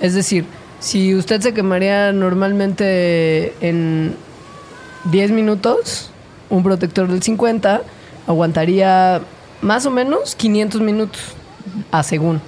Es 0.00 0.14
decir, 0.14 0.44
si 0.80 1.14
usted 1.14 1.40
se 1.40 1.54
quemaría 1.54 2.12
normalmente 2.12 3.54
en 3.66 4.14
10 5.04 5.30
minutos, 5.30 6.10
un 6.50 6.62
protector 6.62 7.08
del 7.08 7.22
50 7.22 7.82
aguantaría 8.26 9.20
más 9.62 9.86
o 9.86 9.90
menos 9.90 10.34
500 10.34 10.80
minutos, 10.80 11.20
a 11.90 12.02
según. 12.02 12.40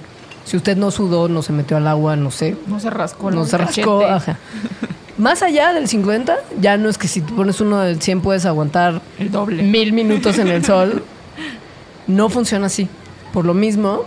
Si 0.45 0.55
usted 0.55 0.77
no 0.77 0.91
sudó, 0.91 1.27
no 1.29 1.41
se 1.41 1.51
metió 1.51 1.77
al 1.77 1.87
agua, 1.87 2.15
no 2.15 2.29
sé, 2.31 2.55
No 2.67 2.79
se 2.79 2.89
rascó. 2.89 3.31
no 3.31 3.45
se 3.45 3.57
rascó. 3.57 4.03
Ajá. 4.05 4.37
Más 5.17 5.41
allá 5.41 5.73
del 5.73 5.87
50, 5.87 6.37
ya 6.61 6.77
no 6.77 6.89
es 6.89 6.97
que 6.97 7.07
si 7.07 7.21
te 7.21 7.33
pones 7.33 7.59
uno 7.59 7.79
del 7.79 8.01
100 8.01 8.21
puedes 8.21 8.45
aguantar 8.45 9.01
El 9.17 9.31
doble. 9.31 9.63
mil 9.63 9.91
minutos 9.93 10.37
en 10.37 10.47
el 10.47 10.63
sol. 10.63 11.03
No 12.05 12.29
funciona 12.29 12.67
así. 12.67 12.87
Por 13.33 13.45
lo 13.45 13.53
mismo, 13.53 14.05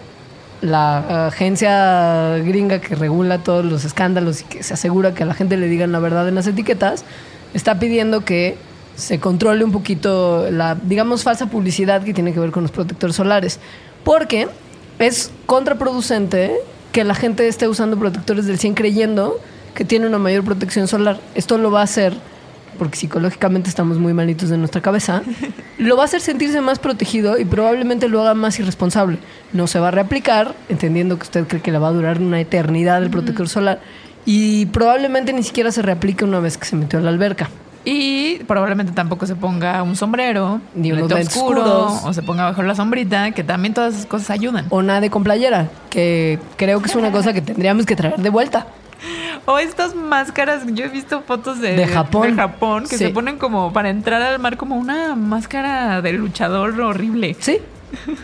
la 0.61 1.27
agencia 1.27 2.39
gringa 2.39 2.81
que 2.81 2.95
regula 2.95 3.39
todos 3.39 3.65
los 3.65 3.85
escándalos 3.85 4.43
y 4.43 4.45
que 4.45 4.63
se 4.63 4.75
asegura 4.75 5.13
que 5.13 5.25
a 5.25 5.27
la 5.27 5.35
gente 5.35 5.57
le 5.57 5.69
digan 5.69 5.91
la 5.91 5.99
verdad 5.99 6.29
en 6.29 6.37
las 6.37 6.47
etiquetas, 6.47 7.05
está 7.55 7.79
pidiendo 7.79 8.25
que 8.25 8.57
se 8.95 9.19
controle 9.19 9.65
un 9.65 9.73
poquito 9.73 10.49
la, 10.51 10.77
digamos, 10.77 11.25
falsa 11.25 11.47
publicidad 11.47 12.03
que 12.05 12.15
tiene 12.15 12.33
que 12.33 12.41
ver 12.41 12.51
con 12.53 12.63
los 12.63 12.71
protectores 12.71 13.17
solares. 13.17 13.59
Porque 14.05 14.49
es 14.99 15.31
contraproducente 15.47 16.55
que 16.93 17.05
la 17.05 17.15
gente 17.15 17.49
esté 17.49 17.67
usando 17.69 17.99
protectores 17.99 18.47
del 18.47 18.59
100 18.59 18.75
creyendo 18.75 19.41
que 19.75 19.85
tiene 19.85 20.07
una 20.07 20.19
mayor 20.19 20.45
protección 20.45 20.89
solar. 20.89 21.19
Esto 21.35 21.59
lo 21.59 21.71
va 21.71 21.81
a 21.81 21.85
hacer, 21.85 22.15
porque 22.79 22.97
psicológicamente 22.97 23.69
estamos 23.69 23.99
muy 23.99 24.15
malitos 24.15 24.49
de 24.49 24.59
nuestra 24.59 24.81
cabeza, 24.81 25.23
lo 25.79 25.97
va 25.97 26.03
a 26.03 26.05
hacer 26.07 26.21
sentirse 26.21 26.61
más 26.61 26.79
protegido 26.79 27.39
y 27.39 27.45
probablemente 27.45 28.09
lo 28.09 28.21
haga 28.21 28.35
más 28.35 28.59
irresponsable. 28.59 29.19
No 29.53 29.67
se 29.67 29.79
va 29.79 29.89
a 29.89 29.91
reaplicar, 29.91 30.55
entendiendo 30.69 31.19
que 31.19 31.25
usted 31.25 31.47
cree 31.47 31.63
que 31.63 31.73
le 31.73 31.79
va 31.79 31.89
a 31.89 31.93
durar 31.93 32.21
una 32.21 32.41
eternidad 32.41 33.03
el 33.03 33.11
protector 33.11 33.49
solar, 33.49 33.81
y 34.27 34.67
probablemente 34.67 35.33
ni 35.33 35.43
siquiera 35.43 35.73
se 35.73 35.83
reaplique 35.83 36.25
una 36.25 36.41
vez 36.41 36.59
que 36.59 36.67
se 36.67 36.77
metió 36.77 36.99
a 36.99 37.03
la 37.03 37.11
alberca. 37.11 37.49
Y 37.83 38.41
probablemente 38.41 38.93
tampoco 38.93 39.27
se 39.27 39.35
ponga 39.35 39.83
un 39.83 39.97
sombrero, 39.97 40.61
Ni 40.75 40.93
un 40.93 41.11
oscuro, 41.11 41.63
oscuros. 41.63 42.01
o 42.05 42.13
se 42.13 42.23
ponga 42.23 42.45
bajo 42.45 42.63
la 42.63 42.75
sombrita, 42.75 43.31
que 43.31 43.43
también 43.43 43.73
todas 43.73 43.95
esas 43.95 44.07
cosas 44.07 44.31
ayudan. 44.31 44.67
O 44.69 44.83
nade 44.83 45.09
con 45.09 45.25
playera, 45.25 45.69
que 45.89 46.39
creo 46.57 46.81
que 46.83 46.89
es 46.89 46.95
una 46.95 47.11
cosa 47.11 47.33
que 47.33 47.41
tendríamos 47.41 47.87
que 47.87 47.97
traer 47.97 48.17
de 48.17 48.29
vuelta. 48.29 48.67
O 49.47 49.59
estas 49.59 49.95
máscaras, 49.95 50.63
yo 50.67 50.85
he 50.85 50.89
visto 50.89 51.23
fotos 51.23 51.61
de, 51.61 51.75
De 51.77 51.87
Japón. 51.87 52.29
de 52.29 52.35
Japón 52.35 52.83
que 52.89 52.99
Sí. 52.99 53.05
se 53.07 53.11
ponen 53.11 53.39
como 53.39 53.73
para 53.73 53.89
entrar 53.91 54.21
al 54.23 54.39
mar 54.39 54.57
como 54.57 54.77
una 54.77 55.15
máscara 55.17 56.03
de 56.03 56.13
luchador 56.13 56.79
horrible. 56.81 57.37
Sí. 57.41 57.59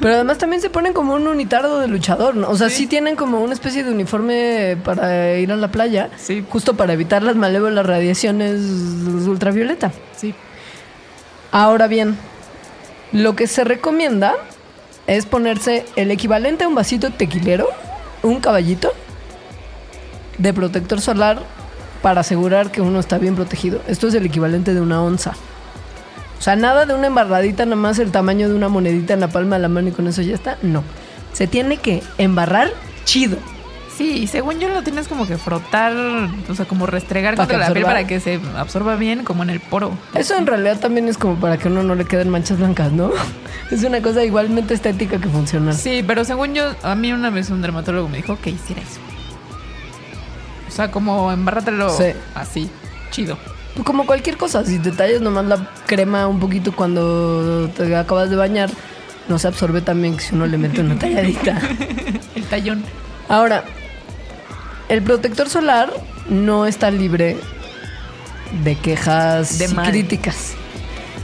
Pero 0.00 0.14
además 0.14 0.38
también 0.38 0.62
se 0.62 0.70
ponen 0.70 0.92
como 0.92 1.14
un 1.14 1.26
unitardo 1.26 1.80
de 1.80 1.88
luchador, 1.88 2.36
¿no? 2.36 2.48
O 2.48 2.56
sea, 2.56 2.70
sí. 2.70 2.86
tienen 2.86 3.16
como 3.16 3.40
una 3.40 3.52
especie 3.52 3.82
de 3.82 3.90
uniforme 3.90 4.76
para 4.84 5.36
ir 5.38 5.50
a 5.50 5.56
la 5.56 5.68
playa, 5.72 6.10
Sí. 6.16 6.44
justo 6.48 6.76
para 6.76 6.92
evitar 6.92 7.24
las 7.24 7.34
malévolas 7.34 7.84
radiaciones 7.84 8.60
ultravioleta. 9.26 9.90
Sí. 10.16 10.34
Ahora 11.52 11.86
bien, 11.88 12.16
lo 13.12 13.34
que 13.34 13.46
se 13.46 13.64
recomienda 13.64 14.34
es 15.06 15.26
ponerse 15.26 15.84
el 15.96 16.10
equivalente 16.10 16.64
a 16.64 16.68
un 16.68 16.74
vasito 16.74 17.10
tequilero, 17.10 17.68
un 18.22 18.40
caballito 18.40 18.92
de 20.38 20.52
protector 20.52 21.00
solar 21.00 21.40
para 22.02 22.20
asegurar 22.20 22.70
que 22.70 22.80
uno 22.80 23.00
está 23.00 23.18
bien 23.18 23.34
protegido. 23.34 23.80
Esto 23.88 24.08
es 24.08 24.14
el 24.14 24.26
equivalente 24.26 24.74
de 24.74 24.80
una 24.80 25.02
onza. 25.02 25.32
O 26.38 26.42
sea, 26.42 26.56
nada 26.56 26.86
de 26.86 26.94
una 26.94 27.06
embarradita, 27.06 27.64
nada 27.64 27.76
más 27.76 27.98
el 27.98 28.12
tamaño 28.12 28.48
de 28.48 28.54
una 28.54 28.68
monedita 28.68 29.14
en 29.14 29.20
la 29.20 29.28
palma 29.28 29.56
de 29.56 29.62
la 29.62 29.68
mano 29.68 29.88
y 29.88 29.92
con 29.92 30.06
eso 30.06 30.22
ya 30.22 30.34
está. 30.34 30.58
No. 30.62 30.84
Se 31.32 31.46
tiene 31.46 31.78
que 31.78 32.02
embarrar 32.18 32.70
chido. 33.04 33.38
Sí, 33.96 34.10
y 34.18 34.26
según 34.26 34.60
yo 34.60 34.68
lo 34.68 34.82
tienes 34.82 35.08
como 35.08 35.26
que 35.26 35.38
frotar, 35.38 35.94
o 36.50 36.54
sea, 36.54 36.66
como 36.66 36.84
restregar 36.84 37.34
Para 37.34 37.48
contra 37.48 37.68
la 37.68 37.72
piel 37.72 37.86
para 37.86 38.06
que 38.06 38.20
se 38.20 38.38
absorba 38.54 38.94
bien, 38.96 39.24
como 39.24 39.42
en 39.42 39.48
el 39.48 39.60
poro. 39.60 39.96
Eso 40.14 40.36
en 40.36 40.46
realidad 40.46 40.78
también 40.78 41.08
es 41.08 41.16
como 41.16 41.36
para 41.36 41.56
que 41.56 41.68
a 41.68 41.70
uno 41.70 41.82
no 41.82 41.94
le 41.94 42.04
queden 42.04 42.28
manchas 42.28 42.58
blancas, 42.58 42.92
¿no? 42.92 43.10
Es 43.70 43.82
una 43.82 44.00
cosa 44.00 44.22
igualmente 44.22 44.74
estética 44.74 45.18
que 45.18 45.28
funciona. 45.28 45.72
Sí, 45.72 46.04
pero 46.06 46.24
según 46.24 46.54
yo, 46.54 46.74
a 46.82 46.94
mí 46.94 47.12
una 47.12 47.30
vez 47.30 47.50
un 47.50 47.62
dermatólogo 47.62 48.08
me 48.08 48.18
dijo 48.18 48.38
que 48.38 48.50
hiciera 48.50 48.82
eso. 48.82 49.00
O 50.76 50.78
sea, 50.78 50.90
como 50.90 51.32
embárratelo 51.32 51.88
Sí. 51.96 52.12
así, 52.34 52.68
chido. 53.10 53.38
Como 53.82 54.04
cualquier 54.04 54.36
cosa, 54.36 54.62
si 54.62 54.78
te 54.78 54.90
tallas 54.92 55.22
nomás 55.22 55.46
la 55.46 55.70
crema 55.86 56.26
un 56.26 56.38
poquito 56.38 56.76
cuando 56.76 57.70
te 57.74 57.96
acabas 57.96 58.28
de 58.28 58.36
bañar, 58.36 58.68
no 59.26 59.38
se 59.38 59.48
absorbe 59.48 59.80
también 59.80 60.18
que 60.18 60.22
si 60.22 60.34
uno 60.34 60.46
le 60.46 60.58
mete 60.58 60.82
una 60.82 60.98
talladita. 60.98 61.58
El 62.34 62.44
tallón. 62.44 62.84
Ahora, 63.30 63.64
el 64.90 65.00
protector 65.02 65.48
solar 65.48 65.90
no 66.28 66.66
está 66.66 66.90
libre 66.90 67.38
de 68.62 68.76
quejas 68.76 69.58
De 69.58 69.64
y 69.64 69.68
mal. 69.68 69.88
críticas. 69.90 70.52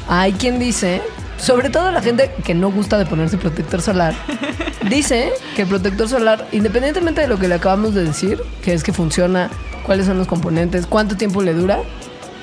Hay 0.08 0.32
quien 0.32 0.58
dice, 0.58 1.02
sobre 1.36 1.68
todo 1.68 1.92
la 1.92 2.00
gente 2.00 2.30
que 2.42 2.54
no 2.54 2.70
gusta 2.70 2.96
de 2.96 3.04
ponerse 3.04 3.36
protector 3.36 3.82
solar, 3.82 4.14
dice 4.88 5.32
que 5.56 5.62
el 5.62 5.68
protector 5.68 6.08
solar, 6.08 6.46
independientemente 6.52 7.20
de 7.20 7.28
lo 7.28 7.38
que 7.38 7.48
le 7.48 7.54
acabamos 7.54 7.94
de 7.94 8.04
decir, 8.04 8.40
que 8.62 8.74
es 8.74 8.82
que 8.82 8.92
funciona, 8.92 9.50
cuáles 9.84 10.06
son 10.06 10.18
los 10.18 10.26
componentes, 10.26 10.86
cuánto 10.86 11.16
tiempo 11.16 11.42
le 11.42 11.54
dura, 11.54 11.80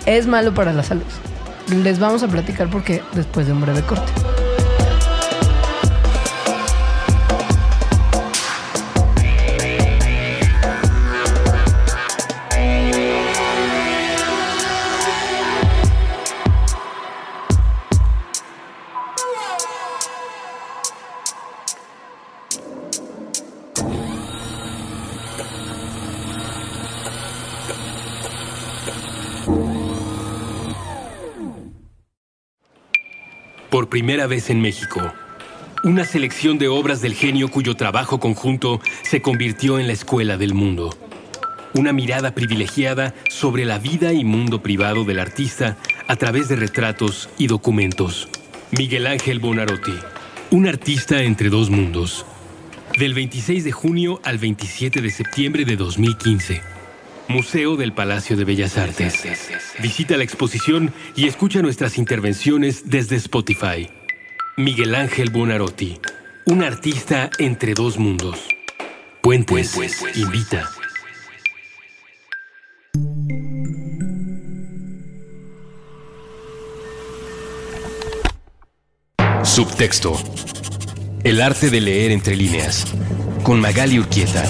es 0.06 0.28
malo 0.28 0.54
para 0.54 0.74
la 0.74 0.84
salud. 0.84 1.04
Les 1.84 2.00
vamos 2.00 2.24
a 2.24 2.28
platicar 2.28 2.70
porque 2.70 3.02
después 3.14 3.48
de 3.48 3.54
un 3.54 3.62
breve 3.62 3.82
corte. 3.82 4.12
Primera 33.90 34.28
vez 34.28 34.52
en 34.52 34.62
México, 34.62 35.12
una 35.84 36.06
selección 36.06 36.60
de 36.60 36.68
obras 36.68 37.02
del 37.02 37.16
genio 37.16 37.48
cuyo 37.48 37.74
trabajo 37.74 38.20
conjunto 38.20 38.80
se 39.02 39.24
convirtió 39.24 39.80
en 39.80 39.88
la 39.88 39.94
escuela 39.94 40.38
del 40.38 40.54
mundo. 40.54 40.96
Una 41.74 41.92
mirada 41.92 42.36
privilegiada 42.36 43.16
sobre 43.30 43.66
la 43.66 43.80
vida 43.80 44.14
y 44.14 44.24
mundo 44.24 44.62
privado 44.62 45.06
del 45.06 45.20
artista 45.20 45.76
a 46.08 46.16
través 46.18 46.50
de 46.50 46.58
retratos 46.58 47.30
y 47.40 47.48
documentos. 47.48 48.28
Miguel 48.78 49.08
Ángel 49.08 49.40
Bonarotti, 49.40 49.96
un 50.52 50.68
artista 50.68 51.24
entre 51.24 51.50
dos 51.50 51.72
mundos. 51.72 52.28
Del 53.00 53.16
26 53.16 53.64
de 53.64 53.72
junio 53.72 54.22
al 54.24 54.38
27 54.38 55.02
de 55.02 55.10
septiembre 55.10 55.66
de 55.66 55.76
2015. 55.78 56.79
Museo 57.30 57.78
del 57.78 57.94
Palacio 57.94 58.36
de 58.36 58.44
Bellas 58.44 58.76
Artes. 58.80 59.24
Visita 59.78 60.18
la 60.18 60.24
exposición 60.24 60.92
y 61.16 61.28
escucha 61.28 61.62
nuestras 61.62 62.00
intervenciones 62.00 62.90
desde 62.90 63.18
Spotify. 63.18 63.88
Miguel 64.58 64.96
Ángel 64.96 65.30
Buonarroti, 65.30 66.00
un 66.48 66.64
artista 66.64 67.30
entre 67.38 67.76
dos 67.76 68.00
mundos. 68.00 68.40
Puentes, 69.22 69.78
invita. 70.16 70.72
Subtexto. 79.44 80.18
El 81.24 81.42
arte 81.42 81.70
de 81.70 81.80
leer 81.80 82.10
entre 82.10 82.36
líneas. 82.36 82.88
Con 83.44 83.62
Magali 83.62 84.00
Urquieta. 84.00 84.50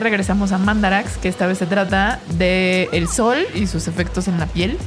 Ya 0.00 0.04
regresamos 0.04 0.52
a 0.52 0.58
Mandarax, 0.58 1.18
que 1.18 1.28
esta 1.28 1.46
vez 1.46 1.58
se 1.58 1.66
trata 1.66 2.20
de 2.38 2.88
el 2.92 3.06
sol 3.06 3.36
y 3.54 3.66
sus 3.66 3.86
efectos 3.86 4.28
en 4.28 4.38
la 4.38 4.46
piel. 4.46 4.78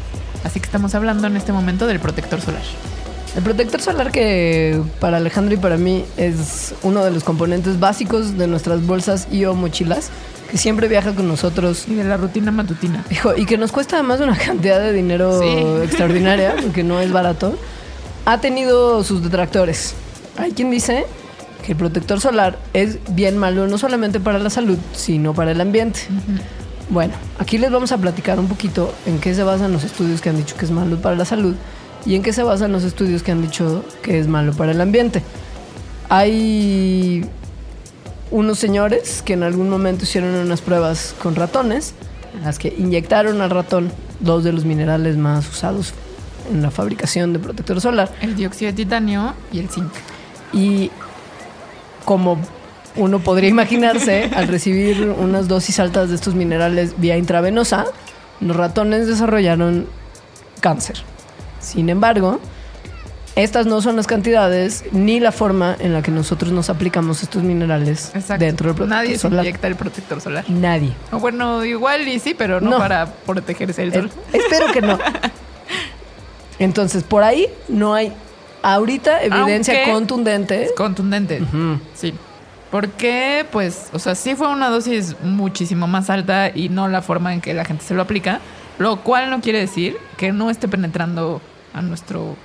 Así 0.43 0.59
que 0.59 0.65
estamos 0.65 0.95
hablando 0.95 1.27
en 1.27 1.37
este 1.37 1.51
momento 1.51 1.85
del 1.85 1.99
protector 1.99 2.41
solar. 2.41 2.63
El 3.35 3.43
protector 3.43 3.79
solar 3.79 4.11
que 4.11 4.81
para 4.99 5.17
Alejandro 5.17 5.53
y 5.53 5.57
para 5.57 5.77
mí 5.77 6.03
es 6.17 6.73
uno 6.81 7.03
de 7.05 7.11
los 7.11 7.23
componentes 7.23 7.79
básicos 7.79 8.37
de 8.39 8.47
nuestras 8.47 8.85
bolsas 8.85 9.27
y 9.31 9.45
o 9.45 9.53
mochilas, 9.53 10.09
que 10.49 10.57
siempre 10.57 10.87
viaja 10.87 11.13
con 11.13 11.27
nosotros. 11.27 11.85
Y 11.87 11.93
de 11.93 12.03
la 12.05 12.17
rutina 12.17 12.51
matutina. 12.51 13.05
Hijo, 13.11 13.35
y 13.37 13.45
que 13.45 13.57
nos 13.57 13.71
cuesta 13.71 13.97
además 13.97 14.19
una 14.19 14.35
cantidad 14.35 14.79
de 14.79 14.93
dinero 14.93 15.39
Sí. 15.39 15.47
extraordinaria, 15.83 16.55
porque 16.61 16.83
no 16.83 16.99
es 16.99 17.11
barato, 17.11 17.55
ha 18.25 18.41
tenido 18.41 19.03
sus 19.03 19.21
detractores. 19.21 19.93
Hay 20.37 20.53
quien 20.53 20.71
dice 20.71 21.05
que 21.63 21.71
el 21.71 21.77
protector 21.77 22.19
solar 22.19 22.59
es 22.73 22.99
bien 23.15 23.37
malo 23.37 23.67
no 23.67 23.77
solamente 23.77 24.19
para 24.19 24.37
la 24.37 24.49
salud, 24.49 24.77
sino 24.93 25.33
para 25.33 25.51
el 25.51 25.61
ambiente. 25.61 26.01
Bueno, 26.89 27.13
aquí 27.39 27.57
les 27.57 27.71
vamos 27.71 27.91
a 27.91 27.97
platicar 27.97 28.39
un 28.39 28.47
poquito 28.47 28.93
en 29.05 29.19
qué 29.19 29.33
se 29.33 29.43
basan 29.43 29.71
los 29.71 29.83
estudios 29.83 30.21
que 30.21 30.29
han 30.29 30.37
dicho 30.37 30.55
que 30.55 30.65
es 30.65 30.71
malo 30.71 31.01
para 31.01 31.15
la 31.15 31.25
salud 31.25 31.55
y 32.05 32.15
en 32.15 32.21
qué 32.21 32.33
se 32.33 32.43
basan 32.43 32.71
los 32.71 32.83
estudios 32.83 33.23
que 33.23 33.31
han 33.31 33.41
dicho 33.41 33.85
que 34.01 34.19
es 34.19 34.27
malo 34.27 34.53
para 34.53 34.73
el 34.73 34.81
ambiente. 34.81 35.23
Hay 36.09 37.25
unos 38.29 38.59
señores 38.59 39.21
que 39.21 39.33
en 39.33 39.43
algún 39.43 39.69
momento 39.69 40.03
hicieron 40.03 40.35
unas 40.35 40.61
pruebas 40.61 41.15
con 41.21 41.35
ratones, 41.35 41.93
en 42.35 42.43
las 42.43 42.59
que 42.59 42.73
inyectaron 42.77 43.41
al 43.41 43.49
ratón 43.49 43.91
dos 44.19 44.43
de 44.43 44.51
los 44.51 44.65
minerales 44.65 45.17
más 45.17 45.47
usados 45.47 45.93
en 46.51 46.61
la 46.61 46.71
fabricación 46.71 47.31
de 47.31 47.39
protector 47.39 47.79
solar. 47.79 48.11
El 48.21 48.35
dióxido 48.35 48.71
de 48.71 48.75
titanio 48.75 49.33
y 49.51 49.59
el 49.59 49.69
zinc. 49.69 49.91
Y 50.51 50.91
como 52.03 52.37
uno 52.95 53.19
podría 53.19 53.49
imaginarse, 53.49 54.29
al 54.35 54.47
recibir 54.47 55.09
unas 55.17 55.47
dosis 55.47 55.79
altas 55.79 56.09
de 56.09 56.15
estos 56.15 56.35
minerales 56.35 56.99
vía 56.99 57.17
intravenosa, 57.17 57.85
los 58.39 58.55
ratones 58.55 59.07
desarrollaron 59.07 59.87
cáncer. 60.59 60.97
Sin 61.59 61.89
embargo, 61.89 62.39
estas 63.35 63.65
no 63.65 63.81
son 63.81 63.95
las 63.95 64.05
cantidades 64.05 64.83
ni 64.91 65.19
la 65.19 65.31
forma 65.31 65.75
en 65.79 65.91
la 65.93 66.03
que 66.03 66.11
nosotros 66.11 66.51
nos 66.51 66.69
aplicamos 66.69 67.23
estos 67.23 67.41
minerales 67.41 68.11
Exacto. 68.13 68.45
dentro 68.45 68.67
del 68.67 68.75
protector 68.75 68.87
Nadie 69.03 69.17
solar. 69.17 69.45
inyecta 69.45 69.67
el 69.67 69.75
protector 69.75 70.21
solar. 70.21 70.45
Nadie. 70.49 70.93
O 71.11 71.17
bueno, 71.19 71.65
igual 71.65 72.07
y 72.07 72.19
sí, 72.19 72.35
pero 72.37 72.61
no, 72.61 72.71
No. 72.71 72.77
para 72.77 73.07
protegerse 73.07 73.81
del 73.89 73.93
sol. 73.93 74.11
Eh, 74.33 74.37
espero 74.37 74.71
que 74.71 74.81
no. 74.81 74.99
Entonces, 76.59 77.03
por 77.03 77.23
ahí 77.23 77.47
no 77.67 77.93
hay 77.95 78.13
ahorita 78.63 79.21
evidencia 79.23 79.75
Aunque- 79.75 79.91
contundente. 79.91 80.69
Contundente. 80.75 81.41
Sí. 81.93 82.13
Porque, 82.71 83.45
pues, 83.51 83.89
o 83.93 83.99
sea, 83.99 84.15
sí 84.15 84.33
fue 84.35 84.47
una 84.47 84.69
dosis 84.69 85.15
muchísimo 85.23 85.85
más 85.85 86.09
alta 86.09 86.49
y 86.49 86.69
no 86.69 86.87
la 86.87 87.03
forma 87.03 87.31
en 87.33 87.39
que 87.41 87.53
la 87.53 87.65
gente 87.65 87.83
se 87.85 87.93
lo 87.93 88.01
aplica, 88.01 88.39
lo 88.79 89.01
cual 89.01 89.29
no 89.29 89.41
quiere 89.41 89.59
decir 89.59 89.97
que 90.17 90.31
no 90.31 90.49
esté 90.49 90.67
penetrando 90.67 91.39
a 91.73 91.81
nuestro 91.83 92.35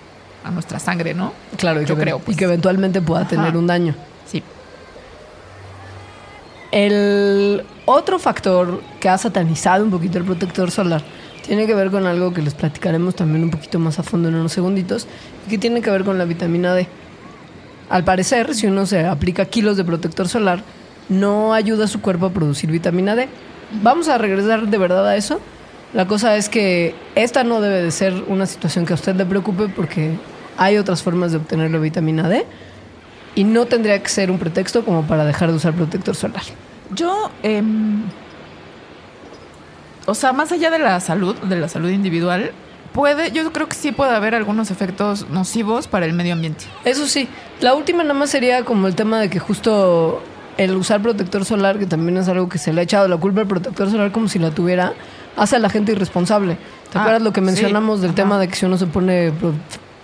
a 0.45 0.51
nuestra 0.51 0.79
sangre, 0.79 1.15
¿no? 1.15 1.33
Claro, 1.57 1.81
yo 1.83 1.97
que, 1.97 2.03
creo. 2.03 2.19
y 2.19 2.21
Pues. 2.21 2.37
que 2.37 2.45
eventualmente 2.45 3.01
pueda 3.01 3.23
Ajá. 3.23 3.31
tener 3.31 3.57
un 3.57 3.67
daño. 3.67 3.95
Sí. 4.27 4.43
El 6.71 7.65
otro 7.87 8.19
factor 8.19 8.83
que 9.01 9.09
ha 9.09 9.17
satanizado 9.19 9.85
un 9.85 9.91
poquito 9.91 10.19
el 10.19 10.25
protector 10.25 10.71
solar 10.71 11.03
tiene 11.49 11.67
que 11.67 11.75
ver 11.75 11.91
con 11.91 12.07
algo 12.07 12.35
que 12.35 12.43
les 12.43 12.53
platicaremos 12.53 13.15
también 13.15 13.43
un 13.43 13.51
poquito 13.51 13.79
más 13.79 13.99
a 13.99 14.03
fondo 14.03 14.29
en 14.29 14.35
unos 14.35 14.53
segunditos, 14.53 15.07
y 15.47 15.51
que 15.51 15.57
tiene 15.57 15.81
que 15.81 15.91
ver 15.91 16.05
con 16.05 16.19
la 16.19 16.27
vitamina 16.27 16.75
D. 16.75 16.87
Al 17.89 18.05
parecer, 18.05 18.55
si 18.55 18.67
uno 18.67 18.85
se 18.85 19.07
aplica 19.07 19.47
kilos 19.47 19.79
de 19.79 19.85
protector 19.85 20.29
solar, 20.29 20.63
no 21.09 21.55
ayuda 21.55 21.87
a 21.87 21.89
su 21.89 22.03
cuerpo 22.03 22.27
a 22.27 22.31
producir 22.31 22.71
vitamina 22.71 23.17
D. 23.17 23.29
Vamos 23.83 24.09
a 24.09 24.19
regresar 24.19 24.69
de 24.69 24.77
verdad 24.77 25.09
a 25.09 25.17
eso. 25.17 25.41
La 25.95 26.07
cosa 26.07 26.37
es 26.37 26.51
que 26.51 26.95
esta 27.15 27.45
no 27.45 27.63
debe 27.63 27.83
de 27.83 27.93
ser 27.93 28.13
una 28.27 28.45
situación 28.45 28.85
que 28.85 28.93
a 28.93 28.97
usted 28.97 29.17
le 29.17 29.25
preocupe 29.25 29.69
porque 29.69 30.19
hay 30.59 30.77
otras 30.77 31.03
formas 31.03 31.33
de 31.33 31.39
obtener 31.39 31.71
la 31.71 31.79
vitamina 31.79 32.29
D 32.29 32.45
y 33.35 33.45
no 33.45 33.65
tendría 33.65 34.03
que 34.03 34.11
ser 34.11 34.31
un 34.31 34.39
pretexto 34.39 34.85
como 34.85 35.07
para 35.07 35.25
dejar 35.25 35.49
de 35.49 35.57
usar 35.57 35.73
protector 35.73 36.15
solar. 36.15 36.43
Yo, 36.95 37.31
em, 37.43 38.03
o 40.09 40.15
sea, 40.15 40.33
más 40.33 40.51
allá 40.53 40.71
de 40.71 40.79
la 40.79 40.99
salud, 41.01 41.37
de 41.37 41.57
la 41.57 41.69
salud 41.69 41.91
individual, 41.91 42.53
puede, 42.93 43.31
yo 43.31 43.53
creo 43.53 43.69
que 43.69 43.77
sí 43.77 43.93
puede 43.93 44.13
haber 44.15 44.35
algunos 44.35 44.71
efectos 44.71 45.27
nocivos 45.31 45.87
para 45.87 46.07
el 46.07 46.13
medio 46.15 46.33
ambiente. 46.33 46.65
Eso 46.85 47.07
sí, 47.07 47.29
la 47.61 47.75
última 47.75 48.03
nada 48.03 48.15
más 48.15 48.31
sería 48.31 48.65
como 48.65 48.87
el 48.89 48.95
tema 48.95 49.21
de 49.21 49.29
que 49.31 49.39
justo 49.39 50.23
el 50.57 50.75
usar 50.77 51.01
protector 51.03 51.45
solar, 51.45 51.79
que 51.79 51.87
también 51.87 52.17
es 52.19 52.29
algo 52.29 52.49
que 52.49 52.59
se 52.59 52.73
le 52.73 52.81
ha 52.81 52.85
echado 52.85 53.07
la 53.07 53.17
culpa 53.17 53.43
al 53.43 53.47
protector 53.47 53.91
solar 53.91 54.11
como 54.11 54.29
si 54.29 54.39
la 54.39 54.51
tuviera, 54.51 54.95
hace 55.37 55.55
a 55.57 55.59
la 55.61 55.71
gente 55.71 55.93
irresponsable. 55.93 56.57
¿Te 56.91 56.99
Ah, 56.99 57.03
acuerdas 57.03 57.23
lo 57.23 57.33
que 57.33 57.41
sí, 57.41 57.45
mencionamos 57.47 58.01
del 58.01 58.11
ajá. 58.11 58.17
tema 58.17 58.39
de 58.41 58.49
que 58.49 58.57
si 58.57 58.67
uno 58.67 58.77
se 58.79 58.87
pone 58.87 59.31
pro- 59.33 59.53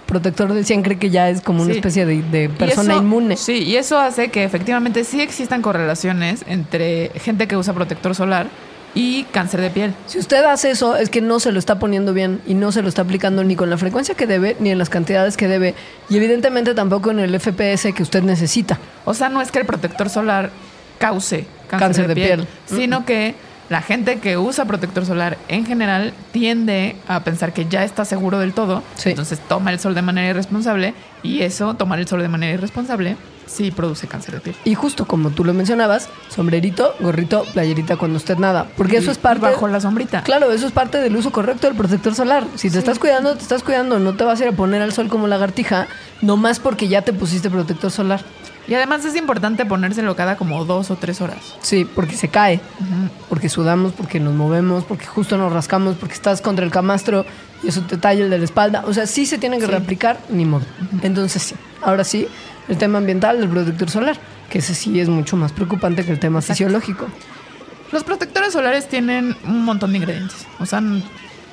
protector 0.07 0.53
de 0.53 0.63
100 0.63 0.83
cree 0.83 0.99
que 0.99 1.11
ya 1.11 1.29
es 1.31 1.41
como 1.41 1.63
una 1.63 1.73
Sí. 1.73 1.79
especie 1.79 2.07
de, 2.07 2.23
de 2.23 2.49
persona 2.51 2.93
eso- 2.95 3.03
inmune? 3.03 3.37
Sí, 3.37 3.65
y 3.65 3.77
eso 3.77 3.99
hace 3.99 4.29
que 4.31 4.45
efectivamente 4.45 5.03
sí 5.03 5.21
existan 5.21 5.61
correlaciones 5.63 6.45
entre 6.47 7.11
gente 7.17 7.49
que 7.49 7.57
usa 7.57 7.73
protector 7.73 8.15
solar 8.15 8.47
y 8.95 9.25
cáncer 9.25 9.61
de 9.61 9.71
piel. 9.71 9.95
Si 10.07 10.19
usted 10.19 10.45
hace 10.45 10.71
eso, 10.71 10.97
es 10.97 11.11
que 11.11 11.21
no 11.21 11.41
se 11.41 11.53
lo 11.53 11.59
está 11.59 11.79
poniendo 11.79 12.13
bien 12.13 12.41
y 12.47 12.55
no 12.55 12.71
se 12.73 12.83
lo 12.83 12.89
está 12.89 13.03
aplicando 13.03 13.43
ni 13.43 13.57
con 13.57 13.69
la 13.71 13.77
frecuencia 13.77 14.15
que 14.15 14.27
debe, 14.27 14.57
ni 14.61 14.71
en 14.71 14.79
las 14.79 14.89
cantidades 14.89 15.37
que 15.37 15.49
debe, 15.49 15.75
y 16.09 16.17
evidentemente 16.17 16.75
tampoco 16.75 17.11
en 17.11 17.19
el 17.19 17.39
FPS 17.39 17.93
que 17.93 18.03
usted 18.03 18.23
necesita. 18.23 18.79
O 19.05 19.15
sea, 19.15 19.29
no 19.29 19.43
es 19.43 19.51
que 19.51 19.59
el 19.59 19.67
protector 19.67 20.09
solar 20.09 20.51
cause 20.99 21.47
cáncer, 21.69 21.79
Cáncer 21.87 22.09
de, 22.09 22.15
de 22.15 22.15
piel, 22.15 22.47
piel. 22.47 22.81
sino 22.81 23.05
que 23.05 23.35
la 23.69 23.81
gente 23.83 24.19
que 24.21 24.37
usa 24.37 24.65
protector 24.67 25.07
solar 25.07 25.39
en 25.49 25.65
general 25.67 26.13
tiende 26.33 26.97
a 27.09 27.21
pensar 27.21 27.53
que 27.53 27.67
ya 27.67 27.85
está 27.85 28.05
seguro 28.05 28.39
del 28.39 28.53
todo, 28.53 28.83
Sí. 28.97 29.11
entonces 29.11 29.41
toma 29.49 29.73
el 29.73 29.79
sol 29.81 29.95
de 29.95 30.03
manera 30.03 30.29
irresponsable 30.29 30.95
y 31.23 31.41
eso, 31.43 31.75
tomar 31.75 31.99
el 31.99 32.07
sol 32.07 32.21
de 32.21 32.29
manera 32.29 32.53
irresponsable, 32.53 33.17
sí 33.47 33.71
produce 33.71 34.07
cáncer 34.07 34.35
de 34.35 34.41
piel. 34.41 34.57
Y 34.65 34.75
justo 34.75 35.07
como 35.07 35.31
tú 35.31 35.45
lo 35.45 35.55
mencionabas, 35.55 36.09
sombrerito, 36.29 36.95
gorrito, 37.01 37.45
playerita 37.53 37.97
cuando 37.97 38.17
usted 38.17 38.37
nada. 38.39 38.67
Porque 38.77 38.97
eso 38.99 39.11
es 39.11 39.19
parte. 39.19 39.47
bajo 39.47 39.69
la 39.69 39.81
sombrita. 39.81 40.23
Claro, 40.23 40.51
eso 40.51 40.67
es 40.67 40.73
parte 40.73 40.99
del 40.99 41.17
uso 41.17 41.31
correcto 41.31 41.67
del 41.67 41.77
protector 41.77 42.15
solar. 42.15 42.45
Si 42.57 42.71
te 42.71 42.79
estás 42.79 42.99
cuidando, 42.99 43.35
te 43.37 43.43
estás 43.43 43.63
cuidando. 43.63 43.99
No 43.99 44.15
te 44.15 44.25
vas 44.25 44.41
a 44.41 44.45
ir 44.45 44.49
a 44.51 44.57
poner 44.57 44.83
al 44.83 44.93
sol 44.93 45.09
como 45.09 45.27
lagartija, 45.27 45.87
nomás 46.23 46.59
porque 46.59 46.89
ya 46.89 47.03
te 47.03 47.13
pusiste 47.13 47.51
protector 47.51 47.91
solar. 47.91 48.23
Y 48.67 48.75
además 48.75 49.05
es 49.05 49.15
importante 49.17 49.67
ponérselo 49.67 50.17
cada 50.17 50.37
como 50.37 50.65
dos 50.65 50.91
o 50.91 50.97
tres 50.97 51.21
horas. 51.21 51.39
Sí, 51.61 51.85
porque 51.85 52.17
se 52.17 52.29
cae, 52.29 52.61
porque 53.29 53.49
sudamos, 53.51 53.93
porque 53.93 54.21
nos 54.21 54.33
movemos, 54.35 54.85
porque 54.85 55.05
justo 55.07 55.37
nos 55.37 55.53
rascamos, 55.53 55.97
porque 55.97 56.15
estás 56.15 56.41
contra 56.41 56.65
el 56.65 56.71
camastro 56.71 57.27
y 57.63 57.69
eso 57.69 57.83
te 57.83 57.97
talla 57.99 58.25
el 58.25 58.31
de 58.31 58.39
la 58.39 58.45
espalda. 58.45 58.83
O 58.87 58.95
sea, 58.95 59.07
sí 59.07 59.27
se 59.27 59.37
tiene 59.39 59.59
que 59.59 59.67
Sí. 59.67 59.71
reaplicar, 59.71 60.19
ni 60.31 60.45
modo. 60.47 60.65
Entonces, 61.03 61.43
sí. 61.43 61.55
Ahora 61.83 62.05
sí, 62.05 62.27
el 62.69 62.79
tema 62.79 62.99
ambiental 62.99 63.39
del 63.41 63.51
protector 63.51 63.91
solar, 63.91 64.17
que 64.49 64.59
ese 64.59 64.75
sí 64.75 64.99
es 64.99 65.09
mucho 65.11 65.37
más 65.37 65.53
preocupante 65.53 66.05
que 66.05 66.13
el 66.13 66.19
tema 66.19 66.39
Exacto. 66.39 66.55
fisiológico. 66.55 67.07
Los 67.93 68.03
protectores 68.03 68.55
solares 68.55 68.89
tienen 68.89 69.37
un 69.47 69.63
montón 69.65 69.93
de 69.93 69.99
ingredientes. 69.99 70.47
O 70.59 70.65
sea, 70.67 70.83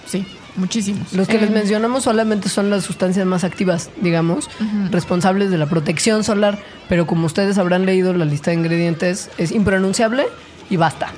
sí, 0.05 0.25
muchísimos. 0.55 1.13
Los 1.13 1.27
que 1.27 1.37
les 1.39 1.49
Eh, 1.49 1.53
mencionamos 1.53 2.03
solamente 2.03 2.49
son 2.49 2.69
las 2.69 2.83
sustancias 2.83 3.25
más 3.25 3.43
activas, 3.43 3.89
digamos, 4.01 4.49
responsables 4.91 5.49
de 5.51 5.57
la 5.57 5.67
protección 5.67 6.23
solar, 6.23 6.59
pero 6.89 7.07
como 7.07 7.25
ustedes 7.25 7.57
habrán 7.57 7.85
leído 7.85 8.13
la 8.13 8.25
lista 8.25 8.51
de 8.51 8.57
ingredientes, 8.57 9.29
es 9.37 9.51
impronunciable 9.51 10.25
y 10.69 10.77
basta. 10.77 11.09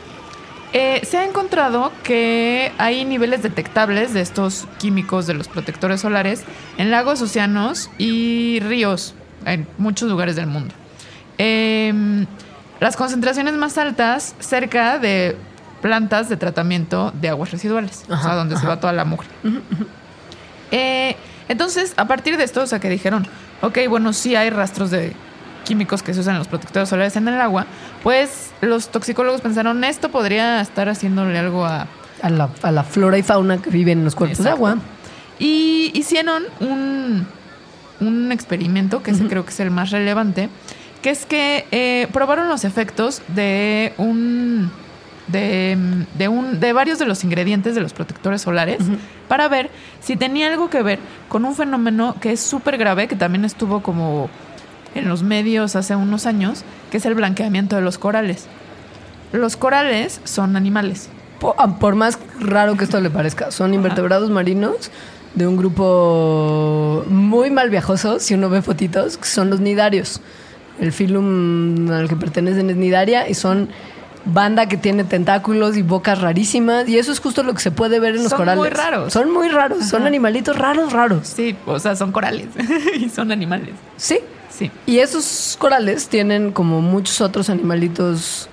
Eh, 0.76 1.02
se 1.04 1.17
ha 1.17 1.26
encontrado 1.26 1.91
que 2.04 2.72
hay 2.80 3.06
niveles 3.06 3.43
detectables 3.43 4.13
de 4.13 4.22
estos 4.22 4.67
químicos 4.80 5.28
de 5.28 5.36
los 5.36 5.48
protectores 5.48 6.02
solares 6.02 6.43
en 6.80 6.89
lagos, 6.89 7.22
océanos 7.22 7.91
y 8.00 8.60
ríos 8.62 9.13
en 9.46 9.67
muchos 9.78 10.10
lugares 10.10 10.36
del 10.36 10.48
mundo. 10.48 10.74
Em, 11.38 12.26
las 12.80 12.96
concentraciones 12.96 13.54
más 13.54 13.78
altas 13.78 14.36
cerca 14.39 14.98
de 14.98 15.36
plantas 15.84 16.30
de 16.30 16.38
tratamiento 16.38 17.13
de 17.22 17.30
aguas 17.30 17.52
residuales, 17.52 18.04
o 18.06 18.08
sea, 18.08 18.15
Ajá, 18.15 18.36
donde 18.36 18.58
se 18.58 18.65
va 18.65 18.80
toda 18.80 18.93
la 18.93 19.04
mugre. 19.04 19.28
Eh, 20.72 21.15
entonces, 21.50 21.93
a 21.98 22.08
partir 22.08 22.38
de 22.38 22.46
esto, 22.46 22.62
o 22.62 22.65
sea, 22.65 22.80
que 22.80 22.89
dijeron, 22.89 23.28
ok, 23.62 23.78
bueno, 23.89 24.13
sí 24.13 24.36
hay 24.36 24.50
rastros 24.50 24.89
de 24.89 25.13
químicos 25.65 26.02
que 26.02 26.13
se 26.13 26.22
usan 26.22 26.36
en 26.36 26.39
los 26.39 26.48
protectores 26.48 26.89
solares 26.89 27.15
en 27.17 27.28
el 27.28 27.39
agua, 27.39 27.67
pues 28.02 28.52
los 28.62 28.88
toxicólogos 28.88 29.41
pensaron 29.41 29.84
esto 29.84 30.10
podría 30.10 30.62
estar 30.62 30.88
haciéndole 30.89 31.38
algo 31.38 31.65
a... 31.65 31.88
A 32.22 32.30
la, 32.30 32.50
a 32.62 32.72
la 32.72 32.84
flora 32.86 33.17
y 33.17 33.24
fauna 33.24 33.62
que 33.62 33.69
viven 33.69 34.00
en 34.00 34.06
los 34.06 34.15
cuerpos 34.15 34.39
Exacto. 34.39 34.65
de 34.65 34.72
agua. 34.72 34.82
Y 35.39 35.91
hicieron 35.93 36.43
un, 36.62 37.28
un 38.00 38.32
experimento, 38.32 39.04
que 39.04 39.12
ese 39.12 39.28
creo 39.28 39.43
que 39.43 39.52
es 39.52 39.60
el 39.60 39.72
más 39.72 39.91
relevante, 39.91 40.48
que 41.02 41.10
es 41.10 41.26
que 41.26 41.67
eh, 41.72 42.08
probaron 42.13 42.48
los 42.48 42.63
efectos 42.63 43.22
de 43.28 43.93
un... 43.98 44.72
De, 45.27 45.77
de 46.17 46.27
un, 46.27 46.59
de 46.59 46.73
varios 46.73 46.99
de 46.99 47.05
los 47.05 47.23
ingredientes 47.23 47.75
de 47.75 47.81
los 47.81 47.93
protectores 47.93 48.41
solares 48.41 48.79
para 49.29 49.47
ver 49.47 49.69
si 50.01 50.17
tenía 50.17 50.51
algo 50.51 50.69
que 50.69 50.83
ver 50.83 50.99
con 51.29 51.45
un 51.45 51.55
fenómeno 51.55 52.15
que 52.19 52.33
es 52.33 52.41
súper 52.41 52.77
grave, 52.77 53.07
que 53.07 53.15
también 53.15 53.45
estuvo 53.45 53.81
como 53.81 54.29
en 54.95 55.07
los 55.07 55.23
medios 55.23 55.75
hace 55.77 55.95
unos 55.95 56.25
años, 56.25 56.63
que 56.91 56.97
es 56.97 57.05
el 57.05 57.15
blanqueamiento 57.15 57.75
de 57.77 57.81
los 57.81 57.97
corales. 57.97 58.47
Los 59.31 59.55
corales 59.55 60.21
son 60.25 60.55
animales. 60.55 61.09
Ah, 61.57 61.79
Por 61.79 61.95
más 61.95 62.19
raro 62.39 62.77
que 62.77 62.83
esto 62.83 62.99
le 63.01 63.09
parezca, 63.09 63.51
son 63.51 63.73
invertebrados 63.73 64.29
marinos 64.29 64.91
de 65.36 65.47
un 65.47 65.57
grupo 65.57 67.03
muy 67.07 67.49
mal 67.49 67.69
viajoso, 67.69 68.19
si 68.19 68.33
uno 68.36 68.49
ve 68.49 68.62
fotitos, 68.62 69.17
que 69.17 69.25
son 69.25 69.49
los 69.49 69.59
nidarios. 69.59 70.21
El 70.79 70.91
filum 70.91 71.89
al 71.91 72.07
que 72.07 72.15
pertenecen 72.15 72.69
es 72.69 72.75
nidaria 72.75 73.27
y 73.27 73.33
son 73.33 73.69
banda 74.25 74.67
que 74.67 74.77
tiene 74.77 75.03
tentáculos 75.03 75.75
y 75.77 75.81
bocas 75.81 76.19
rarísimas 76.21 76.88
y 76.88 76.97
eso 76.97 77.12
es 77.12 77.19
justo 77.19 77.43
lo 77.43 77.53
que 77.53 77.62
se 77.62 77.71
puede 77.71 77.99
ver 77.99 78.15
en 78.15 78.23
los 78.23 78.29
Son 78.29 78.38
corales. 78.39 78.59
muy 78.59 78.69
raros. 78.69 79.13
Son 79.13 79.31
muy 79.31 79.49
raros, 79.49 79.86
son 79.89 80.05
animalitos 80.07 80.57
raros, 80.57 80.93
raros. 80.93 81.27
Sí, 81.27 81.55
o 81.65 81.77
sea, 81.79 81.95
son 81.95 82.12
corales 82.12 82.47
y 82.99 83.09
son 83.09 83.31
animales. 83.31 83.71
Sí. 83.97 84.19
Sí. 84.49 84.69
Y 84.86 84.99
esos 84.99 85.55
corales 85.59 86.07
tienen 86.09 86.51
como 86.51 86.79
muchos 86.81 87.21
otros 87.21 87.49
animalitos 87.49 88.47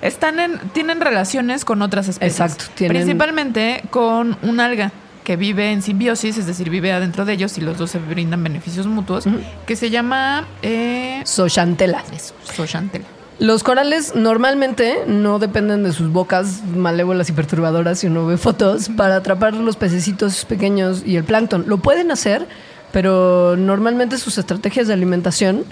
Están 0.00 0.40
en, 0.40 0.58
tienen 0.72 1.00
relaciones 1.02 1.64
con 1.66 1.82
otras 1.82 2.08
especies. 2.08 2.40
Exacto, 2.40 2.64
tienen- 2.74 2.96
Principalmente 2.96 3.82
con 3.90 4.36
un 4.42 4.58
alga 4.58 4.90
que 5.22 5.36
vive 5.36 5.70
en 5.70 5.82
simbiosis, 5.82 6.38
es 6.38 6.46
decir, 6.46 6.68
vive 6.70 6.92
adentro 6.92 7.24
de 7.24 7.34
ellos 7.34 7.56
y 7.58 7.60
los 7.60 7.76
dos 7.78 7.90
se 7.92 7.98
brindan 8.00 8.42
beneficios 8.42 8.86
mutuos, 8.88 9.24
que 9.66 9.76
se 9.76 9.90
llama 9.90 10.46
eh, 10.62 11.20
Sochantela. 11.24 12.02
eso, 12.12 12.34
zooxantel. 12.52 13.04
Los 13.38 13.64
corales 13.64 14.14
normalmente 14.14 15.04
no 15.06 15.38
dependen 15.38 15.82
de 15.82 15.92
sus 15.92 16.12
bocas 16.12 16.62
malévolas 16.76 17.28
y 17.28 17.32
perturbadoras, 17.32 17.98
si 17.98 18.06
uno 18.06 18.26
ve 18.26 18.36
fotos, 18.36 18.88
para 18.96 19.16
atrapar 19.16 19.54
los 19.54 19.76
pececitos 19.76 20.44
pequeños 20.44 21.02
y 21.04 21.16
el 21.16 21.24
plancton. 21.24 21.64
Lo 21.66 21.78
pueden 21.78 22.10
hacer, 22.12 22.46
pero 22.92 23.56
normalmente 23.56 24.18
sus 24.18 24.38
estrategias 24.38 24.86
de 24.86 24.92
alimentación 24.94 25.64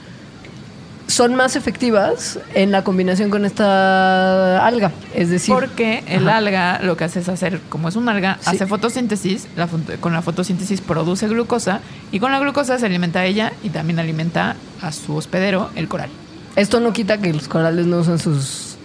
son 1.06 1.34
más 1.34 1.54
efectivas 1.56 2.38
en 2.54 2.70
la 2.70 2.82
combinación 2.82 3.30
con 3.30 3.44
esta 3.44 4.64
alga. 4.64 4.90
Es 5.14 5.28
decir, 5.28 5.52
Porque 5.54 6.02
el 6.06 6.26
Ajá. 6.28 6.38
alga 6.38 6.80
lo 6.82 6.96
que 6.96 7.04
hace 7.04 7.20
es 7.20 7.28
hacer, 7.28 7.60
como 7.68 7.88
es 7.88 7.96
un 7.96 8.08
alga, 8.08 8.38
Sí. 8.40 8.50
hace 8.50 8.66
fotosíntesis, 8.66 9.46
la 9.56 9.68
con 10.00 10.12
la 10.12 10.22
fotosíntesis 10.22 10.80
produce 10.80 11.28
glucosa 11.28 11.80
y 12.12 12.20
con 12.20 12.30
la 12.32 12.38
glucosa 12.38 12.78
se 12.78 12.86
alimenta 12.86 13.20
a 13.20 13.26
ella 13.26 13.52
y 13.62 13.70
también 13.70 13.98
alimenta 13.98 14.56
a 14.82 14.92
su 14.92 15.14
hospedero, 15.16 15.70
el 15.76 15.88
coral. 15.88 16.10
Esto 16.56 16.80
no 16.80 16.92
quita 16.92 17.18
que 17.18 17.32
los 17.32 17.48
corales 17.48 17.86
no 17.86 17.98
usen 17.98 18.18
sus 18.18 18.76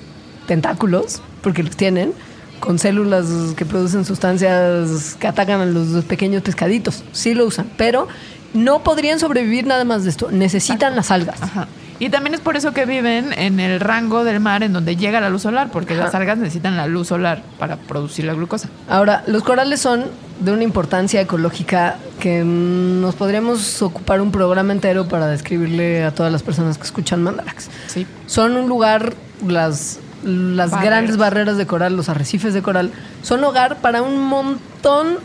tentáculos, 0.48 1.22
porque 1.42 1.64
los 1.64 1.76
tienen, 1.76 2.14
con 2.60 2.80
células 2.80 3.26
que 3.56 3.66
producen 3.66 4.06
sustancias 4.06 5.16
que 5.20 5.28
atacan 5.28 5.62
a 5.62 5.66
los 5.66 6.04
pequeños 6.06 6.42
pescaditos. 6.44 7.04
Sí 7.12 7.34
lo 7.34 7.46
usan, 7.46 7.70
pero 7.78 8.08
no 8.54 8.84
podrían 8.84 9.20
sobrevivir 9.20 9.68
nada 9.68 9.84
más 9.84 10.04
de 10.04 10.10
esto. 10.10 10.32
Necesitan 10.32 10.96
las 10.96 11.12
algas. 11.12 11.42
Ajá. 11.42 11.68
Y 12.00 12.10
también 12.10 12.34
es 12.34 12.42
por 12.42 12.58
eso 12.58 12.74
que 12.74 12.86
viven 12.86 13.32
en 13.34 13.60
el 13.60 13.80
rango 13.80 14.24
del 14.24 14.40
mar 14.40 14.64
en 14.64 14.74
donde 14.74 14.96
llega 14.96 15.22
la 15.22 15.30
luz 15.30 15.44
solar, 15.44 15.70
porque 15.72 15.94
Ajá. 15.94 16.06
las 16.06 16.16
algas 16.16 16.38
necesitan 16.38 16.76
la 16.76 16.88
luz 16.88 17.08
solar 17.08 17.44
para 17.58 17.78
producir 17.78 18.26
la 18.26 18.34
glucosa. 18.34 18.70
Ahora, 18.90 19.24
los 19.28 19.44
corales 19.44 19.80
son 19.80 20.06
de 20.40 20.52
una 20.52 20.64
importancia 20.64 21.22
ecológica 21.22 21.96
que 22.20 22.44
mm, 22.44 23.00
nos 23.02 23.16
podríamos 23.16 23.82
ocupar 23.82 24.20
un 24.20 24.32
programa 24.32 24.74
entero 24.74 25.08
para 25.08 25.28
describirle 25.28 26.04
a 26.04 26.12
todas 26.14 26.32
las 26.32 26.44
personas 26.44 26.78
que 26.78 26.84
escuchan 26.84 27.24
Mandarax. 27.24 27.70
Sí. 27.88 28.06
Son 28.26 28.58
un 28.58 28.68
lugar, 28.68 29.14
las, 29.48 30.00
las 30.24 30.72
Barreras. 30.72 30.94
grandes 30.94 31.18
barreras 31.18 31.56
de 31.58 31.66
coral, 31.66 31.96
los 31.96 32.10
arrecifes 32.10 32.54
de 32.54 32.62
coral, 32.62 32.92
son 33.22 33.44
hogar 33.46 33.78
para 33.78 34.02
un 34.02 34.22
montón 34.22 35.18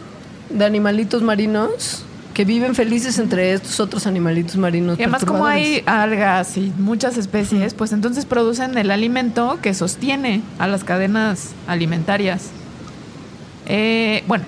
de 0.51 0.65
animalitos 0.65 1.23
marinos 1.23 2.05
que 2.35 2.45
viven 2.45 2.75
felices 2.75 3.19
entre 3.19 3.53
estos 3.53 3.81
otros 3.81 4.07
animalitos 4.07 4.57
marinos. 4.57 4.99
Y 4.99 5.03
además 5.03 5.25
como 5.25 5.47
hay 5.47 5.83
algas 5.87 6.57
y 6.57 6.73
muchas 6.79 7.17
especies, 7.17 7.75
pues 7.75 7.93
entonces 7.93 8.27
producen 8.27 8.77
el 8.79 8.91
alimento 8.91 9.59
que 9.63 9.75
sostiene 9.75 10.43
a 10.59 10.67
las 10.67 10.85
cadenas 10.85 11.51
alimentarias. 11.67 12.51
Eh, 13.67 14.25
bueno, 14.27 14.45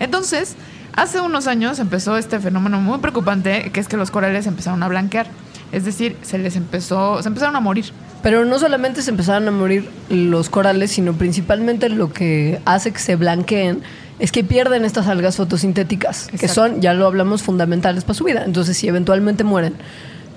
entonces, 0.00 0.56
hace 0.94 1.20
unos 1.20 1.46
años 1.46 1.78
empezó 1.78 2.16
este 2.16 2.40
fenómeno 2.40 2.80
muy 2.80 2.98
preocupante, 2.98 3.70
que 3.72 3.80
es 3.80 3.88
que 3.88 3.96
los 3.96 4.10
corales 4.10 4.46
empezaron 4.46 4.82
a 4.82 4.88
blanquear. 4.88 5.26
Es 5.72 5.84
decir, 5.84 6.16
se 6.22 6.38
les 6.38 6.56
empezó, 6.56 7.22
se 7.22 7.28
empezaron 7.28 7.56
a 7.56 7.60
morir. 7.60 7.86
Pero 8.22 8.44
no 8.44 8.58
solamente 8.58 9.02
se 9.02 9.10
empezaron 9.10 9.48
a 9.48 9.50
morir 9.50 9.88
los 10.08 10.48
corales, 10.48 10.92
sino 10.92 11.14
principalmente 11.14 11.88
lo 11.88 12.12
que 12.12 12.60
hace 12.64 12.92
que 12.92 12.98
se 12.98 13.16
blanqueen 13.16 13.82
es 14.22 14.30
que 14.30 14.44
pierden 14.44 14.84
estas 14.84 15.08
algas 15.08 15.34
fotosintéticas, 15.34 16.28
que 16.28 16.46
son, 16.46 16.80
ya 16.80 16.94
lo 16.94 17.08
hablamos, 17.08 17.42
fundamentales 17.42 18.04
para 18.04 18.14
su 18.14 18.22
vida. 18.22 18.44
Entonces, 18.44 18.76
si 18.76 18.86
eventualmente 18.86 19.42
mueren. 19.42 19.74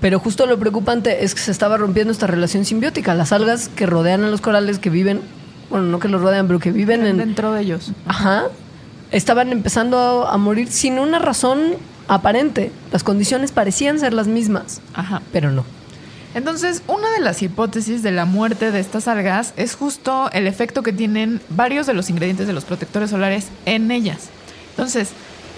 Pero 0.00 0.18
justo 0.18 0.44
lo 0.46 0.58
preocupante 0.58 1.22
es 1.24 1.36
que 1.36 1.40
se 1.40 1.52
estaba 1.52 1.76
rompiendo 1.76 2.12
esta 2.12 2.26
relación 2.26 2.64
simbiótica. 2.64 3.14
Las 3.14 3.30
algas 3.30 3.68
que 3.68 3.86
rodean 3.86 4.24
a 4.24 4.28
los 4.28 4.40
corales, 4.40 4.80
que 4.80 4.90
viven, 4.90 5.20
bueno, 5.70 5.86
no 5.86 6.00
que 6.00 6.08
los 6.08 6.20
rodean, 6.20 6.48
pero 6.48 6.58
que 6.58 6.72
viven 6.72 7.06
en, 7.06 7.18
dentro 7.18 7.52
de 7.52 7.62
ellos. 7.62 7.92
Ajá. 8.06 8.46
Estaban 9.12 9.52
empezando 9.52 10.26
a 10.26 10.36
morir 10.36 10.66
sin 10.72 10.98
una 10.98 11.20
razón 11.20 11.60
aparente. 12.08 12.72
Las 12.90 13.04
condiciones 13.04 13.52
parecían 13.52 14.00
ser 14.00 14.14
las 14.14 14.26
mismas, 14.26 14.80
Ajá. 14.94 15.22
pero 15.30 15.52
no. 15.52 15.64
Entonces, 16.34 16.82
una 16.86 17.10
de 17.12 17.20
las 17.20 17.42
hipótesis 17.42 18.02
de 18.02 18.12
la 18.12 18.24
muerte 18.24 18.70
de 18.70 18.80
estas 18.80 19.08
algas 19.08 19.54
es 19.56 19.74
justo 19.74 20.30
el 20.32 20.46
efecto 20.46 20.82
que 20.82 20.92
tienen 20.92 21.40
varios 21.48 21.86
de 21.86 21.94
los 21.94 22.10
ingredientes 22.10 22.46
de 22.46 22.52
los 22.52 22.64
protectores 22.64 23.10
solares 23.10 23.46
en 23.64 23.90
ellas. 23.90 24.28
Entonces, 24.70 25.10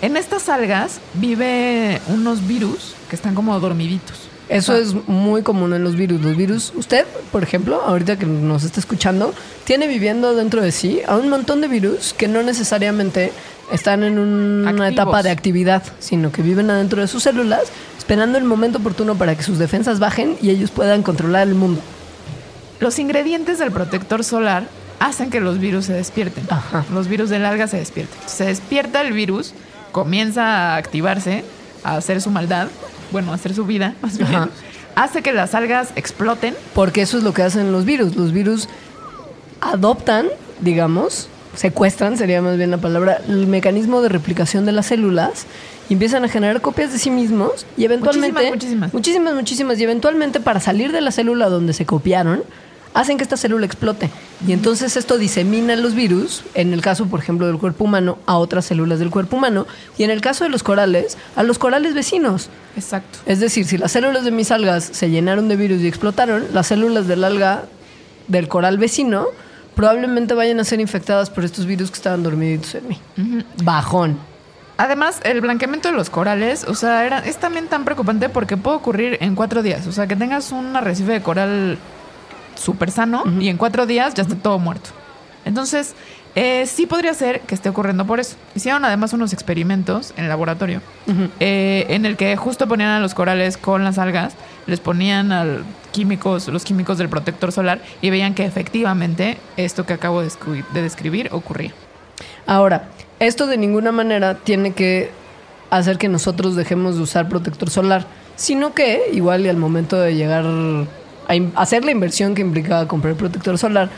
en 0.03 0.17
estas 0.17 0.49
algas 0.49 1.01
vive 1.15 2.01
unos 2.09 2.47
virus 2.47 2.95
que 3.11 3.17
están 3.17 3.35
como 3.35 3.59
dormiditos. 3.59 4.29
Eso 4.49 4.75
es 4.75 4.95
muy 5.07 5.43
común 5.43 5.75
en 5.75 5.85
los 5.85 5.95
virus. 5.97 6.23
Los 6.23 6.37
virus, 6.37 6.73
usted, 6.75 7.05
por 7.33 7.43
ejemplo, 7.43 7.83
ahorita 7.83 8.17
que 8.17 8.25
nos 8.25 8.65
está 8.65 8.81
escuchando, 8.81 9.35
tiene 9.65 9.87
viviendo 9.89 10.35
dentro 10.35 10.63
de 10.63 10.73
sí 10.73 11.01
a 11.07 11.17
un 11.17 11.29
montón 11.29 11.61
de 11.61 11.69
virus 11.69 12.15
que 12.15 12.29
no 12.29 12.43
necesariamente 12.43 13.33
están 13.73 14.03
en 14.03 14.19
una 14.19 14.89
etapa 14.89 15.23
de 15.23 15.31
actividad, 15.31 15.83
sino 15.99 16.33
que 16.33 16.43
viven 16.43 16.71
adentro 16.71 17.01
de 17.01 17.09
sus 17.09 17.23
células, 17.23 17.65
esperando 17.97 18.39
el 18.39 18.45
momento 18.45 18.79
oportuno 18.79 19.17
para 19.17 19.37
que 19.37 19.43
sus 19.43 19.59
defensas 19.59 19.99
bajen 19.99 20.37
y 20.41 20.51
ellos 20.51 20.71
puedan 20.71 21.03
controlar 21.03 21.47
el 21.49 21.55
mundo. 21.55 21.81
Los 22.81 22.99
ingredientes 22.99 23.59
del 23.59 23.73
protector 23.73 24.25
solar 24.25 24.65
hacen 25.01 25.31
que 25.31 25.41
los 25.41 25.59
virus 25.59 25.87
se 25.87 25.93
despierten. 25.93 26.45
Ajá. 26.49 26.85
Los 26.93 27.09
virus 27.09 27.31
del 27.31 27.45
alga 27.45 27.67
se 27.67 27.77
despierten. 27.77 28.19
Se 28.27 28.45
despierta 28.45 29.01
el 29.01 29.13
virus, 29.13 29.53
comienza 29.93 30.75
a 30.75 30.77
activarse, 30.77 31.45
a 31.85 31.97
hacer 31.97 32.21
su 32.21 32.31
maldad, 32.31 32.69
bueno, 33.13 33.33
a 33.33 33.35
hacer 33.35 33.55
su 33.55 33.65
vida, 33.65 33.95
más 34.03 34.19
bien. 34.19 34.35
Ajá. 34.35 34.49
Hace 34.95 35.23
que 35.23 35.33
las 35.33 35.55
algas 35.55 35.91
exploten 35.95 36.57
Porque 36.75 37.03
eso 37.03 37.19
es 37.19 37.23
lo 37.23 37.33
que 37.33 37.43
hacen 37.43 37.71
los 37.71 37.85
virus. 37.85 38.17
Los 38.17 38.33
virus 38.33 38.69
adoptan, 39.61 40.27
digamos, 40.61 41.29
secuestran, 41.59 42.17
sería 42.17 42.41
más 42.41 42.57
bien 42.57 42.71
la 42.71 42.79
palabra, 42.79 43.21
el 43.27 43.49
mecanismo 43.49 44.01
de 44.01 44.09
replicación 44.09 44.65
de 44.65 44.71
las 44.71 44.87
células 44.87 45.45
y 45.89 45.95
empiezan 45.95 46.25
a 46.25 46.29
generar 46.29 46.61
copias 46.61 46.93
de 46.93 47.01
sí 47.01 47.11
mismos 47.11 47.67
y 47.77 47.85
eventualmente... 47.85 48.33
Muchísimas, 48.33 48.55
muchísimas. 48.55 48.95
Muchísimas, 48.95 49.35
muchísimas. 49.35 49.81
Y 49.81 49.83
eventualmente 49.83 50.39
para 50.39 50.61
salir 50.61 50.93
de 50.93 51.01
la 51.01 51.11
célula 51.11 51.49
donde 51.49 51.73
se 51.73 51.85
copiaron, 51.85 52.45
hacen 52.95 53.17
que 53.17 53.25
esta 53.25 53.37
célula 53.37 53.67
explote. 53.67 54.09
Y 54.47 54.53
entonces 54.53 54.97
esto 54.97 55.19
disemina 55.19 55.75
los 55.75 55.97
virus, 55.97 56.45
en 56.55 56.73
el 56.73 56.81
caso, 56.81 57.07
por 57.07 57.19
ejemplo, 57.19 57.49
del 57.49 57.59
cuerpo 57.59 57.85
humano, 57.85 58.19
a 58.27 58.39
otras 58.39 58.67
células 58.67 59.01
del 59.01 59.11
cuerpo 59.11 59.37
humano. 59.37 59.67
Y 59.97 60.05
en 60.05 60.11
el 60.11 60.21
caso 60.21 60.45
de 60.45 60.51
los 60.51 60.63
corales, 60.63 61.19
a 61.35 61.43
los 61.43 61.59
corales 61.59 61.93
vecinos. 61.93 62.51
Exacto. 62.77 63.19
Es 63.27 63.41
decir, 63.41 63.67
si 63.67 63.79
las 63.79 63.91
células 63.91 64.25
de 64.25 64.31
mis 64.31 64.53
algas 64.53 64.89
se 64.93 65.11
llenaron 65.11 65.49
de 65.49 65.57
virus 65.57 65.81
y 65.81 65.89
explotaron, 65.89 66.47
las 66.53 66.69
células 66.69 67.09
del 67.09 67.25
alga 67.25 67.65
del 68.29 68.47
coral 68.47 68.79
vecino 68.79 69.27
probablemente 69.79 70.35
vayan 70.35 70.59
a 70.59 70.65
ser 70.65 70.81
infectadas 70.81 71.31
por 71.31 71.45
estos 71.45 71.65
virus 71.65 71.93
que 71.93 71.99
estaban 71.99 72.25
dormiditos 72.25 72.75
en 72.75 72.89
mí. 72.89 72.99
Bajón. 73.63 74.19
Además, 74.77 75.21
el 75.23 75.41
blanqueamiento 75.41 75.89
de 75.89 75.95
los 75.95 76.11
corales, 76.11 76.65
o 76.65 76.75
sea, 76.75 77.07
era, 77.07 77.21
es 77.21 77.37
también 77.37 77.69
tan 77.69 77.85
preocupante 77.85 78.29
porque 78.29 78.57
puede 78.57 78.77
ocurrir 78.77 79.19
en 79.21 79.37
cuatro 79.37 79.63
días. 79.63 79.87
O 79.87 79.93
sea, 79.93 80.09
que 80.09 80.17
tengas 80.17 80.51
un 80.51 80.75
arrecife 80.75 81.13
de 81.13 81.23
coral 81.23 81.79
súper 82.57 82.91
sano 82.91 83.23
y 83.39 83.51
en 83.51 83.57
cuatro 83.57 83.87
días 83.87 84.15
ya 84.15 84.25
está 84.25 84.35
todo 84.35 84.59
muerto. 84.59 84.91
Entonces, 85.45 85.95
Eh, 86.35 86.67
sí 86.67 86.87
podría 86.87 87.15
ser 87.15 87.41
que 87.41 87.55
esté 87.55 87.69
ocurriendo 87.69 88.05
por 88.05 88.21
eso. 88.21 88.37
Hicieron 88.55 88.85
además 88.85 89.13
unos 89.13 89.33
experimentos 89.33 90.13
en 90.17 90.25
el 90.25 90.29
laboratorio 90.29 90.81
eh, 91.41 91.87
en 91.89 92.07
el 92.07 92.17
que 92.17 92.37
justo 92.37 92.69
ponían 92.69 92.91
a 92.91 93.01
los 93.01 93.13
corales 93.13 93.57
con 93.57 93.83
las 93.83 93.99
algas, 93.99 94.35
les 94.67 94.79
ponían 94.79 95.33
al 95.33 95.65
químicos, 95.91 96.47
los 96.47 96.65
químicos 96.65 96.97
del 96.99 97.09
protector 97.09 97.51
solar 97.51 97.81
y 98.03 98.11
veían 98.11 98.35
que 98.35 98.45
efectivamente 98.45 99.39
esto 99.57 99.85
que 99.85 99.95
acabo 99.95 100.23
de, 100.23 100.31
de 100.75 100.83
describir 100.83 101.29
ocurría. 101.33 101.73
Ahora, 102.47 102.85
esto 103.19 103.49
de 103.49 103.57
ninguna 103.57 103.91
manera 103.91 104.35
tiene 104.35 104.75
que 104.75 105.11
hacer 105.71 105.99
que 105.99 106.09
nosotros 106.09 106.55
dejemos 106.55 106.97
de 106.97 107.03
usar 107.03 107.29
protector 107.29 107.69
solar, 107.69 108.07
sino 108.37 108.75
que 108.75 109.11
igual 109.13 109.45
y 109.45 109.49
al 109.49 109.57
momento 109.57 109.97
de 109.97 110.15
llegar 110.15 110.45
a 110.47 111.61
hacer 111.61 111.85
la 111.85 111.91
inversión 111.91 112.37
que 112.37 112.43
implicaba 112.43 112.87
comprar 112.87 113.15
protector 113.17 113.59
solar, 113.59 113.89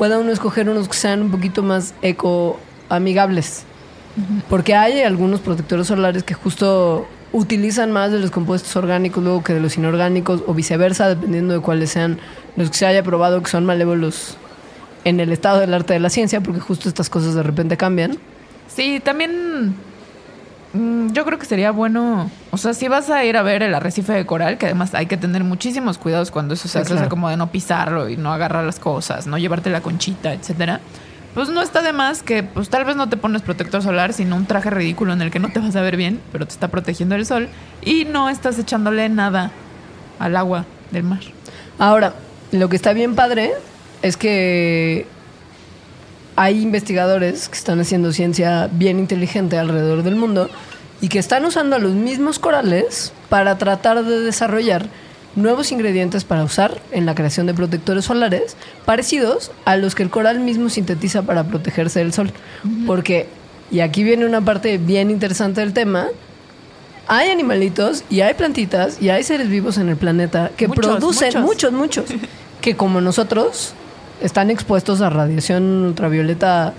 pueda 0.00 0.18
uno 0.18 0.32
escoger 0.32 0.66
unos 0.70 0.88
que 0.88 0.96
sean 0.96 1.20
un 1.20 1.30
poquito 1.30 1.62
más 1.62 1.92
eco 2.00 2.58
amigables. 2.88 3.64
Porque 4.48 4.74
hay 4.74 5.02
algunos 5.02 5.40
protectores 5.40 5.88
solares 5.88 6.22
que 6.22 6.32
justo 6.32 7.06
utilizan 7.32 7.92
más 7.92 8.10
de 8.10 8.18
los 8.18 8.30
compuestos 8.30 8.74
orgánicos 8.76 9.22
luego 9.22 9.44
que 9.44 9.52
de 9.52 9.60
los 9.60 9.76
inorgánicos 9.76 10.42
o 10.46 10.54
viceversa, 10.54 11.06
dependiendo 11.06 11.52
de 11.52 11.60
cuáles 11.60 11.90
sean 11.90 12.18
los 12.56 12.70
que 12.70 12.78
se 12.78 12.86
haya 12.86 13.02
probado 13.02 13.42
que 13.42 13.50
son 13.50 13.66
malévolos 13.66 14.38
en 15.04 15.20
el 15.20 15.32
estado 15.32 15.60
del 15.60 15.74
arte 15.74 15.92
de 15.92 16.00
la 16.00 16.08
ciencia, 16.08 16.40
porque 16.40 16.60
justo 16.60 16.88
estas 16.88 17.10
cosas 17.10 17.34
de 17.34 17.42
repente 17.42 17.76
cambian. 17.76 18.16
Sí, 18.74 19.02
también 19.04 19.74
mm, 20.72 21.12
yo 21.12 21.24
creo 21.24 21.38
que 21.38 21.46
sería 21.46 21.70
bueno, 21.70 22.30
o 22.50 22.56
sea, 22.56 22.74
si 22.74 22.88
vas 22.88 23.10
a 23.10 23.24
ir 23.24 23.36
a 23.36 23.42
ver 23.42 23.62
el 23.62 23.74
arrecife 23.74 24.12
de 24.12 24.26
coral, 24.26 24.58
que 24.58 24.66
además 24.66 24.94
hay 24.94 25.06
que 25.06 25.16
tener 25.16 25.44
muchísimos 25.44 25.98
cuidados 25.98 26.30
cuando 26.30 26.54
eso 26.54 26.68
se 26.68 26.72
Sí, 26.72 26.78
hace, 26.78 26.84
o 26.84 26.88
sea, 26.88 26.96
claro. 26.96 27.08
como 27.10 27.28
de 27.28 27.36
no 27.36 27.50
pisarlo 27.50 28.08
y 28.08 28.16
no 28.16 28.32
agarrar 28.32 28.64
las 28.64 28.78
cosas, 28.78 29.26
no 29.26 29.38
llevarte 29.38 29.70
la 29.70 29.80
conchita, 29.80 30.32
etcétera. 30.32 30.80
Pues 31.34 31.48
no 31.48 31.62
está 31.62 31.80
de 31.82 31.92
más 31.92 32.24
que, 32.24 32.42
pues 32.42 32.70
tal 32.70 32.84
vez 32.84 32.96
no 32.96 33.08
te 33.08 33.16
pones 33.16 33.42
protector 33.42 33.82
solar, 33.82 34.12
sino 34.12 34.34
un 34.34 34.46
traje 34.46 34.68
ridículo 34.70 35.12
en 35.12 35.22
el 35.22 35.30
que 35.30 35.38
no 35.38 35.48
te 35.50 35.60
vas 35.60 35.76
a 35.76 35.80
ver 35.80 35.96
bien, 35.96 36.20
pero 36.32 36.44
te 36.44 36.52
está 36.52 36.68
protegiendo 36.68 37.14
el 37.14 37.24
sol 37.24 37.48
y 37.82 38.04
no 38.04 38.28
estás 38.28 38.58
echándole 38.58 39.08
nada 39.08 39.52
al 40.18 40.34
agua 40.34 40.64
del 40.90 41.04
mar. 41.04 41.20
Ahora, 41.78 42.14
lo 42.50 42.68
que 42.68 42.74
está 42.74 42.92
bien 42.94 43.14
padre 43.14 43.52
es 44.02 44.16
que 44.16 45.06
hay 46.40 46.62
investigadores 46.62 47.50
que 47.50 47.58
están 47.58 47.80
haciendo 47.80 48.14
ciencia 48.14 48.70
bien 48.72 48.98
inteligente 48.98 49.58
alrededor 49.58 50.02
del 50.02 50.16
mundo 50.16 50.48
y 51.02 51.08
que 51.08 51.18
están 51.18 51.44
usando 51.44 51.76
a 51.76 51.78
los 51.78 51.92
mismos 51.92 52.38
corales 52.38 53.12
para 53.28 53.58
tratar 53.58 54.02
de 54.02 54.20
desarrollar 54.20 54.86
nuevos 55.36 55.70
ingredientes 55.70 56.24
para 56.24 56.42
usar 56.42 56.80
en 56.92 57.04
la 57.04 57.14
creación 57.14 57.46
de 57.46 57.52
protectores 57.52 58.06
solares 58.06 58.56
parecidos 58.86 59.50
a 59.66 59.76
los 59.76 59.94
que 59.94 60.02
el 60.02 60.08
coral 60.08 60.40
mismo 60.40 60.70
sintetiza 60.70 61.20
para 61.20 61.44
protegerse 61.44 61.98
del 61.98 62.14
sol. 62.14 62.32
Porque, 62.86 63.26
y 63.70 63.80
aquí 63.80 64.02
viene 64.02 64.24
una 64.24 64.40
parte 64.42 64.78
bien 64.78 65.10
interesante 65.10 65.60
del 65.60 65.74
tema, 65.74 66.08
hay 67.06 67.28
animalitos 67.28 68.02
y 68.08 68.22
hay 68.22 68.32
plantitas 68.32 68.96
y 69.02 69.10
hay 69.10 69.24
seres 69.24 69.50
vivos 69.50 69.76
en 69.76 69.90
el 69.90 69.96
planeta 69.96 70.52
que 70.56 70.68
Muchos, 70.68 70.86
producen 70.86 71.42
muchos. 71.42 71.70
muchos, 71.70 71.72
muchos, 71.72 72.20
que 72.62 72.76
como 72.76 73.02
nosotros 73.02 73.74
están 74.20 74.50
expuestos 74.50 75.00
a 75.00 75.10
radiación 75.10 75.84
ultravioleta 75.86 76.72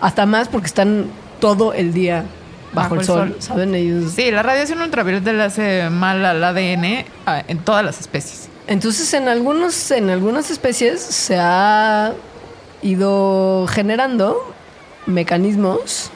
hasta 0.00 0.26
más 0.26 0.48
porque 0.48 0.66
están 0.66 1.06
todo 1.40 1.72
el 1.72 1.92
día 1.92 2.24
bajo, 2.72 2.94
el, 2.96 3.04
sol, 3.04 3.36
¿saben? 3.38 3.74
Ellos. 3.74 4.12
Sí, 4.12 4.30
la 4.30 4.42
radiación 4.42 4.80
ultravioleta 4.82 5.32
le 5.32 5.42
hace 5.42 5.88
mal 5.90 6.24
al 6.24 6.42
ADN 6.42 7.04
a- 7.26 7.42
en 7.46 7.58
todas 7.58 7.84
las 7.84 8.00
especies. 8.00 8.48
Entonces, 8.66 9.12
en 9.14 9.28
algunos, 9.28 9.90
en 9.92 10.10
algunas 10.10 10.50
especies 10.50 11.00
se 11.00 11.36
ha 11.38 12.12
ido 12.82 13.66
generando 13.68 14.36
mecanismos 15.06 16.10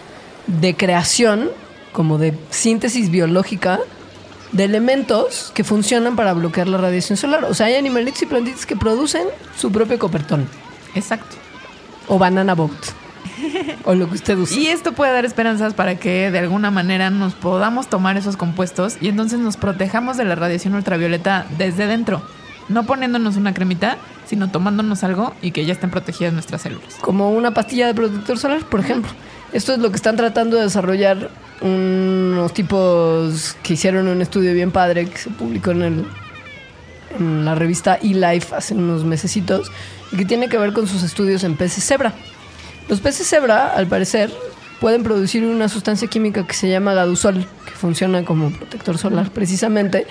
de 0.47 0.77
creación, 0.77 1.51
como 1.93 2.19
de 2.19 2.35
síntesis 2.51 3.11
biológica, 3.11 3.79
de 4.53 4.65
elementos 4.65 5.53
que 5.55 5.63
funcionan 5.63 6.17
para 6.17 6.33
bloquear 6.33 6.67
la 6.67 6.77
radiación 6.79 7.17
solar. 7.17 7.45
O 7.45 7.55
sea, 7.55 7.67
hay 7.67 7.77
animalitos 7.77 8.21
y 8.23 8.27
plantitas 8.27 8.67
que 8.67 8.75
producen 8.77 9.23
su 9.57 9.71
propio 9.71 9.99
copertón. 9.99 10.49
Exacto. 10.95 11.37
O 12.09 12.19
banana 12.19 12.55
boat. 12.55 12.73
o 13.85 13.95
lo 13.95 14.09
que 14.09 14.15
usted 14.15 14.39
use. 14.39 14.59
Y 14.59 14.67
esto 14.69 14.93
puede 14.93 15.13
dar 15.13 15.25
esperanzas 15.25 15.75
para 15.75 15.97
que 15.97 16.31
de 16.31 16.39
alguna 16.39 16.71
manera 16.71 17.11
nos 17.11 17.35
podamos 17.35 17.89
tomar 17.89 18.17
esos 18.17 18.37
compuestos 18.37 18.97
y 19.01 19.09
entonces 19.09 19.39
nos 19.39 19.57
protejamos 19.57 20.17
de 20.17 20.25
la 20.25 20.35
radiación 20.35 20.75
ultravioleta 20.75 21.47
desde 21.59 21.87
dentro. 21.87 22.23
No 22.69 22.85
poniéndonos 22.85 23.37
una 23.37 23.53
cremita, 23.53 23.97
sino 24.27 24.51
tomándonos 24.51 25.03
algo 25.03 25.35
y 25.43 25.51
que 25.51 25.65
ya 25.65 25.73
estén 25.73 25.91
protegidas 25.91 26.33
nuestras 26.33 26.63
células. 26.63 26.95
como 27.01 27.31
una 27.33 27.53
pastilla 27.53 27.87
de 27.89 27.95
protector 27.95 28.39
solar, 28.39 28.65
por 28.65 28.81
ejemplo. 28.81 29.11
Esto 29.53 29.73
es 29.73 29.81
lo 29.81 29.91
que 29.91 29.97
están 29.97 30.17
tratando 30.17 30.57
de 30.57 30.63
desarrollar 30.63 31.31
unos 31.61 32.55
tipos 32.55 33.57
que 33.63 33.75
hicieron 33.75 34.07
un 34.07 34.23
estudio 34.23 34.55
bien 34.55 34.71
padre 34.71 35.07
que 35.07 35.19
se 35.19 35.31
publicó 35.31 35.73
en, 35.73 35.83
el, 35.83 36.07
en 37.19 37.45
la 37.45 37.57
revista 37.57 37.97
eLife 37.97 38.55
hace 38.55 38.75
unos 38.75 39.05
mesecitos 39.05 39.71
que 40.17 40.25
tiene 40.25 40.49
que 40.49 40.59
ver 40.59 40.73
con 40.73 40.87
sus 40.87 41.03
estudios 41.03 41.45
en 41.45 41.57
peces 41.57 41.85
cebra. 41.85 42.15
Los 42.89 43.01
peces 43.01 43.27
cebra, 43.29 43.69
al 43.69 43.87
parecer, 43.87 44.31
pueden 44.81 45.03
producir 45.03 45.45
una 45.45 45.69
sustancia 45.69 46.09
química 46.09 46.47
que 46.47 46.55
se 46.55 46.69
llama 46.69 46.95
gadusol, 46.95 47.47
que 47.65 47.73
funciona 47.73 48.25
como 48.25 48.51
protector 48.51 48.99
solar 48.99 49.31
precisamente. 49.31 50.07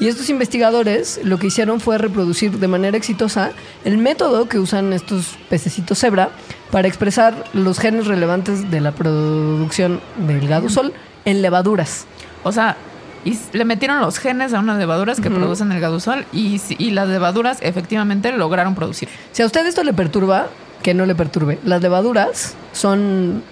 Y 0.00 0.08
estos 0.08 0.30
investigadores 0.30 1.20
lo 1.22 1.38
que 1.38 1.48
hicieron 1.48 1.78
fue 1.80 1.98
reproducir 1.98 2.58
de 2.58 2.68
manera 2.68 2.96
exitosa 2.96 3.52
el 3.84 3.98
método 3.98 4.48
que 4.48 4.58
usan 4.58 4.92
estos 4.92 5.36
pececitos 5.50 5.98
cebra 5.98 6.30
para 6.70 6.88
expresar 6.88 7.44
los 7.52 7.78
genes 7.78 8.06
relevantes 8.06 8.70
de 8.70 8.80
la 8.80 8.92
producción 8.92 10.00
del 10.26 10.48
gadusol 10.48 10.92
en 11.24 11.42
levaduras. 11.42 12.06
O 12.42 12.50
sea, 12.50 12.76
y 13.24 13.38
le 13.52 13.64
metieron 13.64 14.00
los 14.00 14.18
genes 14.18 14.52
a 14.54 14.58
unas 14.58 14.78
levaduras 14.78 15.20
que 15.20 15.30
producen 15.30 15.70
el 15.72 15.80
gadusol 15.80 16.24
y, 16.32 16.60
y 16.78 16.90
las 16.90 17.08
levaduras 17.08 17.58
efectivamente 17.60 18.32
lograron 18.32 18.74
producir. 18.74 19.08
Si 19.32 19.42
a 19.42 19.46
usted 19.46 19.66
esto 19.66 19.84
le 19.84 19.92
perturba, 19.92 20.48
que 20.82 20.94
no 20.94 21.06
le 21.06 21.14
perturbe. 21.14 21.58
Las 21.64 21.80
levaduras 21.82 22.54
son 22.72 23.42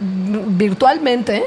virtualmente 0.00 1.44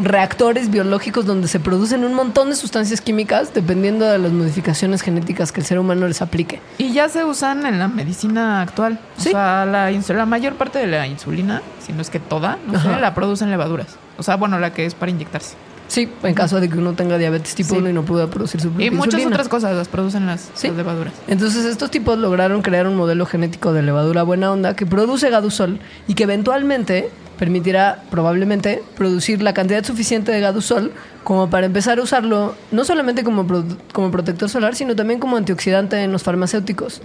reactores 0.00 0.70
biológicos 0.70 1.26
donde 1.26 1.48
se 1.48 1.60
producen 1.60 2.04
un 2.04 2.14
montón 2.14 2.50
de 2.50 2.56
sustancias 2.56 3.00
químicas 3.00 3.52
dependiendo 3.54 4.04
de 4.04 4.18
las 4.18 4.32
modificaciones 4.32 5.02
genéticas 5.02 5.50
que 5.50 5.60
el 5.60 5.66
ser 5.66 5.78
humano 5.78 6.06
les 6.06 6.22
aplique. 6.22 6.60
Y 6.78 6.92
ya 6.92 7.08
se 7.08 7.24
usan 7.24 7.66
en 7.66 7.78
la 7.78 7.88
medicina 7.88 8.60
actual. 8.60 8.98
Sí. 9.16 9.28
O 9.28 9.32
sea, 9.32 9.66
la, 9.66 9.90
la 9.90 10.26
mayor 10.26 10.54
parte 10.54 10.78
de 10.78 10.86
la 10.86 11.06
insulina, 11.06 11.62
si 11.84 11.92
no 11.92 12.02
es 12.02 12.10
que 12.10 12.20
toda, 12.20 12.58
no 12.66 12.80
sé, 12.80 12.88
la 13.00 13.14
producen 13.14 13.50
levaduras. 13.50 13.96
O 14.18 14.22
sea, 14.22 14.36
bueno, 14.36 14.58
la 14.58 14.72
que 14.72 14.84
es 14.84 14.94
para 14.94 15.10
inyectarse. 15.10 15.56
Sí, 15.88 16.08
en 16.22 16.34
caso 16.34 16.60
de 16.60 16.68
que 16.68 16.76
uno 16.78 16.92
tenga 16.92 17.18
diabetes 17.18 17.54
tipo 17.54 17.70
Sí. 17.70 17.76
1 17.78 17.90
y 17.90 17.92
no 17.92 18.02
pueda 18.04 18.28
producir 18.28 18.60
su 18.60 18.68
propia 18.68 18.86
Y 18.86 18.90
muchas 18.90 19.06
insulina. 19.14 19.30
otras 19.30 19.48
cosas 19.48 19.74
las 19.74 19.88
producen 19.88 20.26
las, 20.26 20.50
Sí. 20.54 20.68
las 20.68 20.76
levaduras. 20.76 21.14
Entonces 21.26 21.64
estos 21.64 21.90
tipos 21.90 22.18
lograron 22.18 22.62
crear 22.62 22.86
un 22.86 22.94
modelo 22.94 23.24
genético 23.26 23.72
de 23.72 23.82
levadura 23.82 24.22
buena 24.22 24.52
onda 24.52 24.76
que 24.76 24.84
produce 24.86 25.30
gadusol 25.30 25.80
y 26.06 26.14
que 26.14 26.24
eventualmente 26.24 27.10
permitirá 27.38 28.02
probablemente 28.10 28.82
producir 28.96 29.42
la 29.42 29.54
cantidad 29.54 29.84
suficiente 29.84 30.30
de 30.32 30.40
gadusol 30.40 30.92
como 31.24 31.48
para 31.50 31.66
empezar 31.66 31.98
a 31.98 32.02
usarlo 32.02 32.54
no 32.72 32.84
solamente 32.84 33.22
como, 33.24 33.46
pro- 33.46 33.64
como 33.92 34.10
protector 34.10 34.48
solar, 34.48 34.74
sino 34.74 34.94
también 34.96 35.20
como 35.20 35.36
antioxidante 35.36 36.02
en 36.02 36.10
los 36.12 36.22
farmacéuticos. 36.22 37.00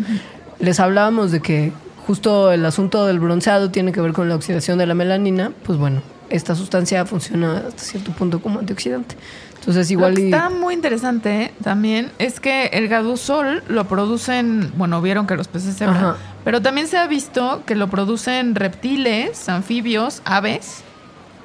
Les 0.59 0.79
hablábamos 0.79 1.31
de 1.31 1.39
que 1.41 1.71
justo 2.07 2.51
el 2.51 2.65
asunto 2.65 3.05
del 3.05 3.19
bronceado 3.19 3.69
tiene 3.69 3.91
que 3.91 4.01
ver 4.01 4.11
con 4.13 4.27
la 4.27 4.35
oxidación 4.35 4.77
de 4.77 4.87
la 4.87 4.93
melanina, 4.93 5.51
pues 5.63 5.77
bueno, 5.77 6.01
esta 6.29 6.55
sustancia 6.55 7.05
funciona 7.05 7.63
hasta 7.67 7.83
cierto 7.83 8.11
punto 8.11 8.41
como 8.41 8.59
antioxidante. 8.59 9.15
Entonces 9.59 9.89
igual 9.91 10.11
lo 10.11 10.17
que 10.17 10.25
está 10.25 10.49
muy 10.49 10.73
interesante 10.73 11.43
¿eh? 11.43 11.53
también 11.63 12.11
es 12.19 12.41
que 12.41 12.65
el 12.73 12.89
gadusol 12.89 13.63
lo 13.69 13.87
producen, 13.87 14.73
bueno, 14.75 15.01
vieron 15.01 15.25
que 15.25 15.37
los 15.37 15.47
peces 15.47 15.81
Ajá. 15.81 16.17
pero 16.43 16.61
también 16.61 16.87
se 16.87 16.97
ha 16.97 17.07
visto 17.07 17.63
que 17.65 17.75
lo 17.75 17.87
producen 17.89 18.55
reptiles, 18.55 19.47
anfibios, 19.47 20.21
aves. 20.25 20.83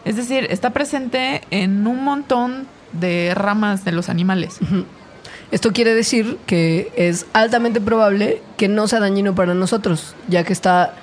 Es 0.05 0.17
decir, 0.17 0.49
está 0.51 0.71
presente 0.71 1.43
en 1.51 1.87
un 1.87 2.03
montón 2.03 2.67
de 2.93 3.35
ramas 3.37 3.85
de 3.85 3.93
los 3.93 4.09
animales. 4.09 4.59
Esto 5.51 5.73
quiere 5.73 5.95
decir 5.95 6.39
que 6.47 6.93
es 6.97 7.27
altamente 7.33 7.81
probable 7.81 8.43
que 8.57 8.69
no 8.69 8.89
sea 8.89 9.01
dañino 9.01 9.35
para 9.35 9.55
nosotros, 9.55 10.15
ya 10.29 10.45
que 10.45 10.53
está 10.53 10.95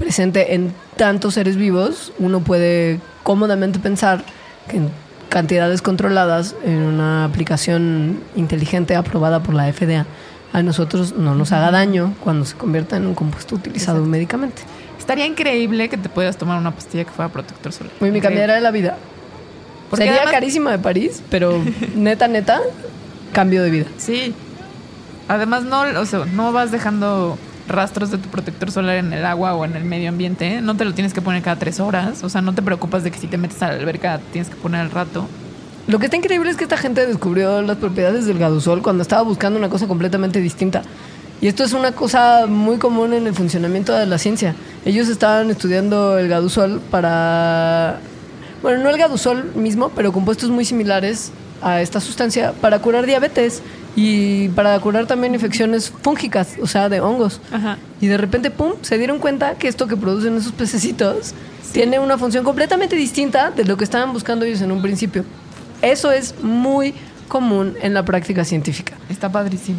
presente 0.00 0.54
en 0.54 0.72
tantos 0.96 1.34
seres 1.34 1.56
vivos, 1.56 2.12
uno 2.18 2.40
puede 2.40 2.98
cómodamente 3.22 3.78
pensar 3.78 4.24
que 4.68 4.78
en 4.78 4.90
cantidades 5.28 5.82
controladas 5.82 6.56
en 6.64 6.78
una 6.82 7.24
aplicación 7.24 8.18
inteligente 8.34 8.96
aprobada 8.96 9.42
por 9.42 9.54
la 9.54 9.72
FDA 9.72 10.06
a 10.52 10.62
nosotros 10.64 11.14
no 11.14 11.36
nos 11.36 11.52
haga 11.52 11.70
daño 11.70 12.14
cuando 12.24 12.44
se 12.44 12.56
convierta 12.56 12.96
en 12.96 13.06
un 13.06 13.14
compuesto 13.14 13.54
utilizado 13.54 14.04
médicamente. 14.04 14.62
Estaría 14.98 15.26
increíble 15.26 15.88
que 15.88 15.96
te 15.96 16.08
pudieras 16.08 16.36
tomar 16.36 16.58
una 16.58 16.72
pastilla 16.72 17.04
que 17.04 17.10
fuera 17.10 17.30
protector 17.30 17.72
solar. 17.72 17.92
Muy 18.00 18.10
me 18.10 18.20
cambiará 18.20 18.58
la 18.58 18.70
vida. 18.72 18.96
Porque 19.88 20.04
Sería 20.04 20.16
además- 20.22 20.34
carísima 20.34 20.72
de 20.72 20.78
París, 20.78 21.22
pero 21.30 21.62
neta, 21.94 22.26
neta, 22.26 22.60
cambio 23.32 23.62
de 23.62 23.70
vida. 23.70 23.86
Sí. 23.98 24.34
Además, 25.28 25.62
no, 25.62 25.82
o 26.00 26.06
sea, 26.06 26.24
no 26.24 26.50
vas 26.52 26.72
dejando 26.72 27.38
rastros 27.68 28.10
de 28.10 28.18
tu 28.18 28.28
protector 28.28 28.70
solar 28.70 28.96
en 28.96 29.12
el 29.12 29.24
agua 29.24 29.54
o 29.54 29.64
en 29.64 29.76
el 29.76 29.84
medio 29.84 30.08
ambiente. 30.08 30.60
No 30.60 30.76
te 30.76 30.84
lo 30.84 30.94
tienes 30.94 31.12
que 31.12 31.22
poner 31.22 31.42
cada 31.42 31.56
tres 31.56 31.80
horas. 31.80 32.22
O 32.24 32.28
sea, 32.28 32.40
no 32.40 32.54
te 32.54 32.62
preocupas 32.62 33.04
de 33.04 33.10
que 33.10 33.18
si 33.18 33.26
te 33.26 33.38
metes 33.38 33.62
a 33.62 33.68
la 33.68 33.74
alberca 33.74 34.20
tienes 34.32 34.50
que 34.50 34.56
poner 34.56 34.80
al 34.80 34.90
rato. 34.90 35.26
Lo 35.86 35.98
que 35.98 36.06
está 36.06 36.16
increíble 36.16 36.50
es 36.50 36.56
que 36.56 36.64
esta 36.64 36.76
gente 36.76 37.06
descubrió 37.06 37.62
las 37.62 37.78
propiedades 37.78 38.26
del 38.26 38.38
gadusol 38.38 38.82
cuando 38.82 39.02
estaba 39.02 39.22
buscando 39.22 39.58
una 39.58 39.68
cosa 39.68 39.88
completamente 39.88 40.40
distinta. 40.40 40.82
Y 41.40 41.48
esto 41.48 41.64
es 41.64 41.72
una 41.72 41.92
cosa 41.92 42.46
muy 42.46 42.76
común 42.76 43.14
en 43.14 43.26
el 43.26 43.34
funcionamiento 43.34 43.94
de 43.94 44.06
la 44.06 44.18
ciencia. 44.18 44.54
Ellos 44.84 45.08
estaban 45.08 45.50
estudiando 45.50 46.18
el 46.18 46.28
gadusol 46.28 46.80
para... 46.90 47.98
Bueno, 48.62 48.84
no 48.84 48.90
el 48.90 48.98
gadusol 48.98 49.54
mismo, 49.54 49.88
pero 49.96 50.12
compuestos 50.12 50.50
muy 50.50 50.66
similares 50.66 51.32
a 51.62 51.80
esta 51.80 51.98
sustancia 52.00 52.52
para 52.60 52.80
curar 52.80 53.06
diabetes 53.06 53.62
y 54.02 54.48
para 54.48 54.80
curar 54.80 55.06
también 55.06 55.34
infecciones 55.34 55.90
fúngicas, 55.90 56.56
o 56.62 56.66
sea, 56.66 56.88
de 56.88 57.02
hongos. 57.02 57.38
Ajá. 57.52 57.76
Y 58.00 58.06
de 58.06 58.16
repente, 58.16 58.50
pum, 58.50 58.72
se 58.80 58.96
dieron 58.96 59.18
cuenta 59.18 59.56
que 59.56 59.68
esto 59.68 59.86
que 59.86 59.96
producen 59.96 60.38
esos 60.38 60.52
pececitos 60.52 61.34
tiene 61.72 61.98
una 61.98 62.16
función 62.16 62.42
completamente 62.42 62.96
distinta 62.96 63.50
de 63.50 63.66
lo 63.66 63.76
que 63.76 63.84
estaban 63.84 64.14
buscando 64.14 64.46
ellos 64.46 64.62
en 64.62 64.72
un 64.72 64.80
principio. 64.80 65.26
Eso 65.82 66.10
es 66.12 66.34
muy 66.42 66.94
común 67.28 67.74
en 67.82 67.92
la 67.92 68.02
práctica 68.02 68.42
científica. 68.46 68.94
Está 69.10 69.30
padrísimo. 69.30 69.78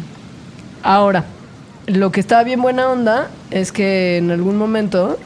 Ahora, 0.84 1.24
lo 1.88 2.12
que 2.12 2.20
está 2.20 2.44
bien 2.44 2.62
buena 2.62 2.90
onda 2.90 3.28
es 3.50 3.72
que 3.72 4.18
en 4.18 4.30
algún 4.30 4.56
momento 4.56 5.18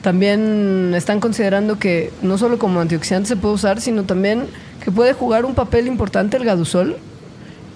también 0.00 0.92
están 0.94 1.18
considerando 1.18 1.80
que 1.80 2.12
no 2.22 2.38
solo 2.38 2.60
como 2.60 2.78
antioxidante 2.78 3.30
se 3.30 3.36
puede 3.36 3.54
usar, 3.54 3.80
sino 3.80 4.04
también 4.04 4.46
que 4.84 4.92
puede 4.92 5.12
jugar 5.12 5.44
un 5.44 5.56
papel 5.56 5.88
importante 5.88 6.36
el 6.36 6.44
gadusol 6.44 6.98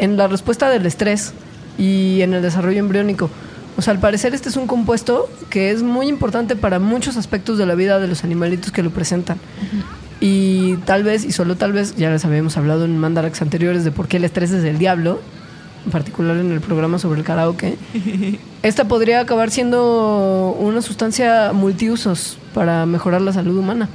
en 0.03 0.17
la 0.17 0.27
respuesta 0.27 0.69
del 0.69 0.85
estrés 0.85 1.33
y 1.79 2.21
en 2.23 2.35
el 2.35 2.43
desarrollo 2.43 2.81
embriónico. 2.81 3.31
O 3.77 3.83
sea, 3.83 3.95
al 3.95 4.01
parecer 4.01 4.35
este 4.35 4.49
es 4.49 4.57
un 4.57 4.67
compuesto 4.67 5.31
que 5.49 5.71
es 5.71 5.83
muy 5.83 6.09
importante 6.09 6.57
para 6.57 6.79
muchos 6.81 7.17
aspectos 7.17 7.57
de 7.57 7.67
la 7.67 7.75
vida 7.77 8.01
de 8.01 8.09
los 8.09 8.25
animalitos 8.25 8.73
que 8.73 8.83
lo 8.83 8.91
presentan. 8.91 9.39
Y 10.21 10.77
tal 10.85 11.05
vez, 11.05 11.25
y 11.25 11.33
solo 11.33 11.57
tal 11.57 11.73
vez, 11.73 11.97
ya 11.97 12.11
les 12.11 12.25
habíamos 12.25 12.57
hablado 12.57 12.85
en 12.85 12.99
mandarax 12.99 13.43
anteriores 13.43 13.85
de 13.85 13.93
por 13.93 14.09
qué 14.09 14.19
el 14.19 14.25
estrés 14.25 14.51
es 14.51 14.65
el 14.65 14.77
diablo, 14.77 15.21
en 15.87 15.93
particular 15.93 16.37
en 16.37 16.51
el 16.53 16.61
programa 16.61 16.99
sobre 16.99 17.21
el 17.21 17.27
karaoke. 17.27 17.77
Esta 18.63 18.85
podría 18.85 19.21
acabar 19.21 19.51
siendo 19.51 20.57
una 20.59 20.83
sustancia 20.83 21.53
multiusos 21.53 22.39
para 22.55 22.87
mejorar 22.87 23.21
la 23.23 23.33
salud 23.33 23.57
humana, 23.57 23.89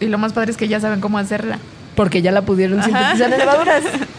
Y 0.00 0.06
lo 0.06 0.18
más 0.18 0.32
padre 0.32 0.50
es 0.50 0.56
que 0.56 0.68
ya 0.68 0.80
saben 0.80 1.00
cómo 1.00 1.18
hacerla. 1.18 1.58
porque 1.94 2.22
ya 2.22 2.32
la 2.32 2.42
pudieron 2.42 2.82
sintetizar 2.82 3.32
en 3.32 3.38
levaduras. 3.38 3.84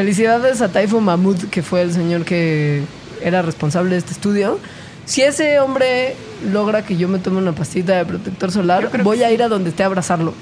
Felicidades 0.00 0.62
a 0.62 0.68
Taifo 0.72 0.98
Mahmoud, 1.02 1.50
que 1.50 1.62
fue 1.62 1.82
el 1.82 1.92
señor 1.92 2.24
que 2.24 2.80
era 3.20 3.42
responsable 3.42 3.90
de 3.90 3.98
este 3.98 4.12
estudio. 4.12 4.58
Si 5.04 5.20
ese 5.20 5.60
hombre 5.60 6.16
logra 6.50 6.86
que 6.86 6.96
yo 6.96 7.06
me 7.06 7.18
tome 7.18 7.36
una 7.36 7.52
pastita 7.52 7.98
de 7.98 8.06
protector 8.06 8.50
solar, 8.50 8.90
voy 9.02 9.18
que 9.18 9.26
a 9.26 9.30
ir 9.30 9.42
a 9.42 9.48
donde 9.50 9.68
esté 9.68 9.82
a 9.82 9.86
abrazarlo. 9.86 10.32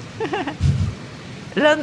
La- 1.55 1.77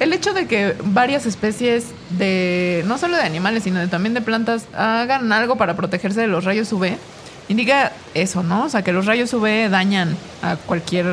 el 0.00 0.12
hecho 0.12 0.32
de 0.34 0.48
que 0.48 0.74
varias 0.86 1.24
especies 1.24 1.84
de, 2.18 2.82
no 2.88 2.98
solo 2.98 3.16
de 3.16 3.22
animales, 3.22 3.62
sino 3.62 3.78
de- 3.78 3.86
también 3.86 4.12
de 4.14 4.20
plantas, 4.20 4.66
hagan 4.74 5.32
algo 5.32 5.54
para 5.54 5.76
protegerse 5.76 6.20
de 6.20 6.26
los 6.26 6.42
rayos 6.42 6.72
UV, 6.72 6.96
indica 7.48 7.92
eso, 8.14 8.42
¿no? 8.42 8.64
O 8.64 8.68
sea, 8.68 8.82
que 8.82 8.92
los 8.92 9.06
rayos 9.06 9.32
UV 9.32 9.68
dañan 9.70 10.16
a 10.42 10.56
cualquier 10.56 11.06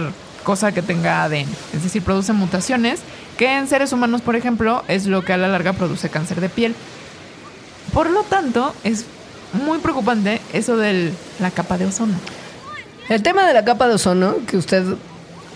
cosa 0.43 0.71
que 0.71 0.81
tenga 0.81 1.21
ADN. 1.21 1.45
Es 1.75 1.83
decir, 1.83 2.01
producen 2.01 2.37
mutaciones 2.37 3.01
que 3.41 3.57
en 3.57 3.67
seres 3.67 3.91
humanos, 3.91 4.21
por 4.21 4.35
ejemplo, 4.35 4.83
es 4.87 5.07
lo 5.07 5.25
que 5.25 5.33
a 5.33 5.37
la 5.37 5.47
larga 5.47 5.73
produce 5.73 6.09
cáncer 6.09 6.39
de 6.41 6.47
piel. 6.47 6.75
Por 7.91 8.11
lo 8.11 8.21
tanto, 8.21 8.75
es 8.83 9.05
muy 9.65 9.79
preocupante 9.79 10.39
eso 10.53 10.77
de 10.77 11.11
la 11.39 11.49
capa 11.49 11.79
de 11.79 11.87
ozono. 11.87 12.13
El 13.09 13.23
tema 13.23 13.47
de 13.47 13.55
la 13.55 13.65
capa 13.65 13.87
de 13.87 13.95
ozono, 13.95 14.35
que 14.45 14.57
usted 14.57 14.83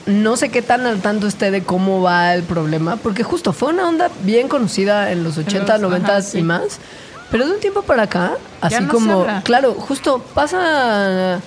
no 0.07 0.35
sé 0.35 0.49
qué 0.49 0.63
tan 0.63 0.87
al 0.87 0.99
tanto 1.01 1.27
esté 1.27 1.51
de 1.51 1.61
cómo 1.61 2.01
va 2.01 2.33
el 2.33 2.41
problema, 2.41 2.95
porque 2.95 3.21
justo 3.21 3.53
fue 3.53 3.69
una 3.71 3.87
onda 3.87 4.09
bien 4.23 4.47
conocida 4.47 5.11
en 5.11 5.23
los 5.23 5.37
80, 5.37 5.73
los- 5.73 5.81
90 5.83 6.17
ajá, 6.17 6.27
y 6.39 6.41
más, 6.41 6.79
pero 7.29 7.45
de 7.45 7.53
un 7.53 7.59
tiempo 7.59 7.83
para 7.83 8.01
acá, 8.03 8.31
así 8.61 8.81
no 8.81 8.87
como, 8.91 9.27
claro, 9.43 9.75
justo 9.75 10.25
pasa 10.33 11.39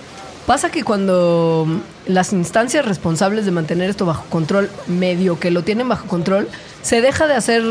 pasa 0.49 0.71
que 0.71 0.83
cuando 0.83 1.67
las 2.07 2.33
instancias 2.33 2.87
responsables 2.87 3.45
de 3.45 3.51
mantener 3.51 3.91
esto 3.91 4.07
bajo 4.07 4.25
control, 4.31 4.71
medio 4.87 5.39
que 5.39 5.51
lo 5.51 5.63
tienen 5.63 5.91
bajo 5.91 6.09
control, 6.09 6.49
se 6.81 7.03
deja 7.03 7.27
de 7.27 7.35
hacer 7.35 7.63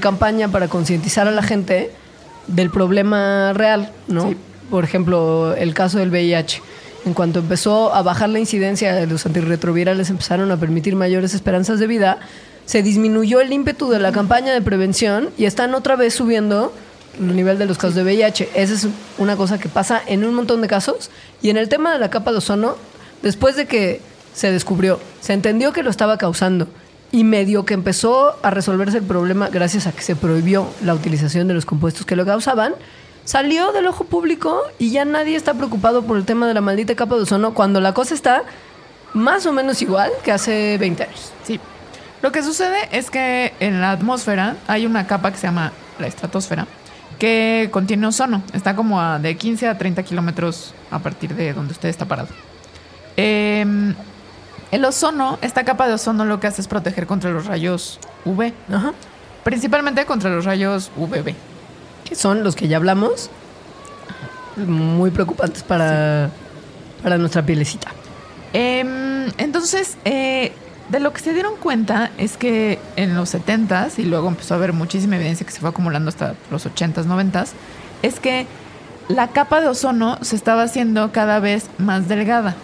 campaña 0.00 0.48
para 0.48 0.66
concientizar 0.66 1.28
a 1.28 1.30
la 1.30 1.44
gente 1.44 1.92
del 2.48 2.70
problema 2.70 3.52
real, 3.52 3.92
¿no? 4.08 4.30
Sí. 4.30 4.36
Por 4.68 4.82
ejemplo, 4.82 5.54
el 5.54 5.74
caso 5.74 5.98
del 5.98 6.10
VIH. 6.10 6.60
En 7.06 7.14
cuanto 7.14 7.38
empezó 7.38 7.94
a 7.94 8.02
bajar 8.02 8.30
la 8.30 8.40
incidencia 8.40 8.96
de 8.96 9.06
los 9.06 9.24
antirretrovirales, 9.24 10.10
empezaron 10.10 10.50
a 10.50 10.56
permitir 10.56 10.96
mayores 10.96 11.34
esperanzas 11.34 11.78
de 11.78 11.86
vida, 11.86 12.18
se 12.64 12.82
disminuyó 12.82 13.40
el 13.40 13.52
ímpetu 13.52 13.90
de 13.90 14.00
la 14.00 14.10
campaña 14.10 14.52
de 14.52 14.60
prevención 14.60 15.30
y 15.38 15.44
están 15.44 15.72
otra 15.72 15.94
vez 15.94 16.14
subiendo 16.14 16.72
el 17.18 17.34
nivel 17.34 17.58
de 17.58 17.66
los 17.66 17.78
casos 17.78 17.94
de 17.94 18.02
VIH. 18.02 18.50
Esa 18.54 18.74
es 18.74 18.88
una 19.18 19.36
cosa 19.36 19.58
que 19.58 19.68
pasa 19.68 20.02
en 20.06 20.24
un 20.24 20.34
montón 20.34 20.60
de 20.60 20.68
casos. 20.68 21.10
Y 21.42 21.50
en 21.50 21.56
el 21.56 21.68
tema 21.68 21.92
de 21.92 21.98
la 21.98 22.10
capa 22.10 22.32
de 22.32 22.38
ozono, 22.38 22.76
después 23.22 23.56
de 23.56 23.66
que 23.66 24.00
se 24.34 24.52
descubrió, 24.52 25.00
se 25.20 25.32
entendió 25.32 25.72
que 25.72 25.82
lo 25.82 25.90
estaba 25.90 26.18
causando 26.18 26.68
y 27.10 27.24
medio 27.24 27.64
que 27.64 27.74
empezó 27.74 28.36
a 28.42 28.50
resolverse 28.50 28.98
el 28.98 29.04
problema 29.04 29.48
gracias 29.48 29.86
a 29.86 29.92
que 29.92 30.02
se 30.02 30.14
prohibió 30.14 30.68
la 30.84 30.94
utilización 30.94 31.48
de 31.48 31.54
los 31.54 31.64
compuestos 31.64 32.04
que 32.04 32.16
lo 32.16 32.26
causaban, 32.26 32.74
salió 33.24 33.72
del 33.72 33.86
ojo 33.86 34.04
público 34.04 34.62
y 34.78 34.90
ya 34.90 35.04
nadie 35.04 35.36
está 35.36 35.54
preocupado 35.54 36.02
por 36.02 36.18
el 36.18 36.24
tema 36.24 36.46
de 36.46 36.54
la 36.54 36.60
maldita 36.60 36.94
capa 36.94 37.16
de 37.16 37.22
ozono 37.22 37.54
cuando 37.54 37.80
la 37.80 37.94
cosa 37.94 38.14
está 38.14 38.44
más 39.14 39.46
o 39.46 39.52
menos 39.52 39.80
igual 39.80 40.10
que 40.22 40.32
hace 40.32 40.76
20 40.78 41.02
años. 41.02 41.32
Sí. 41.44 41.58
Lo 42.20 42.32
que 42.32 42.42
sucede 42.42 42.88
es 42.92 43.10
que 43.10 43.54
en 43.60 43.80
la 43.80 43.92
atmósfera 43.92 44.56
hay 44.66 44.86
una 44.86 45.06
capa 45.06 45.30
que 45.30 45.38
se 45.38 45.46
llama 45.46 45.72
la 45.98 46.06
estratosfera, 46.06 46.66
que 47.18 47.68
contiene 47.70 48.06
ozono. 48.06 48.42
Está 48.52 48.74
como 48.76 49.00
a 49.00 49.18
de 49.18 49.36
15 49.36 49.68
a 49.68 49.78
30 49.78 50.02
kilómetros 50.02 50.74
a 50.90 50.98
partir 50.98 51.34
de 51.34 51.52
donde 51.52 51.72
usted 51.72 51.88
está 51.88 52.06
parado. 52.06 52.28
Em, 53.16 53.94
el 54.70 54.84
ozono, 54.84 55.38
esta 55.42 55.64
capa 55.64 55.88
de 55.88 55.94
ozono 55.94 56.24
lo 56.24 56.40
que 56.40 56.46
hace 56.46 56.60
es 56.60 56.68
proteger 56.68 57.06
contra 57.06 57.30
los 57.30 57.46
rayos 57.46 57.98
UV, 58.24 58.52
Ajá. 58.72 58.92
principalmente 59.44 60.04
contra 60.06 60.30
los 60.30 60.44
rayos 60.44 60.90
UVB. 60.96 61.34
Que 62.04 62.14
son 62.14 62.44
los 62.44 62.54
que 62.54 62.68
ya 62.68 62.76
hablamos, 62.76 63.30
muy 64.56 65.10
preocupantes 65.10 65.62
para, 65.62 66.30
para 67.02 67.18
nuestra 67.18 67.44
pielecita. 67.44 67.88
Em, 68.52 69.26
entonces, 69.36 69.98
eh, 70.04 70.52
de 70.88 71.00
lo 71.00 71.12
que 71.12 71.20
se 71.20 71.34
dieron 71.34 71.56
cuenta 71.56 72.10
es 72.18 72.36
que 72.36 72.78
en 72.96 73.14
los 73.14 73.34
70s, 73.34 73.98
y 73.98 74.04
luego 74.04 74.28
empezó 74.28 74.54
a 74.54 74.56
haber 74.56 74.72
muchísima 74.72 75.16
evidencia 75.16 75.44
que 75.46 75.52
se 75.52 75.60
fue 75.60 75.70
acumulando 75.70 76.08
hasta 76.08 76.34
los 76.50 76.66
80s, 76.66 77.04
90s, 77.04 77.48
es 78.02 78.20
que 78.20 78.46
la 79.08 79.28
capa 79.28 79.60
de 79.60 79.68
ozono 79.68 80.18
se 80.22 80.36
estaba 80.36 80.62
haciendo 80.62 81.12
cada 81.12 81.40
vez 81.40 81.66
más 81.78 82.08
delgada, 82.08 82.54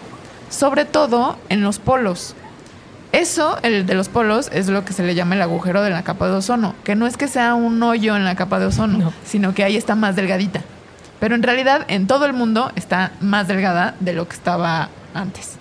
sobre 0.49 0.85
todo 0.85 1.37
en 1.49 1.61
los 1.61 1.79
polos. 1.79 2.35
Eso, 3.11 3.57
el 3.61 3.85
de 3.85 3.93
los 3.93 4.09
polos, 4.09 4.49
es 4.51 4.67
lo 4.67 4.83
que 4.83 4.91
se 4.93 5.03
le 5.03 5.15
llama 5.15 5.35
el 5.35 5.41
agujero 5.41 5.81
de 5.81 5.89
la 5.89 6.03
capa 6.03 6.27
de 6.27 6.33
ozono, 6.33 6.75
que 6.83 6.95
no 6.95 7.07
es 7.07 7.17
que 7.17 7.27
sea 7.27 7.53
un 7.55 7.81
hoyo 7.81 8.15
en 8.17 8.25
la 8.25 8.35
capa 8.35 8.59
de 8.59 8.65
ozono, 8.65 8.97
No. 8.97 9.13
sino 9.25 9.53
que 9.53 9.63
ahí 9.63 9.77
está 9.77 9.95
más 9.95 10.15
delgadita. 10.15 10.61
Pero 11.19 11.33
en 11.35 11.43
realidad 11.43 11.85
en 11.87 12.07
todo 12.07 12.25
el 12.25 12.33
mundo 12.33 12.71
está 12.75 13.11
más 13.21 13.47
delgada 13.47 13.95
de 14.01 14.13
lo 14.13 14.27
que 14.27 14.35
estaba 14.35 14.89
antes. 15.13 15.57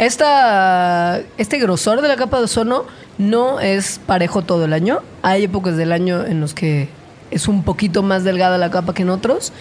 Esta, 0.00 1.20
este 1.36 1.58
grosor 1.58 2.00
de 2.00 2.08
la 2.08 2.16
capa 2.16 2.38
de 2.38 2.44
ozono 2.44 2.84
no 3.18 3.60
es 3.60 4.00
parejo 4.06 4.40
todo 4.40 4.64
el 4.64 4.72
año. 4.72 5.00
Hay 5.20 5.44
épocas 5.44 5.76
del 5.76 5.92
año 5.92 6.24
en 6.24 6.40
los 6.40 6.54
que 6.54 6.88
es 7.30 7.48
un 7.48 7.64
poquito 7.64 8.02
más 8.02 8.24
delgada 8.24 8.56
la 8.56 8.70
capa 8.70 8.94
que 8.94 9.02
en 9.02 9.10
otros, 9.10 9.52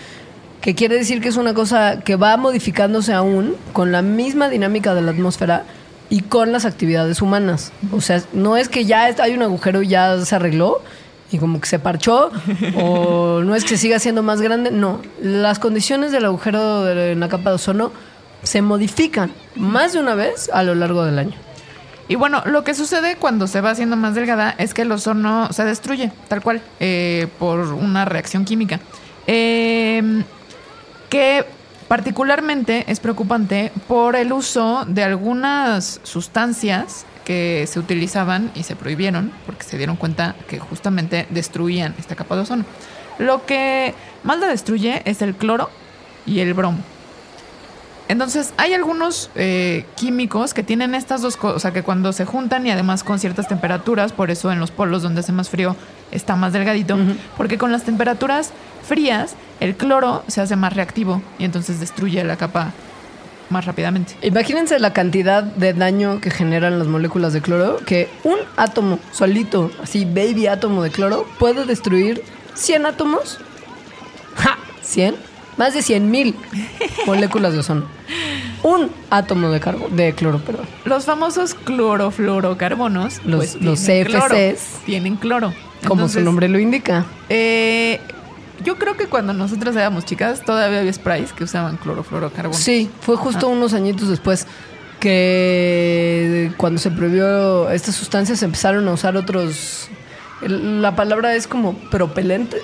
que 0.62 0.76
quiere 0.76 0.96
decir 0.96 1.20
que 1.20 1.28
es 1.28 1.36
una 1.36 1.54
cosa 1.54 2.00
que 2.00 2.16
va 2.16 2.38
modificándose 2.38 3.12
aún 3.12 3.58
con 3.74 3.92
la 3.92 4.02
misma 4.02 4.48
dinámica 4.48 4.94
de 4.94 5.02
la 5.02 5.12
atmósfera 5.12 5.66
y 6.10 6.22
con 6.22 6.54
las 6.54 6.64
actividades 6.64 7.22
humanas. 7.22 7.74
O 7.92 8.00
sea, 8.00 8.24
no 8.32 8.56
es 8.56 8.70
que 8.70 8.86
ya 8.86 9.14
hay 9.20 9.34
un 9.34 9.42
agujero 9.42 9.82
y 9.82 9.90
ya 9.90 10.24
se 10.24 10.38
arregló 10.38 10.82
y 11.34 11.38
como 11.38 11.60
que 11.60 11.68
se 11.68 11.80
parchó, 11.80 12.32
o 12.78 13.42
no 13.44 13.56
es 13.56 13.66
que 13.66 13.76
siga 13.76 14.00
siendo 14.00 14.24
más 14.24 14.40
grande, 14.40 14.72
no. 14.72 15.02
Las 15.22 15.60
condiciones 15.60 16.14
del 16.14 16.24
agujero 16.24 16.86
de 16.86 17.16
la 17.18 17.28
capa 17.28 17.50
de 17.50 17.56
ozono 17.58 17.92
se 18.44 18.62
modifican 18.62 19.32
más 19.56 19.94
de 19.94 20.00
una 20.00 20.16
vez 20.16 20.50
a 20.54 20.64
lo 20.64 20.76
largo 20.76 21.04
del 21.06 21.20
año. 21.20 21.36
Y 22.08 22.16
bueno, 22.16 22.42
lo 22.46 22.64
que 22.64 22.74
sucede 22.74 23.18
cuando 23.18 23.48
se 23.48 23.62
va 23.62 23.72
haciendo 23.72 23.96
más 23.96 24.16
delgada 24.16 24.56
es 24.58 24.74
que 24.74 24.82
el 24.82 24.92
ozono 24.92 25.54
se 25.54 25.64
destruye, 25.64 26.12
tal 26.28 26.42
cual, 26.42 26.62
eh, 26.80 27.28
por 27.38 27.60
una 27.60 28.06
reacción 28.06 28.46
química. 28.46 28.80
Eh, 29.28 30.24
que 31.10 31.46
particularmente 31.88 32.86
es 32.88 33.00
preocupante 33.00 33.72
por 33.88 34.16
el 34.16 34.34
uso 34.34 34.86
de 34.88 35.04
algunas 35.04 36.00
sustancias 36.04 37.06
que 37.26 37.66
se 37.68 37.80
utilizaban 37.80 38.52
y 38.56 38.64
se 38.64 38.76
prohibieron 38.76 39.32
porque 39.46 39.64
se 39.64 39.78
dieron 39.78 39.96
cuenta 39.96 40.36
que 40.48 40.58
justamente 40.58 41.28
destruían 41.30 41.94
esta 42.00 42.16
capa 42.16 42.36
de 42.36 42.42
ozono. 42.42 42.66
Lo 43.20 43.46
que 43.46 43.94
más 44.24 44.40
la 44.40 44.48
destruye 44.48 45.04
es 45.06 45.22
el 45.22 45.36
cloro, 45.36 45.70
y 46.30 46.40
el 46.40 46.54
bromo. 46.54 46.80
Entonces, 48.10 48.54
hay 48.58 48.74
algunos 48.74 49.30
eh, 49.36 49.86
químicos 49.96 50.56
que 50.56 50.64
tienen 50.64 50.96
estas 50.96 51.22
dos 51.22 51.38
cosas, 51.38 51.58
o 51.58 51.60
sea, 51.60 51.72
que 51.72 51.84
cuando 51.84 52.12
se 52.12 52.26
juntan 52.26 52.66
y 52.66 52.72
además 52.72 53.04
con 53.04 53.20
ciertas 53.20 53.48
temperaturas, 53.48 54.14
por 54.14 54.32
eso 54.32 54.52
en 54.52 54.60
los 54.60 54.72
polos 54.72 55.04
donde 55.04 55.20
hace 55.20 55.32
más 55.32 55.50
frío 55.50 55.76
está 56.12 56.36
más 56.36 56.52
delgadito, 56.52 56.98
porque 57.38 57.60
con 57.60 57.72
las 57.72 57.84
temperaturas 57.84 58.52
frías 58.82 59.36
el 59.60 59.76
cloro 59.76 60.24
se 60.28 60.42
hace 60.42 60.56
más 60.56 60.74
reactivo 60.74 61.22
y 61.38 61.46
entonces 61.46 61.80
destruye 61.80 62.24
la 62.24 62.36
capa 62.36 62.74
más 63.52 63.66
rápidamente. 63.66 64.16
Imagínense 64.24 64.80
la 64.80 64.92
cantidad 64.92 65.44
de 65.44 65.74
daño 65.74 66.20
que 66.20 66.32
generan 66.32 66.80
las 66.80 66.88
moléculas 66.88 67.32
de 67.32 67.42
cloro, 67.42 67.78
que 67.86 68.10
un 68.24 68.40
átomo 68.58 68.98
solito, 69.12 69.70
así 69.84 70.06
baby 70.06 70.48
átomo 70.48 70.82
de 70.82 70.90
cloro, 70.90 71.28
puede 71.38 71.64
destruir 71.66 72.24
100 72.56 72.88
átomos. 72.88 73.38
¡Ja! 74.36 74.58
¿100? 74.84 75.14
Más 75.60 75.74
de 75.76 75.84
100 75.84 76.10
mil 76.10 76.36
moléculas 77.06 77.54
de 77.54 77.60
ozono. 77.60 77.84
Un 78.64 78.90
átomo 79.12 79.50
de, 79.50 79.60
carbo, 79.60 79.88
de 79.90 80.14
cloro, 80.14 80.40
perdón. 80.40 80.66
Los 80.86 81.06
famosos 81.06 81.54
clorofluorocarbonos, 81.54 83.22
Los- 83.26 83.38
pues, 83.38 83.62
los 83.62 83.84
tienen 83.84 84.06
CFCs. 84.08 84.26
cloro, 84.28 84.36
tienen 84.86 85.16
cloro. 85.18 85.54
Como 85.88 86.10
su 86.10 86.22
nombre 86.22 86.50
lo 86.50 86.58
indica. 86.60 87.06
eh, 87.30 88.00
yo 88.64 88.78
creo 88.78 88.98
que 88.98 89.06
cuando 89.06 89.32
nosotros 89.32 89.74
éramos 89.76 90.04
chicas 90.04 90.44
todavía 90.44 90.80
había 90.80 90.92
sprays 90.92 91.32
que 91.32 91.46
usaban 91.46 91.78
clorofluorocarbonos. 91.78 92.58
Sí, 92.62 92.90
fue 93.02 93.16
justo 93.16 93.48
Ah. 93.48 93.50
unos 93.50 93.74
añitos 93.74 94.10
después 94.10 94.48
que 95.00 96.52
cuando 96.58 96.80
se 96.80 96.92
prohibió 96.92 97.70
estas 97.70 97.96
sustancias 97.96 98.44
empezaron 98.44 98.88
a 98.88 98.92
usar 98.94 99.16
otros... 99.18 99.88
La 100.42 100.96
palabra 100.96 101.36
es 101.36 101.48
como 101.48 101.74
propelente, 101.90 102.62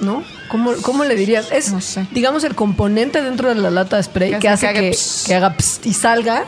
¿no? 0.00 0.22
¿Cómo, 0.50 0.72
cómo 0.82 1.04
le 1.04 1.14
dirías? 1.14 1.52
Es, 1.52 1.70
No 1.72 1.80
sé. 1.80 2.06
digamos, 2.12 2.42
el 2.44 2.54
componente 2.54 3.20
dentro 3.22 3.48
de 3.50 3.54
la 3.56 3.70
lata 3.70 3.96
de 3.98 4.02
spray 4.02 4.30
Que 4.32 4.38
que, 4.38 4.48
hace 4.48 4.66
que 4.72 4.78
haga 4.78 4.90
pss. 4.90 5.24
que 5.26 5.34
haga 5.34 5.54
pss 5.56 5.80
y 5.84 5.92
salga 5.92 6.44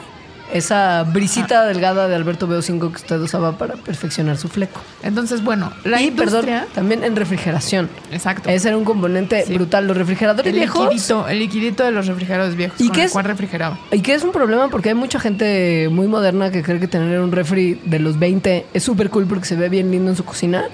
esa 0.53 1.05
brisita 1.05 1.65
delgada 1.67 2.09
de 2.09 2.15
Alberto 2.15 2.47
BO5 2.49 2.79
que 2.81 2.97
usted 2.97 3.19
usaba 3.21 3.57
para 3.59 3.75
perfeccionar 3.75 4.37
su 4.37 4.49
fleco. 4.49 4.81
Entonces, 5.03 5.43
bueno, 5.43 5.73
la 5.85 6.01
y, 6.01 6.09
industria... 6.09 6.61
perdón, 6.61 6.75
también 6.75 7.05
en 7.05 7.17
refrigeración. 7.17 7.89
Exacto. 8.11 8.49
Ese 8.51 8.69
era 8.69 8.77
un 8.77 8.85
componente 8.85 9.45
Sí. 9.47 9.55
brutal. 9.55 9.87
Los 9.87 9.97
refrigeradores 9.97 10.53
el 10.53 10.59
viejos... 10.59 10.85
liquidito, 10.85 11.29
el 11.29 11.39
liquidito 11.39 11.85
de 11.85 11.91
los 11.93 12.07
refrigeradores 12.07 12.57
viejos 12.57 12.81
¿Y 12.81 12.87
con 12.87 12.95
qué 12.95 13.01
el 13.03 13.07
es? 13.07 13.13
cual 13.13 13.25
refrigeraba. 13.25 13.79
Y 13.93 14.01
que 14.01 14.15
es 14.15 14.23
un 14.23 14.33
problema 14.33 14.69
porque 14.69 14.91
hay 14.91 14.95
mucha 14.95 15.21
gente 15.21 15.89
muy 15.91 16.07
moderna 16.07 16.51
que 16.51 16.63
cree 16.63 16.81
que 16.81 16.89
tener 16.89 17.21
un 17.21 17.33
refri 17.33 17.81
de 17.85 17.99
los 17.99 18.19
20 18.19 18.67
es 18.75 18.83
súper 18.83 19.11
cool 19.11 19.27
porque 19.27 19.47
se 19.47 19.57
ve 19.57 19.69
bien 19.69 19.91
lindo 19.91 20.11
en 20.11 20.17
su 20.17 20.25
cocina. 20.25 20.65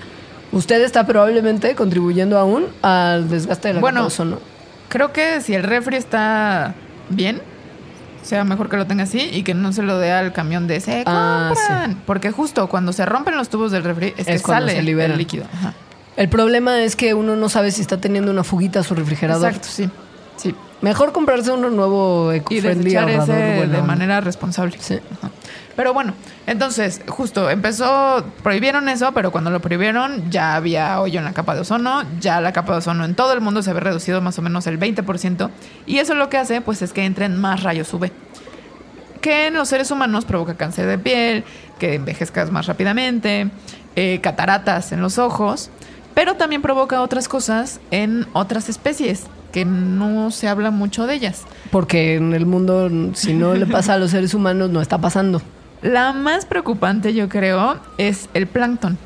Usted 0.53 0.83
está 0.83 1.07
probablemente 1.07 1.74
contribuyendo 1.74 2.39
aún 2.39 2.66
al 2.83 3.29
desgaste 3.29 3.68
de 3.68 3.74
la 3.74 3.81
Bueno, 3.81 4.07
ozono. 4.07 4.39
Creo 4.89 5.12
que 5.12 5.41
si 5.41 5.55
el 5.55 5.64
refri 5.64 5.97
está 5.97 6.74
bien, 7.11 7.43
sea 8.27 8.45
mejor 8.45 8.68
que 8.68 8.77
lo 8.77 8.87
tenga 8.87 9.05
así 9.05 9.20
y 9.33 9.43
que 9.43 9.55
no 9.55 9.72
se 9.72 9.83
lo 9.83 9.99
dé 9.99 10.12
al 10.12 10.33
camión 10.33 10.66
de 10.66 10.81
se 10.81 11.03
Ah, 11.07 11.53
compran. 11.55 12.03
Porque 12.07 12.31
justo 12.33 12.68
cuando 12.68 12.93
se 12.93 13.07
rompen 13.07 13.37
los 13.37 13.49
tubos 13.49 13.72
del 13.72 13.85
refri 13.85 14.12
es, 14.16 14.27
que 14.27 14.41
cuando 14.41 14.66
sale 14.66 14.77
se 14.79 14.83
libera. 14.83 15.12
el 15.12 15.18
líquido. 15.18 15.45
Ajá. 15.55 15.72
El 16.16 16.29
problema 16.29 16.81
es 16.83 16.97
que 16.97 17.14
uno 17.14 17.37
no 17.37 17.49
sabe 17.49 17.70
si 17.70 17.81
está 17.83 17.99
teniendo 18.01 18.31
una 18.31 18.43
fuguita 18.45 18.81
a 18.81 18.83
su 18.83 18.95
refrigerador. 18.95 19.49
Exacto, 19.49 19.68
sí. 19.70 19.89
Sí. 20.37 20.55
Mejor 20.83 21.12
comprarse 21.12 21.51
uno 21.53 21.70
nuevo 21.70 22.33
Y 22.33 22.37
eco-friendly 22.37 22.85
desechar 22.85 23.09
ese 23.11 23.57
buena 23.59 23.77
de 23.77 23.83
manera 23.83 24.20
responsable. 24.20 24.77
Sí. 24.81 24.99
Ajá. 25.18 25.31
Pero 25.77 25.93
bueno, 25.93 26.14
entonces, 26.47 27.03
justo 27.07 27.51
empezó, 27.51 28.24
prohibieron 28.43 28.89
eso, 28.89 29.12
pero 29.12 29.31
cuando 29.31 29.51
lo 29.51 29.61
prohibieron 29.61 30.31
ya 30.31 30.57
había 30.57 31.01
hoyo 31.01 31.18
en 31.18 31.27
la 31.27 31.35
capa 31.35 31.55
de 31.55 31.61
ozono, 31.61 32.03
ya 32.18 32.41
la 32.41 32.53
capa 32.53 32.72
de 32.72 32.79
ozono 32.79 33.05
en 33.05 33.14
todo 33.14 33.35
el 33.35 33.43
mundo 33.43 33.62
se 33.62 33.70
había 33.70 33.81
reducido 33.81 34.22
más 34.22 34.39
o 34.39 34.43
menos 34.43 34.66
el 34.66 34.81
20%, 34.81 35.51
y 35.85 35.99
eso 35.99 36.14
lo 36.14 36.31
que 36.31 36.39
hace, 36.39 36.62
pues, 36.62 36.81
es 36.81 36.95
que 36.95 37.05
entren 37.05 37.37
más 37.39 37.62
rayos 37.62 37.93
UV, 37.93 38.11
que 39.20 39.49
en 39.49 39.55
los 39.55 39.68
seres 39.68 39.91
humanos 39.91 40.24
provoca 40.24 40.55
cáncer 40.55 40.87
de 40.87 40.99
piel, 40.99 41.45
que 41.79 41.95
envejezcas 41.95 42.51
más 42.51 42.66
rápidamente, 42.66 43.51
eh, 43.97 44.20
cataratas 44.22 44.93
en 44.93 45.03
los 45.03 45.18
ojos, 45.18 45.70
pero 46.14 46.37
también 46.37 46.62
provoca 46.62 47.03
otras 47.03 47.29
cosas 47.29 47.81
en 47.91 48.27
otras 48.33 48.70
especies, 48.70 49.24
que 49.53 49.66
no 49.66 50.31
se 50.31 50.49
habla 50.49 50.70
mucho 50.70 51.07
de 51.07 51.14
ellas. 51.14 51.43
Porque 51.70 52.16
en 52.16 52.33
el 52.33 52.47
mundo, 52.47 52.91
si 53.14 53.35
no 53.35 53.55
le 53.55 53.66
pasa 53.66 53.95
a 53.95 53.99
los 53.99 54.12
seres 54.12 54.33
humanos, 54.33 54.70
no 54.70 54.81
está 54.81 54.99
pasando. 54.99 55.43
La 55.83 56.12
más 56.12 56.47
preocupante, 56.47 57.14
yo 57.14 57.29
creo, 57.29 57.79
es 57.99 58.29
el 58.35 58.47
plancton. 58.47 58.99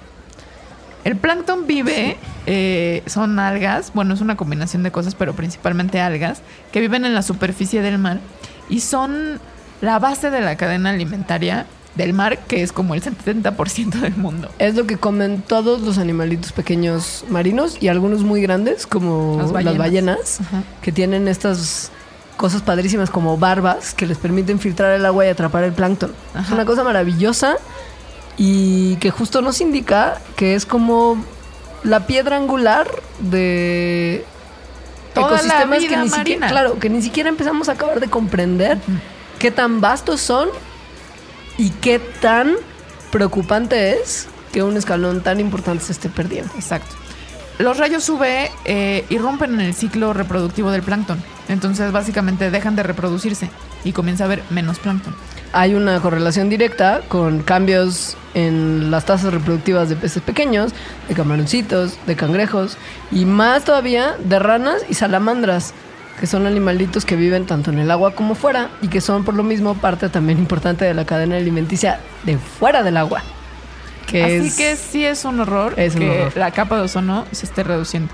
El 1.04 1.16
plancton 1.16 1.66
vive, 1.66 2.18
eh, 2.46 3.02
son 3.06 3.38
algas, 3.38 3.92
bueno, 3.94 4.12
es 4.14 4.20
una 4.20 4.36
combinación 4.36 4.82
de 4.82 4.90
cosas, 4.90 5.14
pero 5.14 5.34
principalmente 5.34 6.00
algas, 6.00 6.42
que 6.72 6.80
viven 6.80 7.04
en 7.04 7.14
la 7.14 7.22
superficie 7.22 7.80
del 7.80 7.98
mar 7.98 8.20
y 8.68 8.80
son 8.80 9.40
la 9.80 9.98
base 9.98 10.30
de 10.30 10.42
la 10.42 10.56
cadena 10.56 10.90
alimentaria 10.90 11.66
del 11.94 12.12
mar, 12.12 12.38
que 12.46 12.62
es 12.62 12.72
como 12.72 12.94
el 12.94 13.02
70% 13.02 14.00
del 14.00 14.16
mundo. 14.16 14.50
Es 14.58 14.74
lo 14.74 14.86
que 14.86 14.96
comen 14.96 15.42
todos 15.42 15.80
los 15.80 15.98
animalitos 15.98 16.52
pequeños 16.52 17.24
marinos 17.28 17.78
y 17.80 17.88
algunos 17.88 18.22
muy 18.22 18.42
grandes, 18.42 18.86
como 18.86 19.38
Las 19.38 19.64
las 19.64 19.78
ballenas. 19.78 20.40
que 20.82 20.92
tienen 20.92 21.28
estas 21.28 21.90
cosas 22.40 22.62
padrísimas 22.62 23.10
como 23.10 23.36
barbas 23.36 23.92
que 23.92 24.06
les 24.06 24.16
permiten 24.16 24.58
filtrar 24.58 24.92
el 24.92 25.04
agua 25.04 25.26
y 25.26 25.28
atrapar 25.28 25.62
el 25.62 25.74
plancton. 25.74 26.10
Es 26.42 26.50
una 26.50 26.64
cosa 26.64 26.82
maravillosa 26.82 27.58
y 28.38 28.96
que 28.96 29.10
justo 29.10 29.42
nos 29.42 29.60
indica 29.60 30.18
que 30.36 30.54
es 30.54 30.64
como 30.64 31.22
la 31.82 32.06
piedra 32.06 32.38
angular 32.38 32.90
de 33.18 34.24
Toda 35.12 35.36
ecosistemas 35.36 35.84
que 35.84 35.96
ni 35.98 36.08
siquiera, 36.08 36.48
claro, 36.48 36.78
que 36.78 36.88
ni 36.88 37.02
siquiera 37.02 37.28
empezamos 37.28 37.68
a 37.68 37.72
acabar 37.72 38.00
de 38.00 38.08
comprender 38.08 38.78
qué 39.38 39.50
tan 39.50 39.82
vastos 39.82 40.22
son 40.22 40.48
y 41.58 41.68
qué 41.68 41.98
tan 41.98 42.54
preocupante 43.12 44.00
es 44.00 44.28
que 44.50 44.62
un 44.62 44.78
escalón 44.78 45.20
tan 45.22 45.40
importante 45.40 45.84
se 45.84 45.92
esté 45.92 46.08
perdiendo. 46.08 46.50
Exacto. 46.54 46.96
Los 47.58 47.76
rayos 47.76 48.08
UV 48.08 48.22
eh, 48.64 49.04
irrumpen 49.10 49.52
en 49.52 49.60
el 49.60 49.74
ciclo 49.74 50.14
reproductivo 50.14 50.70
del 50.70 50.82
plancton. 50.82 51.22
Entonces, 51.50 51.92
básicamente, 51.92 52.50
dejan 52.50 52.76
de 52.76 52.82
reproducirse 52.82 53.50
y 53.84 53.92
comienza 53.92 54.24
a 54.24 54.26
haber 54.26 54.42
menos 54.50 54.78
plancton. 54.78 55.14
Hay 55.52 55.74
una 55.74 56.00
correlación 56.00 56.48
directa 56.48 57.00
con 57.08 57.42
cambios 57.42 58.16
en 58.34 58.90
las 58.92 59.04
tasas 59.04 59.32
reproductivas 59.34 59.88
de 59.88 59.96
peces 59.96 60.22
pequeños, 60.22 60.72
de 61.08 61.14
camaroncitos, 61.14 61.98
de 62.06 62.14
cangrejos 62.16 62.78
y 63.10 63.24
más 63.24 63.64
todavía 63.64 64.14
de 64.24 64.38
ranas 64.38 64.82
y 64.88 64.94
salamandras, 64.94 65.74
que 66.20 66.26
son 66.28 66.46
animalitos 66.46 67.04
que 67.04 67.16
viven 67.16 67.46
tanto 67.46 67.70
en 67.72 67.80
el 67.80 67.90
agua 67.90 68.14
como 68.14 68.34
fuera 68.36 68.70
y 68.80 68.88
que 68.88 69.00
son 69.00 69.24
por 69.24 69.34
lo 69.34 69.42
mismo 69.42 69.74
parte 69.74 70.08
también 70.08 70.38
importante 70.38 70.84
de 70.84 70.94
la 70.94 71.04
cadena 71.04 71.36
alimenticia 71.36 71.98
de 72.24 72.38
fuera 72.38 72.82
del 72.84 72.96
agua. 72.96 73.22
Que 74.06 74.22
Así 74.24 74.34
es- 74.48 74.56
que 74.56 74.76
sí 74.76 75.04
es 75.04 75.24
un 75.24 75.40
horror 75.40 75.74
Es 75.76 75.94
un 75.94 76.00
que 76.00 76.10
horror. 76.10 76.36
la 76.36 76.50
capa 76.52 76.76
de 76.76 76.82
ozono 76.82 77.26
se 77.32 77.46
esté 77.46 77.64
reduciendo. 77.64 78.12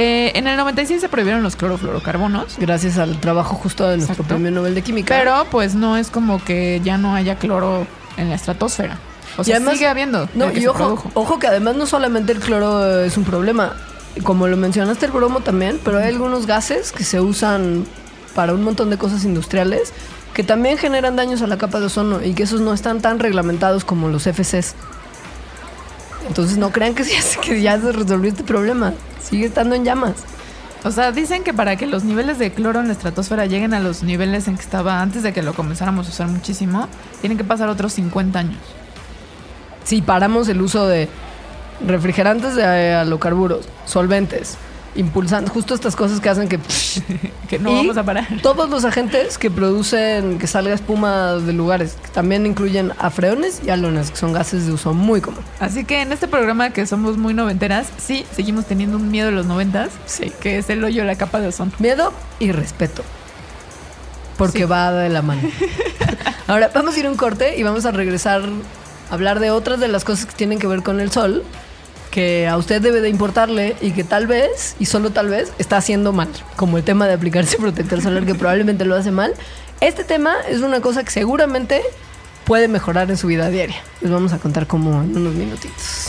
Eh, 0.00 0.30
en 0.38 0.46
el 0.46 0.56
96 0.56 1.00
se 1.00 1.08
prohibieron 1.08 1.42
los 1.42 1.56
clorofluorocarbonos, 1.56 2.56
gracias 2.58 2.98
al 2.98 3.18
trabajo 3.18 3.56
justo 3.56 3.82
de 3.88 3.96
nuestro 3.96 4.12
Exacto. 4.12 4.34
premio 4.34 4.52
Nobel 4.52 4.76
de 4.76 4.82
Química. 4.82 5.12
pero 5.18 5.44
pues 5.50 5.74
no 5.74 5.96
es 5.96 6.08
como 6.08 6.40
que 6.44 6.80
ya 6.84 6.98
no 6.98 7.16
haya 7.16 7.34
cloro 7.34 7.84
en 8.16 8.28
la 8.28 8.36
estratosfera. 8.36 8.96
O 9.38 9.42
sea, 9.42 9.56
además- 9.56 9.74
sigue 9.74 9.88
habiendo. 9.88 10.28
No, 10.34 10.52
y 10.52 10.64
ojo, 10.68 11.02
ojo 11.14 11.38
que 11.40 11.48
además 11.48 11.74
no 11.74 11.84
solamente 11.86 12.30
el 12.30 12.38
cloro 12.38 13.00
es 13.02 13.16
un 13.16 13.24
problema. 13.24 13.74
Como 14.22 14.46
lo 14.46 14.56
mencionaste, 14.56 15.06
el 15.06 15.10
bromo 15.12 15.40
también, 15.40 15.80
pero 15.84 15.98
hay 15.98 16.06
algunos 16.06 16.46
gases 16.46 16.92
que 16.92 17.02
se 17.02 17.20
usan 17.20 17.84
para 18.36 18.54
un 18.54 18.62
montón 18.62 18.90
de 18.90 18.98
cosas 18.98 19.24
industriales 19.24 19.92
que 20.32 20.44
también 20.44 20.78
generan 20.78 21.16
daños 21.16 21.42
a 21.42 21.48
la 21.48 21.58
capa 21.58 21.80
de 21.80 21.86
ozono 21.86 22.22
y 22.22 22.34
que 22.34 22.44
esos 22.44 22.60
no 22.60 22.72
están 22.72 23.00
tan 23.00 23.18
reglamentados 23.18 23.84
como 23.84 24.08
los 24.08 24.28
FCs. 24.28 24.76
Entonces 26.28 26.58
no 26.58 26.70
crean 26.70 26.94
que 26.94 27.02
ya, 27.04 27.20
se- 27.22 27.40
que 27.40 27.60
ya 27.60 27.80
se 27.80 27.92
resolvió 27.92 28.30
este 28.30 28.44
problema. 28.44 28.92
Sigue 29.22 29.46
estando 29.46 29.74
en 29.74 29.84
llamas. 29.84 30.14
O 30.84 30.92
sea, 30.92 31.10
dicen 31.10 31.42
que 31.42 31.52
para 31.52 31.74
que 31.76 31.86
los 31.88 32.04
niveles 32.04 32.38
de 32.38 32.52
cloro 32.52 32.78
en 32.80 32.86
la 32.86 32.92
estratosfera 32.92 33.46
lleguen 33.46 33.74
a 33.74 33.80
los 33.80 34.04
niveles 34.04 34.46
en 34.46 34.54
que 34.56 34.62
estaba 34.62 35.00
antes 35.02 35.24
de 35.24 35.32
que 35.32 35.42
lo 35.42 35.52
comenzáramos 35.52 36.06
a 36.06 36.10
usar 36.10 36.28
muchísimo, 36.28 36.86
tienen 37.20 37.36
que 37.36 37.42
pasar 37.44 37.68
otros 37.68 37.92
50 37.94 38.38
años. 38.38 38.60
Si 39.82 40.00
paramos 40.02 40.48
el 40.48 40.60
uso 40.62 40.86
de 40.86 41.08
refrigerantes 41.84 42.54
de 42.54 42.62
eh, 42.62 42.94
halocarburos, 42.94 43.66
solventes, 43.86 44.56
impulsantes, 44.94 45.52
justo 45.52 45.74
estas 45.74 45.94
cosas 45.96 46.20
que 46.20 46.28
hacen 46.28 46.48
que... 46.48 46.58
Que 47.48 47.58
no 47.58 47.70
Y 47.70 47.76
vamos 47.76 47.96
a 47.96 48.02
parar. 48.02 48.26
Todos 48.42 48.68
los 48.68 48.84
agentes 48.84 49.38
que 49.38 49.50
producen 49.50 50.38
que 50.38 50.46
salga 50.46 50.74
espuma 50.74 51.36
de 51.36 51.54
lugares, 51.54 51.96
que 52.02 52.08
también 52.10 52.44
incluyen 52.44 52.92
afreones 52.98 53.62
y 53.66 53.70
halones, 53.70 54.10
que 54.10 54.18
son 54.18 54.34
gases 54.34 54.66
de 54.66 54.72
uso 54.72 54.92
muy 54.92 55.22
común. 55.22 55.40
Así 55.58 55.84
que 55.86 56.02
en 56.02 56.12
este 56.12 56.28
programa 56.28 56.70
que 56.70 56.84
somos 56.86 57.16
muy 57.16 57.32
noventeras, 57.32 57.86
sí, 57.96 58.26
seguimos 58.36 58.66
teniendo 58.66 58.98
un 58.98 59.10
miedo 59.10 59.28
de 59.30 59.32
los 59.32 59.46
noventas, 59.46 59.88
Sí. 60.04 60.30
que 60.42 60.58
es 60.58 60.68
el 60.68 60.84
hoyo 60.84 61.00
de 61.00 61.06
la 61.06 61.16
capa 61.16 61.40
de 61.40 61.48
ozono. 61.48 61.72
Miedo 61.78 62.12
y 62.38 62.52
respeto. 62.52 63.02
Porque 64.36 64.58
Sí. 64.58 64.64
va 64.64 64.92
de 64.92 65.08
la 65.08 65.22
mano. 65.22 65.40
Ahora 66.48 66.70
vamos 66.74 66.96
a 66.96 66.98
ir 67.00 67.06
a 67.06 67.10
un 67.10 67.16
corte 67.16 67.56
y 67.58 67.62
vamos 67.62 67.86
a 67.86 67.92
regresar 67.92 68.42
a 69.10 69.14
hablar 69.14 69.40
de 69.40 69.50
otras 69.50 69.80
de 69.80 69.88
las 69.88 70.04
cosas 70.04 70.26
que 70.26 70.32
tienen 70.34 70.58
que 70.58 70.66
ver 70.66 70.82
con 70.82 71.00
el 71.00 71.10
sol, 71.10 71.44
que 72.18 72.48
a 72.48 72.56
usted 72.56 72.82
debe 72.82 73.00
de 73.00 73.10
importarle 73.10 73.76
y 73.80 73.92
que 73.92 74.02
tal 74.02 74.26
vez, 74.26 74.74
y 74.80 74.86
solo 74.86 75.10
tal 75.10 75.28
vez, 75.28 75.52
está 75.60 75.76
haciendo 75.76 76.12
mal, 76.12 76.26
como 76.56 76.76
el 76.76 76.82
tema 76.82 77.06
de 77.06 77.12
aplicarse 77.12 77.56
protector 77.60 78.02
solar 78.02 78.26
que 78.26 78.34
probablemente 78.34 78.84
lo 78.84 78.96
hace 78.96 79.12
mal. 79.12 79.34
Este 79.80 80.02
tema 80.02 80.34
es 80.48 80.60
una 80.62 80.80
cosa 80.80 81.04
que 81.04 81.12
seguramente 81.12 81.80
puede 82.44 82.66
mejorar 82.66 83.08
en 83.08 83.16
su 83.16 83.28
vida 83.28 83.50
diaria. 83.50 83.76
Les 84.00 84.10
vamos 84.10 84.32
a 84.32 84.38
contar 84.38 84.66
cómo 84.66 85.00
en 85.00 85.16
unos 85.16 85.34
minutitos. 85.34 86.08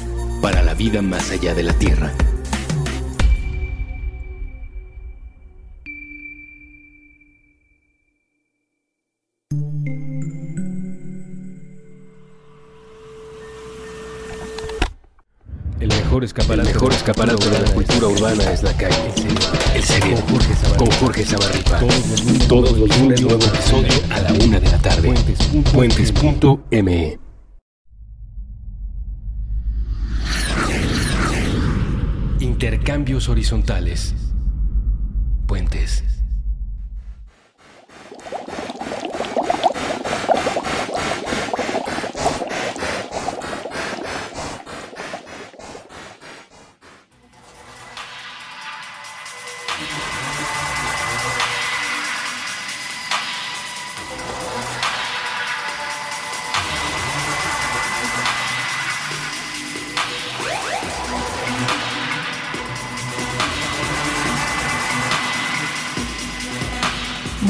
para 0.41 0.63
la 0.63 0.73
vida 0.73 1.01
más 1.01 1.29
allá 1.29 1.53
de 1.53 1.63
la 1.63 1.73
Tierra. 1.73 2.11
El 15.79 15.87
mejor 15.87 16.23
escaparate, 16.23 16.69
el 16.69 16.73
mejor 16.73 16.93
escaparate 16.93 17.49
de 17.49 17.59
la 17.59 17.71
cultura 17.71 18.07
urbana 18.07 18.51
es 18.51 18.63
la 18.63 18.73
calle. 18.73 18.95
El 19.75 19.83
cerebro. 19.83 20.23
Con 20.77 20.91
Jorge 20.91 21.23
Zabarripa. 21.23 21.79
Todos 22.47 22.77
los 22.77 22.99
lunes, 22.99 23.21
nuevo 23.21 23.43
episodio 23.43 23.93
a 24.09 24.19
la 24.19 24.33
una 24.33 24.59
de 24.59 24.69
la 24.69 24.77
tarde. 24.79 25.13
Puentes.me. 25.73 27.30
Intercambios 32.63 33.27
horizontales. 33.27 34.13
Puentes. 35.47 36.10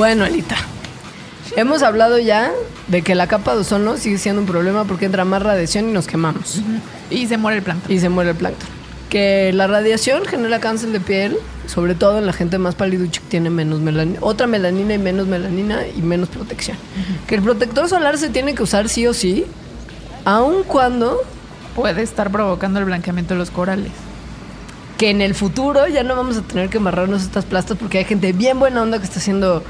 Bueno, 0.01 0.23
Alita. 0.23 0.55
Hemos 1.55 1.83
hablado 1.83 2.17
ya 2.17 2.51
de 2.87 3.03
que 3.03 3.13
la 3.13 3.27
capa 3.27 3.53
de 3.53 3.61
ozono 3.61 3.97
sigue 3.97 4.17
siendo 4.17 4.41
un 4.41 4.47
problema 4.47 4.85
porque 4.85 5.05
entra 5.05 5.25
más 5.25 5.43
radiación 5.43 5.89
y 5.89 5.91
nos 5.91 6.07
quemamos. 6.07 6.59
Y 7.11 7.27
se 7.27 7.37
muere 7.37 7.59
el 7.59 7.63
plancton. 7.63 7.91
Y 7.91 7.99
se 7.99 8.09
muere 8.09 8.31
el 8.31 8.35
plancton. 8.35 8.67
Que 9.11 9.53
la 9.53 9.67
radiación 9.67 10.25
genera 10.25 10.59
cáncer 10.59 10.89
de 10.89 11.01
piel, 11.01 11.37
sobre 11.67 11.93
todo 11.93 12.17
en 12.17 12.25
la 12.25 12.33
gente 12.33 12.57
más 12.57 12.73
paliducha 12.73 13.21
que 13.21 13.27
tiene 13.27 13.51
menos 13.51 13.79
melanina, 13.79 14.17
otra 14.23 14.47
melanina 14.47 14.95
y 14.95 14.97
menos 14.97 15.27
melanina 15.27 15.81
y 15.95 16.01
menos 16.01 16.29
protección. 16.29 16.77
Que 17.27 17.35
el 17.35 17.43
protector 17.43 17.87
solar 17.87 18.17
se 18.17 18.29
tiene 18.29 18.55
que 18.55 18.63
usar 18.63 18.89
sí 18.89 19.05
o 19.05 19.13
sí, 19.13 19.45
aun 20.25 20.63
cuando 20.63 21.21
Puede 21.75 22.01
estar 22.01 22.31
provocando 22.31 22.79
el 22.79 22.85
blanqueamiento 22.85 23.35
de 23.35 23.37
los 23.37 23.51
corales. 23.51 23.91
que 24.97 25.11
en 25.11 25.21
el 25.21 25.35
futuro 25.35 25.87
ya 25.87 26.01
no 26.01 26.15
vamos 26.15 26.37
a 26.37 26.41
tener 26.41 26.69
que 26.69 26.79
amarrarnos 26.79 27.21
estas 27.21 27.45
plastas 27.45 27.77
porque 27.77 27.99
hay 27.99 28.05
gente 28.05 28.33
bien 28.33 28.59
buena 28.59 28.81
onda 28.81 28.97
que 28.97 29.05
está 29.05 29.19
haciendo 29.19 29.63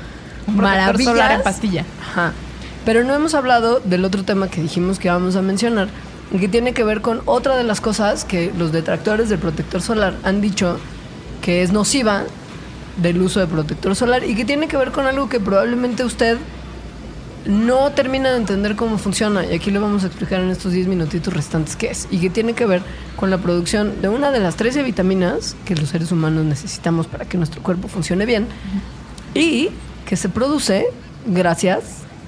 Un 0.48 0.58
protector 0.58 1.02
solar 1.04 1.32
en 1.32 1.44
pastilla. 1.44 1.86
Ajá. 2.02 2.34
Pero 2.86 3.04
no 3.04 3.14
hemos 3.14 3.36
hablado 3.36 3.80
del 3.80 4.06
otro 4.06 4.24
tema 4.24 4.48
que 4.48 4.62
dijimos 4.62 4.98
que 4.98 5.10
vamos 5.10 5.36
a 5.36 5.42
mencionar, 5.42 5.90
que 6.38 6.48
tiene 6.48 6.74
que 6.74 6.84
ver 6.84 7.02
con 7.02 7.22
otra 7.26 7.56
de 7.56 7.64
las 7.64 7.82
cosas 7.82 8.26
que 8.26 8.52
los 8.58 8.72
detractores 8.72 9.30
del 9.30 9.40
protector 9.40 9.82
solar 9.82 10.16
han 10.24 10.42
dicho 10.42 10.80
que 11.42 11.62
es 11.62 11.72
nociva 11.72 12.24
del 12.98 13.22
uso 13.22 13.40
de 13.40 13.48
protector 13.48 13.96
solar 13.96 14.24
y 14.24 14.36
que 14.36 14.46
tiene 14.46 14.68
que 14.68 14.78
ver 14.78 14.92
con 14.92 15.06
algo 15.06 15.30
que 15.30 15.40
probablemente 15.40 16.04
usted 16.04 16.38
no 17.46 17.92
termina 17.92 18.32
de 18.32 18.38
entender 18.38 18.76
cómo 18.76 18.98
funciona. 18.98 19.46
Y 19.46 19.54
aquí 19.54 19.72
lo 19.72 19.82
vamos 19.82 20.04
a 20.04 20.08
explicar 20.08 20.42
en 20.42 20.50
estos 20.50 20.74
10 20.74 20.88
minutitos 20.88 21.34
restantes 21.34 21.76
qué 21.76 21.92
es. 21.92 22.08
Y 22.12 22.20
que 22.20 22.30
tiene 22.30 22.54
que 22.54 22.66
ver 22.66 22.82
con 23.16 23.30
la 23.30 23.38
producción 23.40 24.02
de 24.02 24.10
una 24.10 24.32
de 24.32 24.40
las 24.40 24.56
13 24.56 24.84
vitaminas 24.84 25.56
que 25.66 25.76
los 25.76 25.90
seres 25.90 26.12
humanos 26.12 26.46
necesitamos 26.46 27.08
para 27.08 27.26
que 27.26 27.38
nuestro 27.38 27.64
cuerpo 27.64 27.88
funcione 27.88 28.26
bien. 28.26 28.48
Y 29.34 29.70
que 30.06 30.16
se 30.16 30.30
produce 30.30 30.86
gracias 31.26 31.84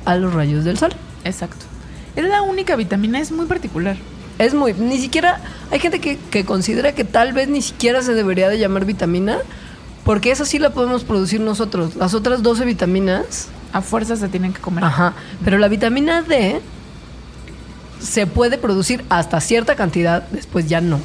a 0.06 0.16
los 0.16 0.34
rayos 0.34 0.64
del 0.66 0.78
sol. 0.78 0.92
Exacto. 1.24 1.66
Es 2.16 2.24
la 2.26 2.42
única 2.42 2.76
vitamina, 2.76 3.20
es 3.20 3.32
muy 3.32 3.46
particular. 3.46 3.98
Es 4.40 4.54
muy, 4.54 4.74
ni 4.74 4.98
siquiera, 4.98 5.40
hay 5.72 5.80
gente 5.80 6.00
que, 6.00 6.18
que 6.18 6.44
considera 6.46 6.94
que 6.94 7.04
tal 7.04 7.34
vez 7.34 7.48
ni 7.50 7.62
siquiera 7.62 8.02
se 8.02 8.14
debería 8.14 8.50
de 8.50 8.58
llamar 8.58 8.84
vitamina 8.86 9.38
Porque 10.04 10.32
esa 10.32 10.44
sí 10.46 10.60
la 10.60 10.72
podemos 10.72 11.04
producir 11.04 11.40
nosotros. 11.40 11.96
Las 11.96 12.14
otras 12.14 12.42
12 12.44 12.66
vitaminas, 12.66 13.48
A 13.72 13.82
fuerza 13.82 14.16
se 14.16 14.28
tienen 14.28 14.52
que 14.54 14.60
comer. 14.60 14.84
ajá. 14.84 15.14
Pero 15.46 15.58
la 15.60 15.68
vitamina 15.70 16.22
D 16.24 16.60
se 18.02 18.28
puede 18.28 18.58
producir 18.58 19.04
hasta 19.10 19.40
cierta 19.40 19.76
cantidad, 19.76 20.24
después 20.30 20.68
ya 20.68 20.82
no, 20.82 21.00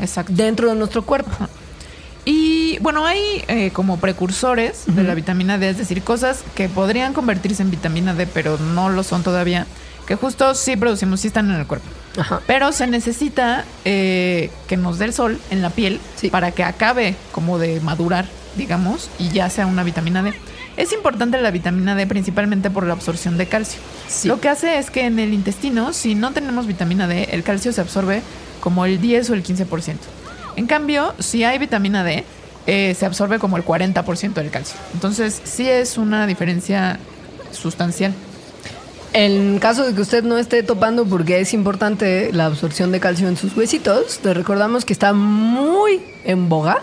Exacto. 0.00 0.32
dentro 0.34 0.68
de 0.68 0.74
nuestro 0.74 1.02
cuerpo. 1.02 1.30
Y 2.26 2.61
bueno, 2.80 3.04
hay 3.06 3.44
eh, 3.48 3.70
como 3.72 3.98
precursores 3.98 4.84
de 4.86 5.02
la 5.04 5.14
vitamina 5.14 5.58
D, 5.58 5.68
es 5.70 5.78
decir, 5.78 6.02
cosas 6.02 6.44
que 6.54 6.68
podrían 6.68 7.12
convertirse 7.12 7.62
en 7.62 7.70
vitamina 7.70 8.14
D, 8.14 8.26
pero 8.26 8.58
no 8.58 8.88
lo 8.88 9.02
son 9.02 9.22
todavía, 9.22 9.66
que 10.06 10.16
justo 10.16 10.54
sí 10.54 10.76
producimos, 10.76 11.20
sí 11.20 11.28
están 11.28 11.50
en 11.50 11.56
el 11.60 11.66
cuerpo. 11.66 11.86
Ajá. 12.18 12.40
Pero 12.46 12.72
se 12.72 12.86
necesita 12.86 13.64
eh, 13.84 14.50
que 14.68 14.76
nos 14.76 14.98
dé 14.98 15.06
el 15.06 15.12
sol 15.14 15.40
en 15.50 15.62
la 15.62 15.70
piel 15.70 16.00
Sí. 16.16 16.28
para 16.28 16.50
que 16.52 16.62
acabe 16.64 17.14
como 17.32 17.58
de 17.58 17.80
madurar, 17.80 18.26
digamos, 18.56 19.10
y 19.18 19.30
ya 19.30 19.48
sea 19.50 19.66
una 19.66 19.82
vitamina 19.82 20.22
D. 20.22 20.32
Es 20.76 20.92
importante 20.92 21.40
la 21.40 21.50
vitamina 21.50 21.94
D 21.94 22.06
principalmente 22.06 22.70
por 22.70 22.86
la 22.86 22.92
absorción 22.94 23.36
de 23.38 23.46
calcio. 23.46 23.80
Sí. 24.08 24.28
Lo 24.28 24.40
que 24.40 24.48
hace 24.48 24.78
es 24.78 24.90
que 24.90 25.04
en 25.06 25.18
el 25.18 25.34
intestino, 25.34 25.92
si 25.92 26.14
no 26.14 26.32
tenemos 26.32 26.66
vitamina 26.66 27.06
D, 27.06 27.28
el 27.32 27.42
calcio 27.42 27.72
se 27.72 27.80
absorbe 27.80 28.22
como 28.60 28.84
el 28.84 29.00
10 29.00 29.30
o 29.30 29.34
el 29.34 29.42
15%. 29.42 29.96
En 30.56 30.66
cambio, 30.66 31.14
si 31.18 31.44
hay 31.44 31.58
vitamina 31.58 32.04
D, 32.04 32.24
eh, 32.66 32.94
se 32.98 33.06
absorbe 33.06 33.38
como 33.38 33.56
el 33.56 33.64
40% 33.64 34.34
del 34.34 34.50
calcio. 34.50 34.78
Entonces, 34.94 35.40
sí 35.44 35.68
es 35.68 35.98
una 35.98 36.26
diferencia 36.26 36.98
sustancial. 37.52 38.14
En 39.14 39.58
caso 39.58 39.84
de 39.84 39.94
que 39.94 40.00
usted 40.00 40.24
no 40.24 40.38
esté 40.38 40.62
topando 40.62 41.04
porque 41.04 41.40
es 41.40 41.52
importante 41.52 42.32
la 42.32 42.46
absorción 42.46 42.92
de 42.92 43.00
calcio 43.00 43.28
en 43.28 43.36
sus 43.36 43.54
huesitos, 43.54 44.20
le 44.24 44.32
recordamos 44.32 44.86
que 44.86 44.94
está 44.94 45.12
muy 45.12 46.00
en 46.24 46.48
boga, 46.48 46.78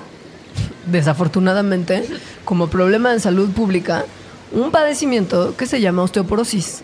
desafortunadamente, 0.85 2.05
como 2.45 2.67
problema 2.67 3.11
de 3.11 3.19
salud 3.19 3.49
pública, 3.49 4.05
un 4.51 4.69
padecimiento 4.69 5.55
que 5.57 5.65
se 5.65 5.81
llama 5.81 6.03
osteoporosis, 6.03 6.83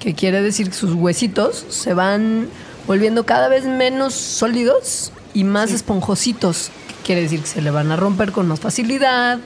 que 0.00 0.14
quiere 0.14 0.42
decir 0.42 0.70
que 0.70 0.76
sus 0.76 0.94
huesitos 0.94 1.66
se 1.68 1.94
van 1.94 2.48
volviendo 2.88 3.24
cada 3.24 3.48
vez 3.48 3.66
menos 3.66 4.14
sólidos 4.14 5.12
y 5.34 5.44
más 5.44 5.70
esponjositos, 5.70 6.70
que 6.79 6.79
quiere 7.04 7.22
decir 7.22 7.40
que 7.40 7.46
se 7.46 7.62
le 7.62 7.70
van 7.70 7.90
a 7.92 7.96
romper 7.96 8.32
con 8.32 8.46
más 8.48 8.60
facilidad, 8.60 9.38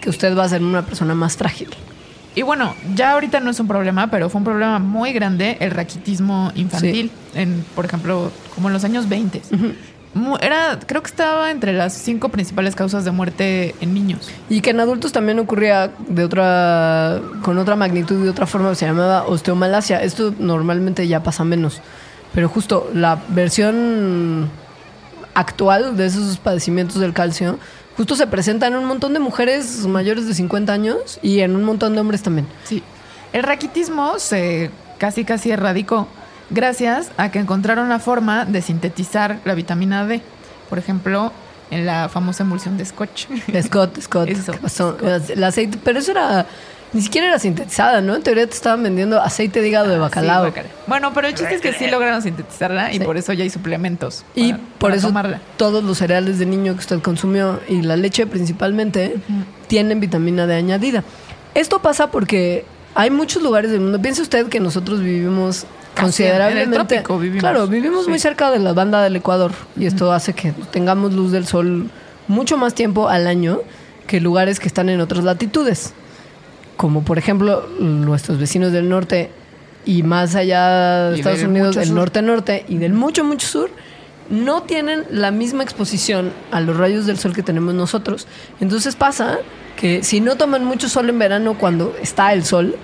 que 0.00 0.10
usted 0.10 0.36
va 0.36 0.44
a 0.44 0.48
ser 0.48 0.62
una 0.62 0.82
persona 0.86 1.14
más 1.14 1.36
frágil. 1.36 1.68
Y 2.34 2.42
bueno, 2.42 2.74
ya 2.94 3.12
ahorita 3.12 3.40
no 3.40 3.50
es 3.50 3.58
un 3.58 3.66
problema, 3.66 4.10
pero 4.10 4.28
fue 4.30 4.38
un 4.38 4.44
problema 4.44 4.78
muy 4.78 5.12
grande 5.12 5.56
el 5.60 5.70
raquitismo 5.72 6.52
infantil, 6.54 7.10
en, 7.34 7.64
por 7.74 7.84
ejemplo, 7.84 8.30
como 8.54 8.68
en 8.68 8.74
los 8.74 8.84
años 8.84 9.08
20. 9.08 9.42
Mu- 10.14 10.36
Era, 10.40 10.78
creo 10.86 11.02
que 11.02 11.08
estaba 11.08 11.50
entre 11.50 11.72
las 11.72 11.92
cinco 11.94 12.28
principales 12.28 12.74
causas 12.76 13.04
de 13.04 13.10
muerte 13.10 13.74
en 13.80 13.92
niños. 13.92 14.30
Y 14.48 14.60
que 14.60 14.70
en 14.70 14.80
adultos 14.80 15.10
también 15.12 15.38
ocurría 15.40 15.90
de 16.08 16.24
otra, 16.24 17.20
con 17.42 17.58
otra 17.58 17.74
magnitud 17.76 18.20
y 18.20 18.22
de 18.24 18.30
otra 18.30 18.46
forma, 18.46 18.74
se 18.74 18.86
llamaba 18.86 19.24
osteomalacia. 19.24 20.00
Esto 20.02 20.32
normalmente 20.38 21.06
ya 21.08 21.22
pasa 21.22 21.44
menos. 21.44 21.80
Pero 22.34 22.48
justo 22.48 22.88
la 22.94 23.18
versión 23.30 24.48
actual 25.38 25.96
de 25.96 26.06
esos 26.06 26.36
padecimientos 26.38 26.98
del 27.00 27.12
calcio, 27.12 27.60
justo 27.96 28.16
se 28.16 28.26
presenta 28.26 28.66
en 28.66 28.74
un 28.74 28.84
montón 28.84 29.12
de 29.12 29.20
mujeres 29.20 29.86
mayores 29.86 30.26
de 30.26 30.34
50 30.34 30.72
años 30.72 31.20
y 31.22 31.40
en 31.40 31.54
un 31.54 31.62
montón 31.62 31.94
de 31.94 32.00
hombres 32.00 32.22
también. 32.22 32.48
Sí. 32.64 32.82
El 33.32 33.44
raquitismo 33.44 34.18
se 34.18 34.72
casi 34.98 35.24
casi 35.24 35.52
erradicó 35.52 36.08
gracias 36.50 37.12
a 37.16 37.30
que 37.30 37.38
encontraron 37.38 37.88
la 37.88 38.00
forma 38.00 38.46
de 38.46 38.62
sintetizar 38.62 39.38
la 39.44 39.54
vitamina 39.54 40.04
D. 40.06 40.22
Por 40.68 40.78
ejemplo, 40.78 41.32
en 41.70 41.86
la 41.86 42.08
famosa 42.08 42.42
emulsión 42.42 42.76
de 42.76 42.84
Scotch. 42.84 43.28
De 43.46 43.62
Scott, 43.62 44.00
Scott, 44.00 44.28
Eso, 44.28 44.52
¿qué 44.52 44.58
pasó? 44.58 44.96
El 45.28 45.44
aceite, 45.44 45.78
pero 45.82 46.00
eso 46.00 46.10
era, 46.10 46.46
ni 46.92 47.02
siquiera 47.02 47.28
era 47.28 47.38
sintetizada, 47.38 48.00
¿no? 48.00 48.14
En 48.16 48.22
teoría 48.22 48.46
te 48.46 48.54
estaban 48.54 48.82
vendiendo 48.82 49.20
aceite 49.20 49.60
de 49.60 49.68
hígado 49.68 49.88
de 49.88 49.98
bacalao. 49.98 50.44
Sí, 50.44 50.50
bacalao. 50.50 50.72
Bueno, 50.86 51.12
pero 51.14 51.28
el 51.28 51.34
chiste 51.34 51.54
es 51.54 51.60
que 51.60 51.72
sí 51.74 51.86
lograron 51.88 52.22
sintetizarla 52.22 52.92
y 52.92 52.98
Sí. 52.98 53.04
por 53.04 53.16
eso 53.16 53.32
ya 53.32 53.44
hay 53.44 53.50
suplementos. 53.50 54.24
Y 54.34 54.52
para- 54.52 54.62
por 54.62 54.78
para 54.78 54.94
eso 54.96 55.06
tomarla. 55.08 55.40
todos 55.56 55.84
los 55.84 55.98
cereales 55.98 56.38
de 56.38 56.46
niño 56.46 56.72
que 56.74 56.80
usted 56.80 57.00
consumió 57.00 57.60
y 57.68 57.82
la 57.82 57.96
leche 57.96 58.26
principalmente 58.26 59.16
tienen 59.66 60.00
vitamina 60.00 60.46
D 60.46 60.54
añadida. 60.54 61.04
Esto 61.54 61.80
pasa 61.82 62.10
porque 62.10 62.64
hay 62.94 63.10
muchos 63.10 63.42
lugares 63.42 63.70
del 63.70 63.80
mundo. 63.80 64.00
Piense 64.00 64.22
usted 64.22 64.46
que 64.48 64.60
nosotros 64.60 65.00
vivimos 65.00 65.66
considerablemente. 65.98 66.74
en 66.74 66.80
el 66.80 66.86
trópico 66.86 67.18
vivimos. 67.18 67.40
Claro, 67.40 67.66
vivimos 67.66 68.04
Sí. 68.04 68.10
muy 68.10 68.18
cerca 68.18 68.50
de 68.50 68.60
la 68.60 68.72
banda 68.72 69.02
del 69.02 69.16
Ecuador 69.16 69.52
y 69.76 69.86
esto 69.86 70.12
hace 70.12 70.32
que 70.32 70.52
tengamos 70.70 71.12
luz 71.12 71.32
del 71.32 71.46
sol 71.46 71.90
mucho 72.28 72.56
más 72.56 72.74
tiempo 72.74 73.08
al 73.08 73.26
año 73.26 73.60
que 74.06 74.20
lugares 74.20 74.58
que 74.60 74.68
están 74.68 74.88
en 74.88 75.00
otras 75.00 75.24
latitudes. 75.24 75.92
Como 76.78 77.02
por 77.02 77.18
ejemplo 77.18 77.68
nuestros 77.80 78.38
vecinos 78.38 78.72
del 78.72 78.88
norte 78.88 79.30
y 79.84 80.02
más 80.02 80.34
allá 80.34 81.10
de 81.10 81.16
Y 81.16 81.20
Estados 81.20 81.40
del 81.40 81.48
Unidos, 81.48 81.68
mucho 81.68 81.80
el 81.80 81.86
sur. 81.88 81.96
norte-norte 81.96 82.64
y 82.68 82.78
del 82.78 82.92
mucho, 82.94 83.24
mucho 83.24 83.46
sur, 83.46 83.70
no 84.30 84.62
tienen 84.62 85.04
la 85.10 85.30
misma 85.30 85.62
exposición 85.64 86.32
a 86.50 86.60
los 86.60 86.76
rayos 86.76 87.04
del 87.04 87.18
sol 87.18 87.34
que 87.34 87.42
tenemos 87.42 87.74
nosotros. 87.74 88.26
Entonces 88.60 88.96
pasa 88.96 89.38
que 89.76 90.02
si 90.04 90.20
no 90.20 90.36
toman 90.36 90.64
mucho 90.64 90.88
sol 90.88 91.10
en 91.10 91.18
verano 91.18 91.56
cuando 91.58 91.94
está 92.00 92.32
el 92.32 92.44
sol, 92.44 92.76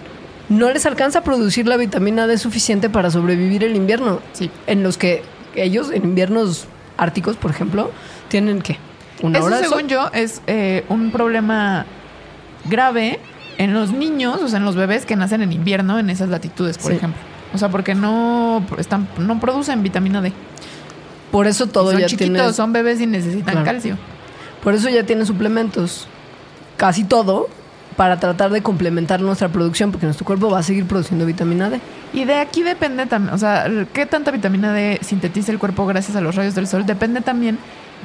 no 0.48 0.70
les 0.72 0.86
alcanza 0.86 1.20
a 1.20 1.22
producir 1.22 1.66
la 1.66 1.76
vitamina 1.76 2.26
D 2.26 2.36
suficiente 2.36 2.90
para 2.90 3.10
sobrevivir 3.10 3.64
el 3.64 3.76
invierno. 3.76 4.20
Sí. 4.32 4.50
En 4.66 4.82
los 4.82 4.98
que 4.98 5.22
ellos, 5.54 5.90
en 5.90 6.04
inviernos 6.04 6.66
árticos, 6.96 7.36
por 7.36 7.50
ejemplo, 7.50 7.90
tienen 8.28 8.60
que 8.60 8.76
una 9.22 9.38
Eso, 9.38 9.46
hora 9.46 9.56
de 9.58 9.64
sol. 9.64 9.74
según 9.76 9.88
yo, 9.88 10.10
es 10.12 10.42
eh, 10.46 10.84
un 10.88 11.12
problema 11.12 11.86
grave 12.64 13.20
en 13.58 13.74
los 13.74 13.92
niños, 13.92 14.40
o 14.42 14.48
sea, 14.48 14.58
en 14.58 14.64
los 14.64 14.76
bebés 14.76 15.06
que 15.06 15.16
nacen 15.16 15.42
en 15.42 15.52
invierno 15.52 15.98
en 15.98 16.10
esas 16.10 16.28
latitudes, 16.28 16.78
por 16.78 16.90
Sí. 16.92 16.96
ejemplo. 16.98 17.20
O 17.52 17.58
sea, 17.58 17.68
porque 17.68 17.94
no 17.94 18.64
están, 18.78 19.06
no 19.18 19.38
producen 19.40 19.82
vitamina 19.82 20.20
D. 20.20 20.32
Por 21.30 21.46
eso 21.46 21.66
todo 21.66 21.92
son 21.92 22.00
ya 22.00 22.06
chiquitos, 22.06 22.32
tiene 22.34 22.52
son 22.52 22.72
bebés 22.72 23.00
y 23.00 23.06
necesitan 23.06 23.54
Claro. 23.54 23.64
calcio. 23.64 23.96
Por 24.62 24.74
eso 24.74 24.88
ya 24.88 25.04
tiene 25.04 25.24
suplementos. 25.26 26.06
Casi 26.76 27.04
todo 27.04 27.48
para 27.96 28.18
tratar 28.18 28.50
de 28.50 28.60
complementar 28.62 29.20
nuestra 29.20 29.48
producción, 29.48 29.92
porque 29.92 30.06
nuestro 30.06 30.26
cuerpo 30.26 30.50
va 30.50 30.58
a 30.58 30.62
seguir 30.64 30.84
produciendo 30.86 31.26
vitamina 31.26 31.70
D. 31.70 31.80
Y 32.12 32.24
de 32.24 32.34
aquí 32.34 32.62
depende 32.64 33.06
también, 33.06 33.32
o 33.34 33.38
sea, 33.38 33.66
qué 33.92 34.04
tanta 34.06 34.32
vitamina 34.32 34.72
D 34.72 34.98
sintetiza 35.02 35.52
el 35.52 35.58
cuerpo 35.60 35.86
gracias 35.86 36.16
a 36.16 36.20
los 36.20 36.34
rayos 36.34 36.54
del 36.56 36.66
sol, 36.66 36.84
depende 36.86 37.20
también 37.20 37.58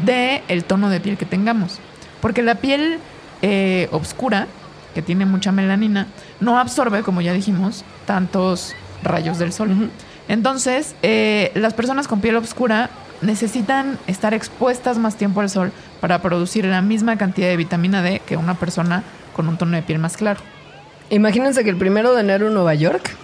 de 0.05 0.43
el 0.47 0.63
tono 0.63 0.89
de 0.89 0.99
piel 0.99 1.17
que 1.17 1.25
tengamos. 1.25 1.79
Porque 2.21 2.43
la 2.43 2.55
piel 2.55 2.99
eh, 3.41 3.87
oscura, 3.91 4.47
que 4.93 5.01
tiene 5.01 5.25
mucha 5.25 5.51
melanina, 5.51 6.07
no 6.39 6.57
absorbe, 6.59 7.03
como 7.03 7.21
ya 7.21 7.33
dijimos, 7.33 7.83
tantos 8.05 8.75
rayos 9.03 9.39
del 9.39 9.53
sol. 9.53 9.89
Entonces, 10.27 10.95
eh, 11.01 11.51
las 11.55 11.73
personas 11.73 12.07
con 12.07 12.21
piel 12.21 12.35
oscura 12.35 12.89
necesitan 13.21 13.97
estar 14.07 14.33
expuestas 14.33 14.97
más 14.97 15.15
tiempo 15.15 15.41
al 15.41 15.49
sol 15.49 15.71
para 15.99 16.21
producir 16.21 16.65
la 16.65 16.81
misma 16.81 17.17
cantidad 17.17 17.47
de 17.47 17.57
vitamina 17.57 18.01
D 18.01 18.21
que 18.25 18.37
una 18.37 18.55
persona 18.55 19.03
con 19.35 19.49
un 19.49 19.57
tono 19.57 19.75
de 19.75 19.83
piel 19.83 19.99
más 19.99 20.17
claro. 20.17 20.39
Imagínense 21.09 21.63
que 21.63 21.69
el 21.69 21.77
primero 21.77 22.13
de 22.13 22.21
enero 22.21 22.47
en 22.47 22.53
Nueva 22.53 22.75
York, 22.75 23.15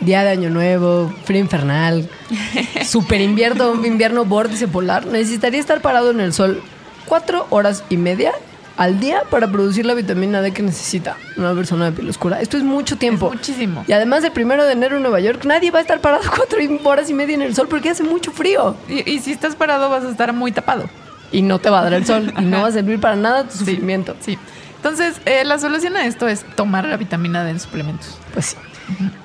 día 0.00 0.22
de 0.22 0.30
Año 0.30 0.50
Nuevo, 0.50 1.12
frío 1.24 1.40
infernal, 1.40 2.08
super 2.86 3.20
invierno, 3.20 3.72
un 3.72 3.84
invierno 3.84 4.24
vórtice 4.24 4.68
polar, 4.68 5.06
necesitaría 5.06 5.60
estar 5.60 5.80
parado 5.80 6.10
en 6.10 6.20
el 6.20 6.32
sol 6.32 6.62
cuatro 7.06 7.46
horas 7.50 7.84
y 7.90 7.96
media 7.96 8.32
al 8.76 9.00
día 9.00 9.22
para 9.30 9.50
producir 9.50 9.86
la 9.86 9.94
vitamina 9.94 10.40
D 10.40 10.52
que 10.52 10.62
necesita 10.62 11.16
una 11.36 11.54
persona 11.54 11.86
de 11.86 11.92
piel 11.92 12.08
oscura. 12.08 12.40
Esto 12.40 12.56
es 12.56 12.62
mucho 12.62 12.96
tiempo. 12.96 13.28
Es 13.28 13.34
muchísimo. 13.34 13.84
Y 13.86 13.92
además, 13.92 14.24
el 14.24 14.32
primero 14.32 14.64
de 14.64 14.72
enero 14.72 14.96
en 14.96 15.02
Nueva 15.02 15.20
York, 15.20 15.44
nadie 15.44 15.70
va 15.70 15.78
a 15.78 15.82
estar 15.82 16.00
parado 16.00 16.24
cuatro 16.36 16.58
horas 16.84 17.10
y 17.10 17.14
media 17.14 17.34
en 17.34 17.42
el 17.42 17.54
sol 17.54 17.68
porque 17.68 17.90
hace 17.90 18.02
mucho 18.02 18.32
frío. 18.32 18.76
Y, 18.88 19.08
y 19.10 19.20
si 19.20 19.32
estás 19.32 19.56
parado 19.56 19.88
vas 19.90 20.04
a 20.04 20.10
estar 20.10 20.32
muy 20.32 20.52
tapado. 20.52 20.88
Y 21.32 21.42
no 21.42 21.58
te 21.58 21.70
va 21.70 21.80
a 21.80 21.84
dar 21.84 21.94
el 21.94 22.06
sol 22.06 22.32
y 22.38 22.44
no 22.44 22.62
va 22.62 22.68
a 22.68 22.72
servir 22.72 23.00
para 23.00 23.16
nada 23.16 23.44
tu 23.44 23.56
sufrimiento. 23.58 24.14
Sí. 24.20 24.38
Entonces, 24.76 25.20
eh, 25.24 25.44
la 25.44 25.58
solución 25.58 25.96
a 25.96 26.06
esto 26.06 26.28
es 26.28 26.44
tomar 26.56 26.84
la 26.84 26.96
vitamina 26.96 27.42
D 27.42 27.50
en 27.50 27.60
suplementos. 27.60 28.18
Pues 28.32 28.46
sí. 28.46 28.56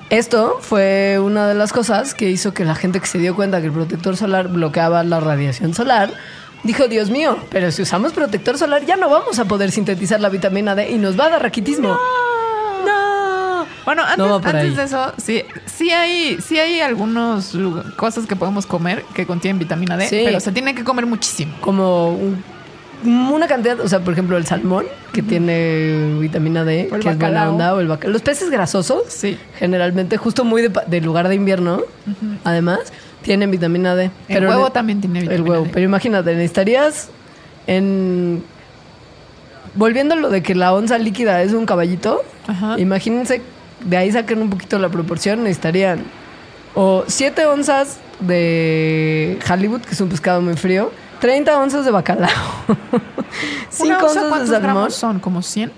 Esto 0.08 0.58
fue 0.60 1.18
una 1.20 1.46
de 1.46 1.54
las 1.54 1.72
cosas 1.72 2.14
que 2.14 2.30
hizo 2.30 2.52
que 2.54 2.64
la 2.64 2.74
gente 2.74 2.98
que 2.98 3.06
se 3.06 3.18
dio 3.18 3.34
cuenta 3.34 3.60
que 3.60 3.66
el 3.66 3.72
protector 3.72 4.16
solar 4.16 4.48
bloqueaba 4.48 5.04
la 5.04 5.20
radiación 5.20 5.74
solar, 5.74 6.10
dijo, 6.64 6.88
Dios 6.88 7.10
mío, 7.10 7.38
pero 7.50 7.70
si 7.72 7.82
usamos 7.82 8.12
protector 8.12 8.58
solar 8.58 8.84
ya 8.86 8.96
no 8.96 9.08
vamos 9.08 9.38
a 9.38 9.44
poder 9.46 9.70
sintetizar 9.70 10.20
la 10.20 10.28
vitamina 10.28 10.74
D 10.74 10.90
y 10.90 10.98
nos 10.98 11.18
va 11.18 11.26
a 11.26 11.30
dar 11.30 11.42
raquitismo. 11.42 11.96
No. 12.86 13.66
Bueno, 13.84 14.02
antes, 14.02 14.18
No 14.18 14.40
por 14.40 14.48
antes 14.56 14.70
ahí. 14.70 14.74
de 14.76 14.82
eso, 14.84 15.12
sí, 15.18 15.42
sí 15.66 15.90
hay, 15.90 16.38
sí 16.40 16.58
hay 16.58 16.80
algunas 16.80 17.52
cosas 17.96 18.26
que 18.26 18.36
podemos 18.36 18.66
comer 18.66 19.04
que 19.14 19.26
contienen 19.26 19.58
vitamina 19.58 19.96
D, 19.96 20.08
Sí. 20.08 20.22
pero 20.24 20.40
se 20.40 20.52
tiene 20.52 20.74
que 20.74 20.84
comer 20.84 21.06
muchísimo. 21.06 21.54
Como 21.60 22.10
un- 22.10 22.42
una 23.02 23.46
cantidad, 23.46 23.80
o 23.80 23.88
sea, 23.88 24.00
por 24.00 24.12
ejemplo, 24.12 24.36
el 24.36 24.44
salmón, 24.46 24.84
que 25.14 25.22
tiene 25.22 26.18
vitamina 26.20 26.64
D, 26.64 26.88
que 27.00 27.08
es 27.08 27.18
buena 27.18 27.50
onda, 27.50 27.74
o 27.74 27.80
el 27.80 27.88
bacalao. 27.88 28.12
Los 28.12 28.20
peces 28.22 28.50
grasosos, 28.50 29.04
Sí. 29.08 29.38
generalmente, 29.58 30.18
justo 30.18 30.44
muy 30.44 30.60
de, 30.60 30.70
de 30.86 31.00
lugar 31.00 31.28
de 31.28 31.34
invierno, 31.34 31.80
además, 32.44 32.92
tienen 33.22 33.50
vitamina 33.50 33.94
D. 33.94 34.10
El 34.28 34.46
huevo 34.46 34.64
ne- 34.66 34.70
también 34.70 35.00
tiene 35.00 35.20
vitamina 35.20 35.42
El 35.44 35.48
huevo, 35.50 35.64
D. 35.64 35.70
pero 35.72 35.84
imagínate, 35.84 36.34
necesitarías 36.34 37.08
en 37.66 38.42
volviendo 39.74 40.14
a 40.14 40.16
lo 40.16 40.30
de 40.30 40.42
que 40.42 40.54
la 40.54 40.72
onza 40.72 40.98
líquida 40.98 41.42
es 41.42 41.52
un 41.52 41.64
caballito, 41.66 42.22
Ajá. 42.48 42.78
imagínense, 42.78 43.40
de 43.84 43.96
ahí 43.96 44.10
saquen 44.10 44.42
un 44.42 44.50
poquito 44.50 44.78
la 44.78 44.88
proporción, 44.88 45.42
necesitarían 45.44 46.02
o 46.74 47.04
7 47.06 47.46
onzas 47.46 47.98
de 48.20 49.38
Hollywood, 49.48 49.80
que 49.82 49.92
es 49.92 50.00
un 50.00 50.08
pescado 50.08 50.40
muy 50.40 50.54
frío, 50.54 50.90
30 51.20 51.56
onzas 51.58 51.84
de 51.84 51.90
bacalao, 51.90 52.30
5 53.70 53.84
¿Una 53.86 53.98
onza 54.04 54.22
onzas 54.26 54.48
de 54.50 54.56
salmón. 54.60 54.90
son? 54.90 55.20
¿Como 55.20 55.42
100? 55.42 55.70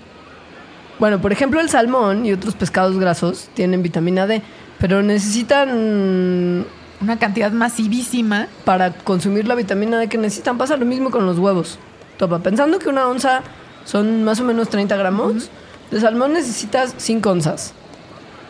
Bueno, 0.99 1.19
por 1.21 1.31
ejemplo, 1.31 1.59
el 1.59 1.69
salmón 1.69 2.25
y 2.25 2.31
otros 2.33 2.55
pescados 2.55 2.97
grasos 2.97 3.49
tienen 3.53 3.83
vitamina 3.83 4.25
D, 4.27 4.41
pero 4.79 5.01
necesitan 5.03 6.65
Una 7.01 7.17
cantidad 7.19 7.51
masivísima. 7.51 8.47
para 8.65 8.91
consumir 8.91 9.47
la 9.47 9.55
vitamina 9.55 9.97
D 9.99 10.07
que 10.07 10.17
necesitan. 10.17 10.57
Pasa 10.57 10.77
lo 10.77 10.85
mismo 10.85 11.11
con 11.11 11.25
los 11.25 11.37
huevos. 11.39 11.79
Topa, 12.17 12.39
pensando 12.39 12.79
que 12.79 12.89
una 12.89 13.07
onza 13.07 13.41
son 13.85 14.23
más 14.23 14.39
o 14.39 14.43
menos 14.43 14.69
30 14.69 14.95
gramos, 14.95 15.49
de 15.91 15.99
salmón 15.99 16.33
necesitas 16.33 16.93
5 16.97 17.29
onzas. 17.29 17.73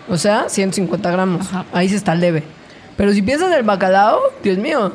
O 0.10 0.18
sea, 0.18 0.50
150 0.50 1.10
gramos. 1.12 1.48
Ajá. 1.48 1.66
Ahí 1.74 1.90
se 1.90 1.96
está 1.96 2.14
leve. 2.14 2.44
Pero 2.98 3.12
si 3.14 3.22
piensas 3.22 3.50
del 3.50 3.64
bacalao, 3.64 4.20
Dios 4.44 4.58
mío. 4.58 4.94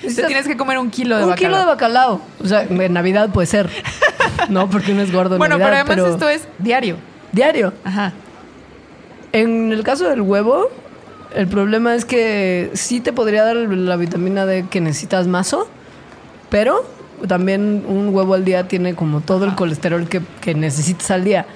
Te 0.00 0.22
tienes 0.24 0.46
que 0.46 0.56
comer 0.56 0.78
un 0.78 0.90
kilo 0.90 1.16
de 1.16 1.24
un 1.24 1.30
bacalao. 1.30 1.50
kilo 1.50 1.58
de 1.58 1.66
bacalao. 1.66 2.20
O 2.42 2.46
sea, 2.46 2.62
en 2.62 2.92
Navidad 2.92 3.30
puede 3.30 3.46
ser. 3.46 3.68
no, 4.48 4.68
porque 4.70 4.92
uno 4.92 5.02
es 5.02 5.12
gordo 5.12 5.34
en 5.34 5.38
Bueno, 5.38 5.56
pero 5.56 5.70
Navidad, 5.70 5.90
además 5.90 6.12
esto 6.12 6.28
es 6.28 6.46
diario. 6.58 6.96
diario. 7.32 7.72
Ajá. 7.84 8.12
En 9.32 9.72
el 9.72 9.82
caso 9.82 10.08
del 10.08 10.20
huevo, 10.22 10.70
el 11.34 11.46
problema 11.48 11.94
es 11.94 12.04
que 12.04 12.70
sí 12.74 13.00
te 13.00 13.12
podría 13.12 13.44
dar 13.44 13.56
la 13.56 13.96
vitamina 13.96 14.46
D 14.46 14.66
que 14.70 14.80
necesitas 14.80 15.26
mazo, 15.26 15.68
pero 16.50 16.84
también 17.28 17.84
un 17.86 18.14
huevo 18.14 18.34
al 18.34 18.44
día 18.44 18.66
tiene 18.68 18.94
como 18.94 19.20
todo 19.20 19.44
el 19.44 19.54
colesterol 19.54 20.08
que, 20.08 20.22
que 20.40 20.54
necesitas 20.54 21.10
al 21.10 21.24
día. 21.24 21.46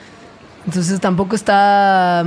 Entonces 0.66 1.00
tampoco 1.00 1.36
está... 1.36 2.24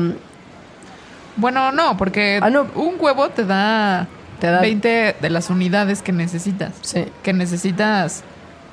Bueno, 1.35 1.71
no, 1.71 1.97
porque 1.97 2.39
Ah, 2.41 2.49
no. 2.49 2.67
un 2.75 2.95
huevo 2.99 3.29
te 3.29 3.45
da, 3.45 4.07
Te 4.39 4.47
da- 4.47 4.59
20 4.61 5.15
de 5.21 5.29
las 5.29 5.49
unidades 5.49 6.01
que 6.01 6.11
necesitas. 6.11 6.73
Sí. 6.81 7.05
Que 7.21 7.31
necesitas 7.33 8.23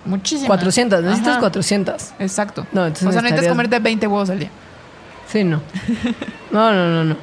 muchísimas. 0.07 0.49
400, 0.49 1.03
necesitas 1.03 1.33
Ajá. 1.33 1.41
400. 1.41 2.12
Exacto. 2.18 2.66
No, 2.72 2.87
entonces 2.87 3.09
o 3.09 3.12
sea, 3.12 3.20
necesitas 3.22 3.49
comerte 3.51 3.79
20 3.79 4.07
huevos 4.07 4.31
al 4.31 4.39
día. 4.39 4.51
Sí, 5.29 5.45
no. 5.45 5.61
No, 6.53 6.72
no, 6.72 6.89
no, 6.89 7.05
no. 7.05 7.16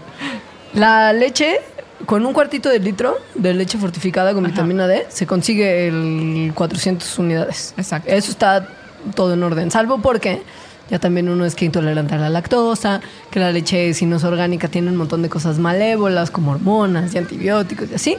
La 0.74 1.12
leche, 1.14 1.60
con 2.06 2.26
un 2.26 2.34
cuartito 2.34 2.70
de 2.70 2.80
litro 2.80 3.18
de 3.36 3.54
leche 3.54 3.78
fortificada 3.78 4.34
con 4.34 4.46
Ajá. 4.46 4.54
vitamina 4.54 4.88
D, 4.88 5.06
se 5.10 5.28
consigue 5.28 5.88
el 5.88 6.54
400 6.56 7.20
unidades. 7.20 7.74
Exacto. 7.78 8.10
Eso 8.12 8.32
está 8.32 8.68
todo 9.16 9.34
en 9.34 9.44
orden, 9.44 9.72
salvo 9.72 10.00
porque 10.02 10.42
ya 10.90 11.00
también 11.00 11.30
uno 11.30 11.46
es 11.46 11.56
que 11.56 11.66
intolerante 11.66 12.16
a 12.16 12.18
la 12.18 12.30
lactosa, 12.30 13.02
que 13.30 13.40
la 13.40 13.52
leche 13.52 13.94
si 13.94 14.06
no 14.06 14.18
es 14.18 14.24
orgánica 14.24 14.68
tiene 14.68 14.90
un 14.90 14.98
montón 14.98 15.22
de 15.22 15.30
cosas 15.30 15.58
malévolas 15.58 16.32
como 16.32 16.52
hormonas 16.52 17.14
y 17.14 17.18
antibióticos 17.18 17.90
y 17.92 17.96
así. 17.96 18.18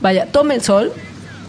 Vaya, 0.00 0.26
tome 0.26 0.54
el 0.54 0.62
sol, 0.62 0.92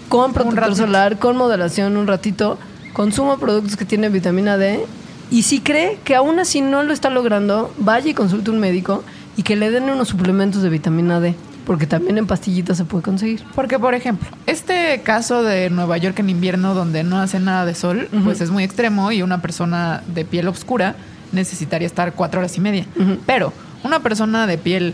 con 0.10 0.34
protector 0.34 0.76
solar, 0.76 1.20
con 1.20 1.38
moderación 1.38 1.98
un 1.98 2.06
ratito, 2.06 2.58
consuma 2.94 3.38
productos 3.38 3.76
que 3.78 3.86
tienen 3.86 4.12
vitamina 4.12 4.58
D 4.58 4.86
y 5.32 5.44
si 5.44 5.62
cree 5.62 5.98
que 6.04 6.16
aún 6.16 6.39
así 6.39 6.62
no 6.62 6.84
lo 6.84 6.94
está 6.94 7.10
logrando, 7.10 7.74
vaya 7.78 8.12
y 8.12 8.14
consulte 8.14 8.52
un 8.52 8.60
médico 8.60 9.04
y 9.38 9.43
que 9.43 9.55
le 9.55 9.71
den 9.71 9.89
unos 9.89 10.07
suplementos 10.09 10.61
de 10.61 10.69
vitamina 10.69 11.19
D, 11.19 11.36
porque 11.65 11.88
también 11.88 12.17
en 12.17 12.27
pastillitas 12.27 12.77
se 12.77 12.86
puede 12.86 13.03
conseguir. 13.03 13.43
Porque, 13.55 13.79
por 13.79 13.93
ejemplo, 13.93 14.27
este 14.45 15.01
caso 15.03 15.43
de 15.43 15.69
Nueva 15.69 15.97
York 15.97 16.19
en 16.19 16.29
invierno 16.29 16.73
donde 16.73 17.03
no 17.03 17.19
hace 17.19 17.39
nada 17.39 17.65
de 17.65 17.75
sol, 17.75 18.09
pues 18.23 18.41
es 18.41 18.51
muy 18.51 18.63
extremo 18.63 19.11
y 19.11 19.21
una 19.21 19.41
persona 19.41 20.03
de 20.13 20.25
piel 20.25 20.47
oscura 20.47 20.95
necesitaría 21.32 21.86
estar 21.88 22.13
cuatro 22.13 22.39
horas 22.39 22.57
y 22.57 22.61
media. 22.61 22.86
Pero 23.25 23.53
una 23.84 23.99
persona 24.01 24.47
de 24.47 24.57
piel 24.57 24.93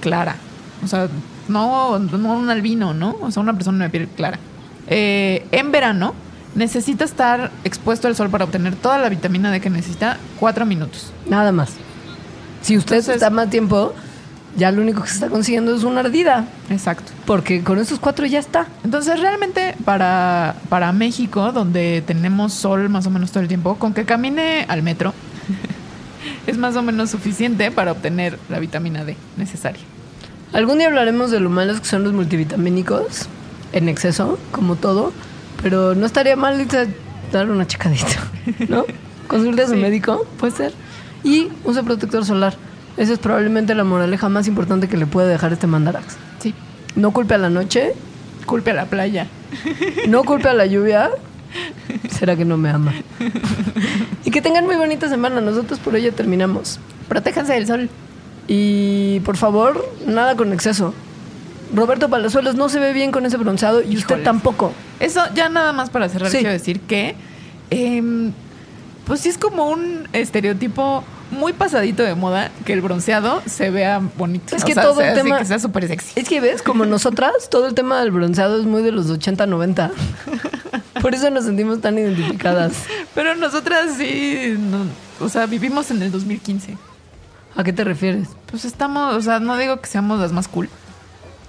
clara, 0.00 0.36
o 0.84 0.88
sea, 0.88 1.08
no, 1.48 1.98
no 1.98 2.32
un 2.34 2.50
albino, 2.50 2.92
¿no? 2.94 3.16
O 3.20 3.30
sea, 3.30 3.42
una 3.42 3.54
persona 3.54 3.84
de 3.84 3.90
piel 3.90 4.08
clara. 4.08 4.38
eh, 4.88 5.46
en 5.52 5.70
verano 5.70 6.14
necesita 6.54 7.04
estar 7.04 7.50
expuesto 7.64 8.08
al 8.08 8.16
sol 8.16 8.30
para 8.30 8.44
obtener 8.44 8.74
toda 8.74 8.98
la 8.98 9.08
vitamina 9.08 9.50
D 9.50 9.60
que 9.60 9.70
necesita 9.70 10.18
cuatro 10.40 10.66
minutos. 10.66 11.12
Nada 11.28 11.52
más. 11.52 11.70
Si 12.62 12.76
usted 12.76 12.96
Entonces- 12.96 13.14
está 13.16 13.30
más 13.30 13.50
tiempo, 13.50 13.94
ya 14.56 14.70
lo 14.72 14.82
único 14.82 15.02
que 15.02 15.08
se 15.08 15.14
está 15.14 15.28
consiguiendo 15.28 15.74
es 15.74 15.84
una 15.84 16.00
ardida, 16.00 16.46
Exacto. 16.70 17.12
porque 17.26 17.62
con 17.62 17.78
estos 17.78 17.98
cuatro 18.00 18.26
ya 18.26 18.38
está. 18.40 18.66
Entonces, 18.84 19.20
realmente 19.20 19.74
para, 19.84 20.56
para 20.68 20.92
México, 20.92 21.52
donde 21.52 22.02
tenemos 22.06 22.52
sol 22.54 22.88
más 22.88 23.06
o 23.06 23.10
menos 23.10 23.30
todo 23.30 23.42
el 23.42 23.48
tiempo, 23.48 23.76
con 23.76 23.94
que 23.94 24.04
camine 24.04 24.64
al 24.68 24.82
metro, 24.82 25.14
es 26.46 26.58
más 26.58 26.76
o 26.76 26.82
menos 26.82 27.10
suficiente 27.10 27.70
para 27.70 27.92
obtener 27.92 28.38
la 28.48 28.58
vitamina 28.58 29.04
D 29.04 29.16
necesaria. 29.36 29.82
Algún 30.52 30.78
día 30.78 30.88
hablaremos 30.88 31.30
de 31.30 31.40
lo 31.40 31.50
malos 31.50 31.80
que 31.80 31.86
son 31.86 32.02
los 32.04 32.12
multivitamínicos 32.14 33.28
en 33.72 33.88
exceso, 33.88 34.38
como 34.50 34.76
todo, 34.76 35.12
pero 35.62 35.94
no 35.94 36.06
estaría 36.06 36.36
mal 36.36 36.66
dar 37.32 37.50
una 37.50 37.66
checadita, 37.66 38.16
¿no? 38.68 38.84
Consulte 39.28 39.62
a 39.62 39.66
su 39.66 39.74
Sí. 39.74 39.78
médico, 39.78 40.26
puede 40.38 40.54
ser. 40.56 40.72
Y 41.24 41.48
use 41.64 41.82
protector 41.82 42.24
solar. 42.24 42.54
Esa 42.96 43.12
es 43.12 43.18
probablemente 43.18 43.74
la 43.74 43.84
moraleja 43.84 44.28
más 44.28 44.48
importante 44.48 44.88
que 44.88 44.96
le 44.96 45.06
puede 45.06 45.28
dejar 45.28 45.52
este 45.52 45.66
mandarax. 45.66 46.16
Sí. 46.40 46.54
No 46.96 47.12
culpe 47.12 47.34
a 47.34 47.38
la 47.38 47.50
noche, 47.50 47.92
Culpe 48.46 48.70
a 48.70 48.74
la 48.74 48.86
playa. 48.86 49.26
no 50.08 50.24
culpe 50.24 50.48
a 50.48 50.54
la 50.54 50.66
lluvia. 50.66 51.10
¿Será 52.10 52.34
que 52.36 52.44
no 52.44 52.56
me 52.56 52.70
ama? 52.70 52.92
y 54.24 54.30
que 54.30 54.40
tengan 54.42 54.64
muy 54.66 54.76
bonita 54.76 55.08
semana. 55.08 55.40
Nosotros 55.40 55.78
por 55.78 55.94
ello 55.96 56.12
terminamos. 56.12 56.80
Protéjanse 57.08 57.52
del 57.54 57.66
sol. 57.66 57.88
Y 58.46 59.20
por 59.20 59.36
favor, 59.36 59.86
nada 60.06 60.34
con 60.36 60.52
exceso. 60.52 60.94
Roberto 61.74 62.08
Palazuelos 62.08 62.54
no 62.54 62.68
se 62.70 62.78
ve 62.78 62.92
bien 62.94 63.12
con 63.12 63.26
ese 63.26 63.36
bronceado 63.36 63.82
y 63.82 63.96
usted 63.96 64.22
tampoco. 64.22 64.72
Eso, 65.00 65.20
ya 65.34 65.50
nada 65.50 65.72
más 65.74 65.90
para 65.90 66.08
cerrar, 66.08 66.30
Sí. 66.30 66.38
quiero 66.38 66.52
decir 66.52 66.80
que, 66.80 67.14
em, 67.70 68.32
pues 69.08 69.20
sí 69.20 69.28
es 69.30 69.38
como 69.38 69.68
un 69.68 70.06
estereotipo 70.12 71.02
muy 71.32 71.52
pasadito 71.52 72.02
de 72.04 72.14
moda 72.14 72.50
que 72.64 72.72
el 72.72 72.80
bronceado 72.80 73.42
se 73.46 73.70
vea 73.70 74.00
bonito. 74.16 74.54
Es 74.54 74.62
O 74.62 74.66
que 74.66 74.74
sea, 74.74 74.82
todo 74.84 74.96
sea 75.00 75.06
el 75.12 75.18
así 75.18 75.22
tema- 75.24 75.38
que 75.38 75.44
sea 75.44 75.58
súper 75.58 75.88
sexy. 75.88 76.12
Es 76.20 76.28
que 76.28 76.40
ves, 76.40 76.62
como 76.62 76.86
nosotras, 76.86 77.32
todo 77.50 77.66
el 77.66 77.74
tema 77.74 78.00
del 78.00 78.12
bronceado 78.12 78.58
es 78.60 78.64
muy 78.66 78.82
de 78.82 78.92
los 78.92 79.10
80, 79.10 79.46
90. 79.46 79.90
Por 81.02 81.14
eso 81.14 81.30
nos 81.30 81.44
sentimos 81.44 81.80
tan 81.80 81.98
identificadas. 81.98 82.72
Pero 83.14 83.34
nosotras 83.34 83.94
sí, 83.98 84.54
no- 84.58 84.86
o 85.24 85.28
sea, 85.28 85.46
vivimos 85.46 85.90
en 85.90 86.02
el 86.02 86.12
2015. 86.12 86.76
¿A 87.56 87.64
qué 87.64 87.72
te 87.72 87.82
refieres? 87.84 88.28
Pues 88.50 88.64
estamos, 88.64 89.14
o 89.16 89.20
sea, 89.20 89.40
no 89.40 89.56
digo 89.56 89.80
que 89.80 89.86
seamos 89.88 90.20
las 90.20 90.32
más 90.32 90.46
cool. 90.48 90.68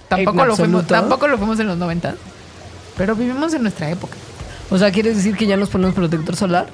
Tampoco 0.08 0.44
lo 0.44 0.56
fuimos, 0.56 0.86
tampoco 0.86 1.28
lo 1.28 1.38
fuimos 1.38 1.60
en 1.60 1.68
los 1.68 1.78
90. 1.78 2.16
Pero 2.96 3.14
vivimos 3.14 3.54
en 3.54 3.62
nuestra 3.62 3.88
época. 3.90 4.16
O 4.70 4.76
sea, 4.78 4.90
¿quieres 4.90 5.16
decir 5.16 5.36
que 5.36 5.46
ya 5.46 5.56
nos 5.56 5.68
ponemos 5.68 5.94
protector 5.94 6.36
solar? 6.36 6.66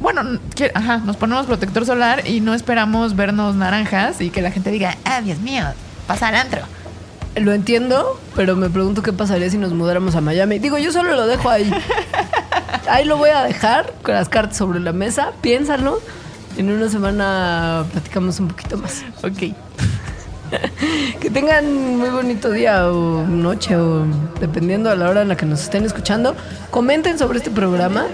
Bueno, 0.00 0.22
que- 0.54 0.72
ajá, 0.74 0.98
nos 0.98 1.16
ponemos 1.16 1.46
protector 1.46 1.86
solar 1.86 2.26
y 2.26 2.40
no 2.40 2.54
esperamos 2.54 3.14
vernos 3.16 3.54
naranjas 3.54 4.20
y 4.20 4.30
que 4.30 4.42
la 4.42 4.50
gente 4.50 4.70
diga, 4.70 4.96
ah, 5.04 5.20
Dios 5.20 5.38
mío, 5.38 5.64
pasa 6.06 6.28
al 6.28 6.34
antro. 6.34 6.60
Lo 7.36 7.52
entiendo, 7.52 8.20
pero 8.36 8.56
me 8.56 8.68
pregunto 8.68 9.02
qué 9.02 9.12
pasaría 9.12 9.48
si 9.48 9.56
nos 9.58 9.72
mudáramos 9.72 10.14
a 10.16 10.20
Miami. 10.20 10.58
Digo, 10.58 10.76
yo 10.76 10.92
solo 10.92 11.14
lo 11.14 11.26
dejo 11.26 11.48
ahí. 11.48 11.72
Ahí 12.90 13.04
lo 13.04 13.16
voy 13.16 13.30
a 13.30 13.42
dejar 13.44 13.94
con 14.02 14.14
las 14.14 14.28
cartas 14.28 14.56
sobre 14.58 14.80
la 14.80 14.92
mesa. 14.92 15.30
Piénsalo. 15.40 16.00
En 16.58 16.70
una 16.70 16.88
semana 16.90 17.84
platicamos 17.92 18.38
un 18.40 18.48
poquito 18.48 18.76
más. 18.76 19.02
Ok. 19.22 19.54
Que 21.20 21.30
tengan 21.30 21.96
muy 21.96 22.10
bonito 22.10 22.50
día 22.50 22.86
o 22.90 23.24
noche 23.26 23.74
o 23.74 24.04
dependiendo 24.38 24.90
a 24.90 24.94
la 24.96 25.08
hora 25.08 25.22
en 25.22 25.28
la 25.28 25.36
que 25.36 25.46
nos 25.46 25.62
estén 25.62 25.86
escuchando. 25.86 26.36
Comenten 26.70 27.18
sobre 27.18 27.38
este 27.38 27.50
programa 27.50 28.04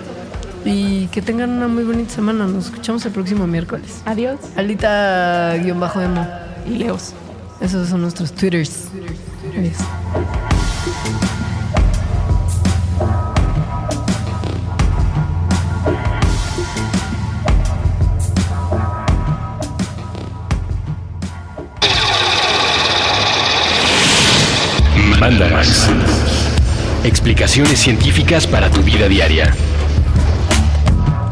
y 0.65 1.07
que 1.09 1.23
tengan 1.23 1.51
una 1.51 1.69
muy 1.69 1.85
bonita 1.85 2.15
semana. 2.15 2.47
Nos 2.47 2.67
escuchamos 2.67 3.05
el 3.07 3.13
próximo 3.13 3.47
miércoles. 3.47 4.03
Adiós. 4.05 4.39
Alita-emo. 4.57 5.89
Y 6.67 6.71
Leos. 6.79 7.15
Esos 7.61 7.89
son 7.89 8.03
nuestros 8.03 8.33
twitters. 8.33 8.89
Adiós. 9.57 9.77
Mandarax. 25.19 25.89
Explicaciones 27.05 27.81
científicas 27.81 28.47
para 28.47 28.71
tu 28.71 28.83
vida 28.83 29.09
diaria. 29.09 29.53